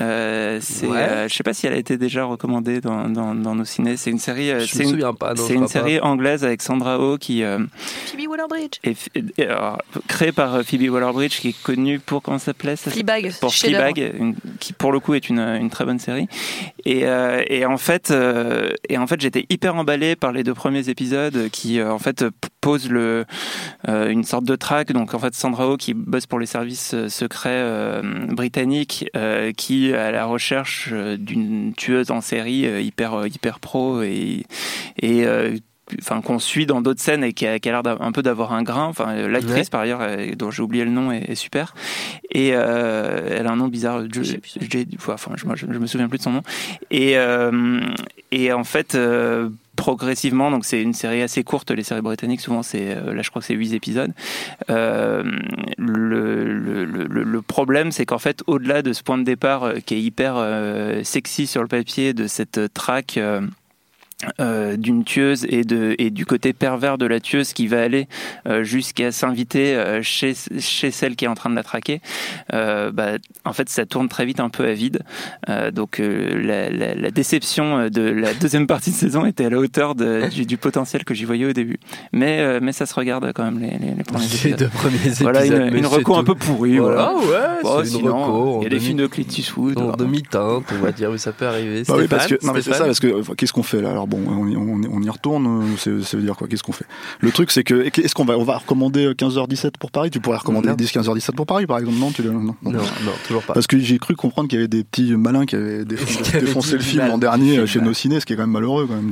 Euh, 0.00 0.58
c'est, 0.62 0.86
Ouais. 0.86 0.98
euh, 0.98 1.28
je 1.28 1.34
sais 1.34 1.42
pas 1.42 1.52
si 1.52 1.66
elle 1.66 1.74
a 1.74 1.76
été 1.76 1.98
déjà 1.98 2.24
recommandée 2.24 2.80
dans, 2.80 3.08
dans, 3.08 3.34
dans 3.34 3.54
nos 3.54 3.64
ciné. 3.64 3.96
C'est 3.96 4.10
une 4.10 4.18
série. 4.18 4.50
euh, 4.50 4.60
Je 4.60 4.66
c'est 4.66 4.78
me 4.80 4.84
une, 4.84 4.90
souviens 4.90 5.12
pas. 5.14 5.34
non, 5.34 5.44
c'est 5.46 5.52
une 5.54 5.62
pas. 5.62 5.66
série 5.68 6.00
anglaise 6.00 6.44
avec 6.44 6.62
Sandra 6.62 6.98
Oh 6.98 7.18
qui 7.18 7.42
euh, 7.42 7.58
Phoebe 8.06 8.28
Waller-Bridge. 8.28 8.78
est, 8.84 8.96
est- 9.38 9.46
alors, 9.46 9.78
créée 10.08 10.32
par 10.32 10.54
euh, 10.54 10.62
Phoebe 10.62 10.90
Waller-Bridge 10.90 11.40
qui 11.40 11.48
est 11.48 11.62
connue 11.62 11.98
pour 12.00 12.22
comment 12.22 12.38
ça 12.38 12.46
s'appelait 12.46 12.76
ça 12.76 12.90
Fleabag. 12.90 13.32
pour. 13.40 13.52
Fleabag, 13.54 13.98
une- 14.18 14.34
qui 14.60 14.72
pour 14.72 14.92
le 14.92 15.00
coup 15.00 15.12
est 15.14 15.28
une, 15.28 15.40
une 15.40 15.68
très 15.70 15.84
bonne 15.84 15.98
série. 15.98 16.26
Et, 16.86 17.02
euh, 17.06 17.42
et 17.48 17.66
en 17.66 17.76
fait, 17.76 18.10
euh, 18.10 18.70
et 18.88 18.96
en 18.96 19.06
fait, 19.06 19.20
j'étais 19.20 19.44
hyper 19.50 19.74
emballé 19.76 20.16
par 20.16 20.32
les 20.32 20.42
deux 20.42 20.54
premiers 20.54 20.88
épisodes 20.88 21.48
qui 21.50 21.78
euh, 21.78 21.92
en 21.92 21.98
fait 21.98 22.28
p- 22.30 22.48
posent 22.60 22.88
le 22.88 23.24
euh, 23.88 24.08
une 24.08 24.24
sorte 24.24 24.44
de 24.44 24.56
track. 24.56 24.90
Donc 24.92 25.12
en 25.14 25.18
fait, 25.18 25.34
Sandra 25.34 25.68
Oh 25.68 25.76
qui 25.76 25.92
bosse 25.94 26.26
pour 26.26 26.38
les 26.38 26.46
services 26.46 26.94
secrets 27.08 27.50
euh, 27.52 28.02
britanniques, 28.28 29.04
euh, 29.16 29.41
qui 29.50 29.90
est 29.90 29.94
à 29.94 30.12
la 30.12 30.24
recherche 30.26 30.90
euh, 30.92 31.16
d'une 31.16 31.72
tueuse 31.74 32.10
en 32.12 32.20
série 32.20 32.66
euh, 32.66 32.80
hyper 32.80 33.14
euh, 33.14 33.26
hyper 33.28 33.58
pro 33.58 34.02
et 34.02 34.44
et 35.00 35.24
euh, 35.26 35.56
enfin 35.98 36.20
qu'on 36.22 36.38
suit 36.38 36.64
dans 36.64 36.80
d'autres 36.80 37.00
scènes 37.02 37.24
et 37.24 37.32
qui 37.32 37.46
a, 37.46 37.58
qui 37.58 37.68
a 37.68 37.72
l'air 37.82 38.00
un 38.00 38.12
peu 38.12 38.22
d'avoir 38.22 38.52
un 38.52 38.62
grain. 38.62 38.86
Enfin 38.86 39.10
euh, 39.10 39.28
l'actrice 39.28 39.54
Ouais. 39.66 39.70
par 39.70 39.80
ailleurs 39.82 40.00
euh, 40.02 40.34
dont 40.36 40.50
j'ai 40.50 40.62
oublié 40.62 40.84
le 40.84 40.90
nom 40.90 41.10
est, 41.12 41.30
est 41.30 41.34
super. 41.34 41.74
Et 42.30 42.52
euh, 42.54 43.36
elle 43.38 43.46
a 43.46 43.50
un 43.50 43.56
nom 43.56 43.68
bizarre. 43.68 44.02
Je, 44.12 44.22
Je 44.22 44.36
enfin 45.08 45.32
me 45.78 45.86
souviens 45.86 46.08
plus 46.08 46.18
de 46.18 46.22
son 46.22 46.30
nom. 46.32 46.42
Et 46.90 47.18
euh, 47.18 47.80
et 48.30 48.52
en 48.52 48.64
fait 48.64 48.94
euh, 48.94 49.48
progressivement. 49.82 50.52
Donc 50.52 50.64
c'est 50.64 50.80
une 50.80 50.94
série 50.94 51.22
assez 51.22 51.42
courte 51.42 51.72
les 51.72 51.82
séries 51.82 52.02
britanniques. 52.02 52.40
Souvent 52.40 52.62
c'est 52.62 52.96
euh, 52.96 53.14
là 53.14 53.22
je 53.22 53.30
crois 53.30 53.40
que 53.40 53.46
c'est 53.46 53.54
8 53.54 53.74
épisodes. 53.74 54.12
Euh, 54.70 55.24
le, 55.76 56.54
le, 56.54 56.84
le, 56.84 57.24
le 57.24 57.42
problème 57.42 57.90
c'est 57.90 58.06
qu'en 58.06 58.20
fait 58.20 58.44
au-delà 58.46 58.82
de 58.82 58.92
ce 58.92 59.02
point 59.02 59.18
de 59.18 59.24
départ 59.24 59.64
euh, 59.64 59.74
qui 59.84 59.94
est 59.94 60.00
hyper 60.00 60.34
euh, 60.36 61.02
sexy 61.02 61.48
sur 61.48 61.62
le 61.62 61.68
papier 61.68 62.14
de 62.14 62.28
cette 62.28 62.72
track 62.72 63.16
euh, 63.16 63.40
euh, 64.40 64.76
d'une 64.76 65.04
tueuse 65.04 65.46
et, 65.48 65.64
de, 65.64 65.94
et 65.98 66.10
du 66.10 66.26
côté 66.26 66.52
pervers 66.52 66.98
de 66.98 67.06
la 67.06 67.20
tueuse 67.20 67.52
qui 67.52 67.66
va 67.66 67.82
aller 67.82 68.08
euh, 68.46 68.62
jusqu'à 68.64 69.12
s'inviter 69.12 69.74
euh, 69.74 70.02
chez, 70.02 70.34
chez 70.58 70.90
celle 70.90 71.16
qui 71.16 71.24
est 71.24 71.28
en 71.28 71.34
train 71.34 71.50
de 71.50 71.54
la 71.56 71.62
traquer, 71.62 72.00
euh, 72.52 72.90
bah, 72.92 73.12
en 73.44 73.52
fait 73.52 73.68
ça 73.68 73.86
tourne 73.86 74.08
très 74.08 74.24
vite 74.24 74.40
un 74.40 74.48
peu 74.48 74.64
à 74.66 74.72
vide. 74.74 75.00
Euh, 75.48 75.70
donc 75.70 76.00
euh, 76.00 76.40
la, 76.42 76.70
la, 76.70 76.94
la 76.94 77.10
déception 77.10 77.88
de 77.88 78.02
la 78.02 78.34
deuxième 78.40 78.66
partie 78.66 78.90
de 78.90 78.96
saison 78.96 79.24
était 79.26 79.46
à 79.46 79.50
la 79.50 79.58
hauteur 79.58 79.94
de, 79.94 80.28
du, 80.28 80.46
du 80.46 80.56
potentiel 80.56 81.04
que 81.04 81.14
j'y 81.14 81.24
voyais 81.24 81.46
au 81.46 81.52
début. 81.52 81.78
Mais, 82.12 82.40
euh, 82.40 82.60
mais 82.62 82.72
ça 82.72 82.86
se 82.86 82.94
regarde 82.94 83.32
quand 83.34 83.44
même 83.44 83.58
les, 83.58 83.70
les, 83.78 83.94
les 83.96 84.04
premiers 84.04 84.24
Les 84.26 84.34
épisodes. 84.36 84.58
deux 84.58 84.68
premiers 84.68 84.96
épisodes. 84.96 85.22
Voilà 85.22 85.44
une, 85.46 85.70
mais 85.70 85.78
une 85.78 85.86
reco 85.86 86.14
un 86.14 86.24
tout. 86.24 86.34
peu 86.34 86.34
pourrie. 86.36 86.78
Voilà, 86.78 87.12
Voilà. 87.16 87.56
ouais, 87.56 87.62
Bon, 87.62 87.70
c'est 87.84 87.90
une 87.92 87.96
sinon, 87.98 88.22
reco. 88.24 88.58
il 88.60 88.64
y 88.64 88.66
a 88.66 88.70
des 88.70 88.80
films 88.80 88.98
de 88.98 89.06
Clint 89.06 89.26
Eastwood. 89.36 89.78
En 89.78 89.92
demi-teinte, 89.96 90.64
on 90.72 90.82
va 90.84 90.92
dire, 90.92 91.10
oui, 91.10 91.18
ça 91.18 91.32
peut 91.32 91.46
arriver. 91.46 91.82
Bah 91.88 91.94
oui, 91.98 92.06
parce 92.08 92.26
que, 92.26 92.34
non, 92.46 92.52
mais 92.52 92.62
c'est 92.62 92.72
ça, 92.72 92.84
parce 92.84 93.00
que 93.00 93.34
qu'est-ce 93.34 93.52
qu'on 93.52 93.62
fait 93.62 93.80
là? 93.80 93.90
Alors 93.90 94.06
bon, 94.16 94.20
on, 94.28 94.46
y- 94.48 94.56
on, 95.08 95.12
retourne, 95.12 95.46
euh, 95.46 95.76
c'est- 95.78 96.02
ça 96.02 96.16
veut 96.16 96.22
dire 96.22 96.36
quoi 96.36 96.46
Qu'est-ce 96.48 96.62
qu'on 96.62 96.72
fait? 96.72 96.84
Le 97.20 97.30
truc, 97.30 97.50
c'est 97.50 97.64
que, 97.64 97.74
est-ce 98.00 98.14
qu'on 98.14 98.24
va, 98.24 98.36
on 98.38 98.44
va 98.44 98.58
recommander 98.58 99.12
15h17 99.14 99.72
pour 99.78 99.90
Paris? 99.90 100.10
Tu 100.10 100.20
pourrais 100.20 100.38
recommander 100.38 100.68
Non. 100.68 100.74
10 100.74 100.90
15h17 100.92 101.32
pour 101.34 101.46
Paris, 101.46 101.66
par 101.66 101.78
exemple 101.78 101.98
Non, 101.98 102.10
tu 102.10 102.22
non, 102.22 102.40
non. 102.40 102.54
Toujours 103.26 103.42
pas. 103.42 103.52
Parce 103.54 103.66
que 103.66 103.78
j'ai 103.78 103.98
cru 103.98 104.14
comprendre 104.16 104.48
qu'il 104.48 104.58
y 104.58 104.60
avait 104.62 104.68
des 104.68 104.84
petits 104.84 105.14
malins 105.16 105.44
qui 105.46 105.56
avaient 105.56 105.84
défoncé 106.40 106.72
le 106.74 106.80
film 106.80 107.06
l'an 107.06 107.18
dernier 107.18 107.50
film. 107.52 107.62
euh, 107.62 107.66
chez 107.66 107.80
nos 107.80 107.92
ciné, 107.94 108.20
ce 108.20 108.26
qui 108.26 108.32
est 108.32 108.36
quand 108.36 108.42
même 108.42 108.50
malheureux 108.50 108.86
quand 108.86 108.94
même. 108.94 109.10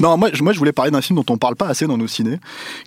Non, 0.00 0.16
moi, 0.16 0.30
je- 0.32 0.42
moi 0.42 0.52
je 0.52 0.58
voulais 0.58 0.72
parler 0.72 0.90
d'un 0.90 1.00
film 1.02 1.16
dont 1.18 1.32
on 1.32 1.38
parle 1.38 1.56
pas 1.56 1.66
assez 1.68 1.86
dans 1.86 1.98
nos 1.98 2.06
ciné, 2.06 2.38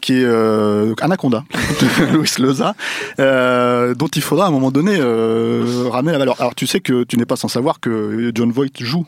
qui 0.01 0.13
est 0.13 0.23
euh, 0.25 0.93
Anaconda, 1.01 1.43
de 1.54 2.13
Louis 2.13 2.30
Loza, 2.39 2.75
euh, 3.19 3.93
dont 3.95 4.08
il 4.08 4.21
faudra 4.21 4.45
à 4.45 4.47
un 4.49 4.51
moment 4.51 4.71
donné 4.71 4.95
euh, 4.97 5.88
ramener 5.89 6.12
la 6.13 6.17
valeur. 6.19 6.36
Alors 6.39 6.56
tu 6.56 6.67
sais 6.67 6.80
que 6.80 7.04
tu 7.04 7.17
n'es 7.17 7.25
pas 7.25 7.36
sans 7.36 7.47
savoir 7.47 7.80
que 7.80 8.32
John 8.34 8.51
Voight 8.51 8.69
joue 8.80 9.06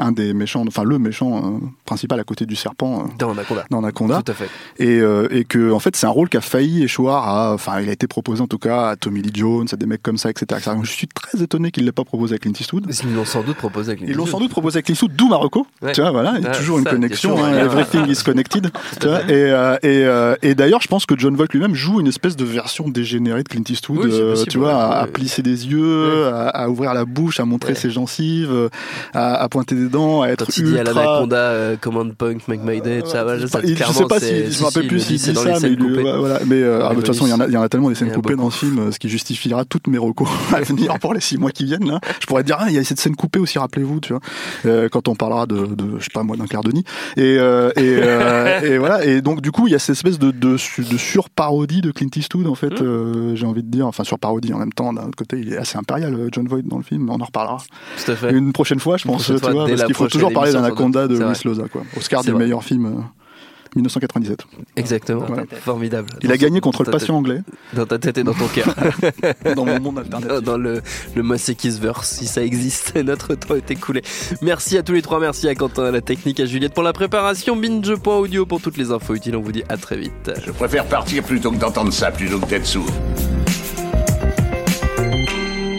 un 0.00 0.12
des 0.12 0.32
méchants, 0.34 0.64
enfin 0.66 0.82
le 0.84 0.98
méchant 0.98 1.36
euh, 1.38 1.58
principal 1.84 2.18
à 2.20 2.24
côté 2.24 2.46
du 2.46 2.56
serpent 2.56 3.02
euh, 3.04 3.08
Dans 3.18 3.30
Anaconda. 3.32 3.64
dans 3.70 3.78
Anaconda. 3.78 4.22
Tout 4.22 4.32
à 4.32 4.34
fait. 4.34 4.48
Et, 4.78 4.98
euh, 5.00 5.28
et 5.30 5.44
que 5.44 5.70
en 5.72 5.78
fait 5.78 5.94
c'est 5.96 6.06
un 6.06 6.10
rôle 6.10 6.28
qui 6.28 6.36
a 6.36 6.40
failli 6.40 6.82
échoir 6.82 7.28
à, 7.28 7.52
enfin 7.54 7.80
il 7.80 7.88
a 7.88 7.92
été 7.92 8.06
proposé 8.06 8.40
en 8.42 8.46
tout 8.46 8.58
cas 8.58 8.88
à 8.90 8.96
Tommy 8.96 9.22
Lee 9.22 9.30
Jones, 9.34 9.66
à 9.72 9.76
des 9.76 9.86
mecs 9.86 10.02
comme 10.02 10.18
ça, 10.18 10.30
etc. 10.30 10.46
etc. 10.60 10.76
Je 10.82 10.90
suis 10.90 11.06
très 11.08 11.42
étonné 11.42 11.70
qu'il 11.70 11.84
l'ait 11.84 11.92
pas 11.92 12.04
proposé 12.04 12.34
à 12.36 12.38
Clint 12.38 12.52
Eastwood. 12.58 12.86
Ils 13.04 13.14
l'ont 13.14 13.24
sans 13.24 13.42
doute 13.42 13.56
proposé 13.56 13.92
avec 13.92 14.02
Ils 14.08 14.14
l'ont 14.16 14.26
sans 14.26 14.40
doute 14.40 14.50
proposé 14.50 14.76
avec 14.78 14.86
Clint 14.86 14.94
Eastwood, 14.94 15.12
d'où 15.14 15.28
Marocco. 15.28 15.66
Ouais. 15.82 15.92
Tu 15.92 16.00
vois, 16.00 16.10
voilà, 16.10 16.34
il 16.38 16.42
y 16.42 16.46
a 16.46 16.50
Ah, 16.52 16.56
toujours 16.56 16.78
une 16.78 16.84
ça, 16.84 16.90
connexion. 16.90 17.32
hein, 17.32 17.36
toujours 17.36 17.52
lien. 17.54 17.64
everything 17.64 18.06
is 18.08 18.22
connected. 18.24 18.70
tu 19.00 19.06
vois, 19.06 19.22
et 19.30 19.50
euh, 19.52 20.36
et, 20.42 20.48
et 20.50 20.54
d'ailleurs, 20.54 20.80
je 20.80 20.88
pense 20.88 21.06
que 21.06 21.14
John 21.18 21.34
Voight 21.36 21.46
lui-même 21.52 21.74
joue 21.74 22.00
une 22.00 22.06
espèce 22.06 22.36
de 22.36 22.44
version 22.44 22.88
dégénérée 22.88 23.42
de 23.42 23.48
Clint 23.48 23.62
Eastwood. 23.68 24.04
Oui, 24.06 24.10
c'est 24.12 24.22
possible, 24.22 24.50
tu 24.52 24.58
vois, 24.58 24.74
à, 24.74 25.00
à 25.02 25.06
plisser 25.06 25.42
des 25.42 25.66
yeux, 25.68 26.26
à, 26.28 26.48
à 26.48 26.68
ouvrir 26.68 26.94
la 26.94 27.04
bouche, 27.04 27.40
à 27.40 27.44
montrer 27.44 27.74
ses 27.74 27.90
gencives, 27.90 28.70
à, 29.14 29.34
à 29.42 29.48
pointer 29.48 29.74
des 29.74 29.88
à 30.22 30.28
être 30.30 30.46
Quand 30.46 30.56
il 30.58 30.64
dit 30.64 30.76
à 30.76 30.80
ultra. 30.80 30.94
l'Anaconda, 30.94 31.36
euh, 31.36 31.76
Command 31.80 32.14
Point, 32.14 32.36
Make 32.48 32.60
My 32.64 32.80
Day, 32.80 33.02
ça, 33.04 33.24
voilà, 33.24 33.46
ça, 33.46 33.60
Il- 33.62 33.70
je 33.70 33.74
clairement, 33.74 33.94
sais 33.94 34.04
pas 34.06 34.20
si, 34.20 34.50
je 34.52 34.58
me 34.60 34.64
rappelle 34.64 34.86
plus 34.86 34.96
il 35.10 35.18
s'il 35.18 35.32
dit 35.34 35.38
ça, 35.38 35.58
mais, 35.62 35.68
ouais, 36.02 36.16
voilà. 36.18 36.40
mais 36.46 36.62
euh, 36.62 36.84
ah, 36.86 36.90
de 36.90 36.94
toute 36.96 37.06
façon, 37.08 37.26
il 37.26 37.30
y, 37.30 37.32
en 37.32 37.40
a, 37.40 37.46
il 37.46 37.52
y 37.52 37.56
en 37.56 37.62
a 37.62 37.68
tellement 37.68 37.88
des 37.88 37.94
scènes 37.94 38.12
coupées 38.12 38.36
dans 38.36 38.44
le 38.44 38.50
film, 38.50 38.78
euh, 38.78 38.92
ce 38.92 38.98
qui 38.98 39.08
justifiera 39.08 39.64
toutes 39.64 39.86
mes 39.86 39.98
recos 39.98 40.28
à 40.54 40.60
venir 40.62 40.98
pour 40.98 41.14
les 41.14 41.20
six 41.20 41.38
mois 41.38 41.50
qui 41.50 41.64
viennent. 41.64 41.88
Là. 41.88 42.00
Je 42.20 42.26
pourrais 42.26 42.44
dire, 42.44 42.56
ah, 42.60 42.66
il 42.68 42.74
y 42.74 42.78
a 42.78 42.84
cette 42.84 43.00
scène 43.00 43.16
coupée 43.16 43.38
aussi, 43.40 43.58
rappelez-vous, 43.58 44.00
tu 44.00 44.12
vois, 44.12 44.20
euh, 44.66 44.88
quand 44.88 45.08
on 45.08 45.14
parlera 45.14 45.46
de, 45.46 45.66
de, 45.66 45.98
je 45.98 46.04
sais 46.04 46.10
pas 46.12 46.22
moi, 46.22 46.36
d'un 46.36 46.46
clair 46.46 46.62
de 46.62 46.70
nid. 46.72 46.84
Et, 47.16 47.36
euh, 47.38 47.70
et, 47.76 47.80
euh, 48.02 48.60
et 48.60 48.78
voilà. 48.78 49.04
Et 49.04 49.20
donc, 49.22 49.40
du 49.40 49.50
coup, 49.50 49.66
il 49.66 49.72
y 49.72 49.74
a 49.74 49.78
cette 49.78 49.96
espèce 49.96 50.18
de, 50.18 50.30
de, 50.30 50.52
de 50.52 50.96
sur-parodie 50.98 51.80
de 51.80 51.90
Clint 51.90 52.08
Eastwood, 52.14 52.46
en 52.46 52.52
Mmh. 52.52 52.56
fait, 52.56 52.80
euh, 52.82 53.34
j'ai 53.36 53.46
envie 53.46 53.62
de 53.62 53.68
dire. 53.70 53.86
Enfin, 53.86 54.04
sur-parodie 54.04 54.52
en 54.52 54.58
même 54.58 54.72
temps. 54.72 54.92
D'un 54.92 55.04
autre 55.04 55.16
côté, 55.16 55.38
il 55.38 55.52
est 55.52 55.56
assez 55.56 55.78
impérial, 55.78 56.14
euh, 56.14 56.28
John 56.32 56.46
Voight, 56.46 56.62
dans 56.66 56.76
le 56.78 56.82
film. 56.82 57.08
On 57.10 57.20
en 57.20 57.24
reparlera. 57.24 57.58
Tout 58.04 58.10
à 58.12 58.16
fait. 58.16 58.32
Une 58.32 58.52
prochaine 58.52 58.80
fois, 58.80 58.96
je 58.96 59.04
pense, 59.04 59.24
tu 59.26 59.32
vois, 59.34 59.66
parce 59.80 59.86
qu'il 59.86 59.96
faut 59.96 60.08
toujours 60.08 60.32
parler 60.32 60.52
d'Anaconda 60.52 61.08
de. 61.08 61.16
Louis 61.18 61.34
C'est 61.34 61.44
Loza, 61.44 61.64
quoi. 61.70 61.82
Oscar 61.96 62.22
du 62.22 62.30
vrai. 62.30 62.44
meilleur 62.44 62.62
film. 62.64 62.86
euh, 62.86 62.90
1997. 63.76 64.46
Exactement. 64.74 65.24
Voilà. 65.28 65.44
Formidable. 65.62 66.08
Il 66.22 66.28
Dans 66.28 66.34
a 66.34 66.36
gagné 66.36 66.60
contre 66.60 66.82
le 66.82 66.90
patient 66.90 67.14
anglais 67.16 67.38
Dans 67.72 67.86
ta 67.86 68.00
tête 68.00 68.18
et 68.18 68.24
dans 68.24 68.34
ton 68.34 68.48
cœur. 68.48 68.74
dans 69.54 69.64
mon 69.64 69.78
monde 69.78 70.00
alternatif. 70.00 70.40
dans 70.42 70.58
le, 70.58 70.82
le 71.14 71.22
Mosekisverse, 71.22 72.10
si 72.18 72.26
ça 72.26 72.42
existe. 72.42 72.96
Notre 73.04 73.36
temps 73.36 73.54
est 73.54 73.70
écoulé. 73.70 74.02
Merci 74.42 74.76
à 74.76 74.82
tous 74.82 74.92
les 74.92 75.02
trois. 75.02 75.20
Merci 75.20 75.48
à 75.48 75.54
Quentin, 75.54 75.84
à 75.84 75.90
la 75.92 76.00
technique, 76.00 76.40
à 76.40 76.46
Juliette 76.46 76.74
pour 76.74 76.82
la 76.82 76.92
préparation. 76.92 77.54
Binge.audio 77.54 78.44
pour 78.44 78.60
toutes 78.60 78.76
les 78.76 78.90
infos 78.90 79.14
utiles. 79.14 79.36
On 79.36 79.40
vous 79.40 79.52
dit 79.52 79.62
à 79.68 79.76
très 79.76 79.96
vite. 79.98 80.32
Je 80.44 80.50
préfère 80.50 80.86
partir 80.86 81.22
plutôt 81.22 81.52
que 81.52 81.58
d'entendre 81.58 81.92
ça, 81.92 82.10
plutôt 82.10 82.40
que 82.40 82.46
d'être 82.46 82.66
sourd. 82.66 82.86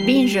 Binge. 0.06 0.40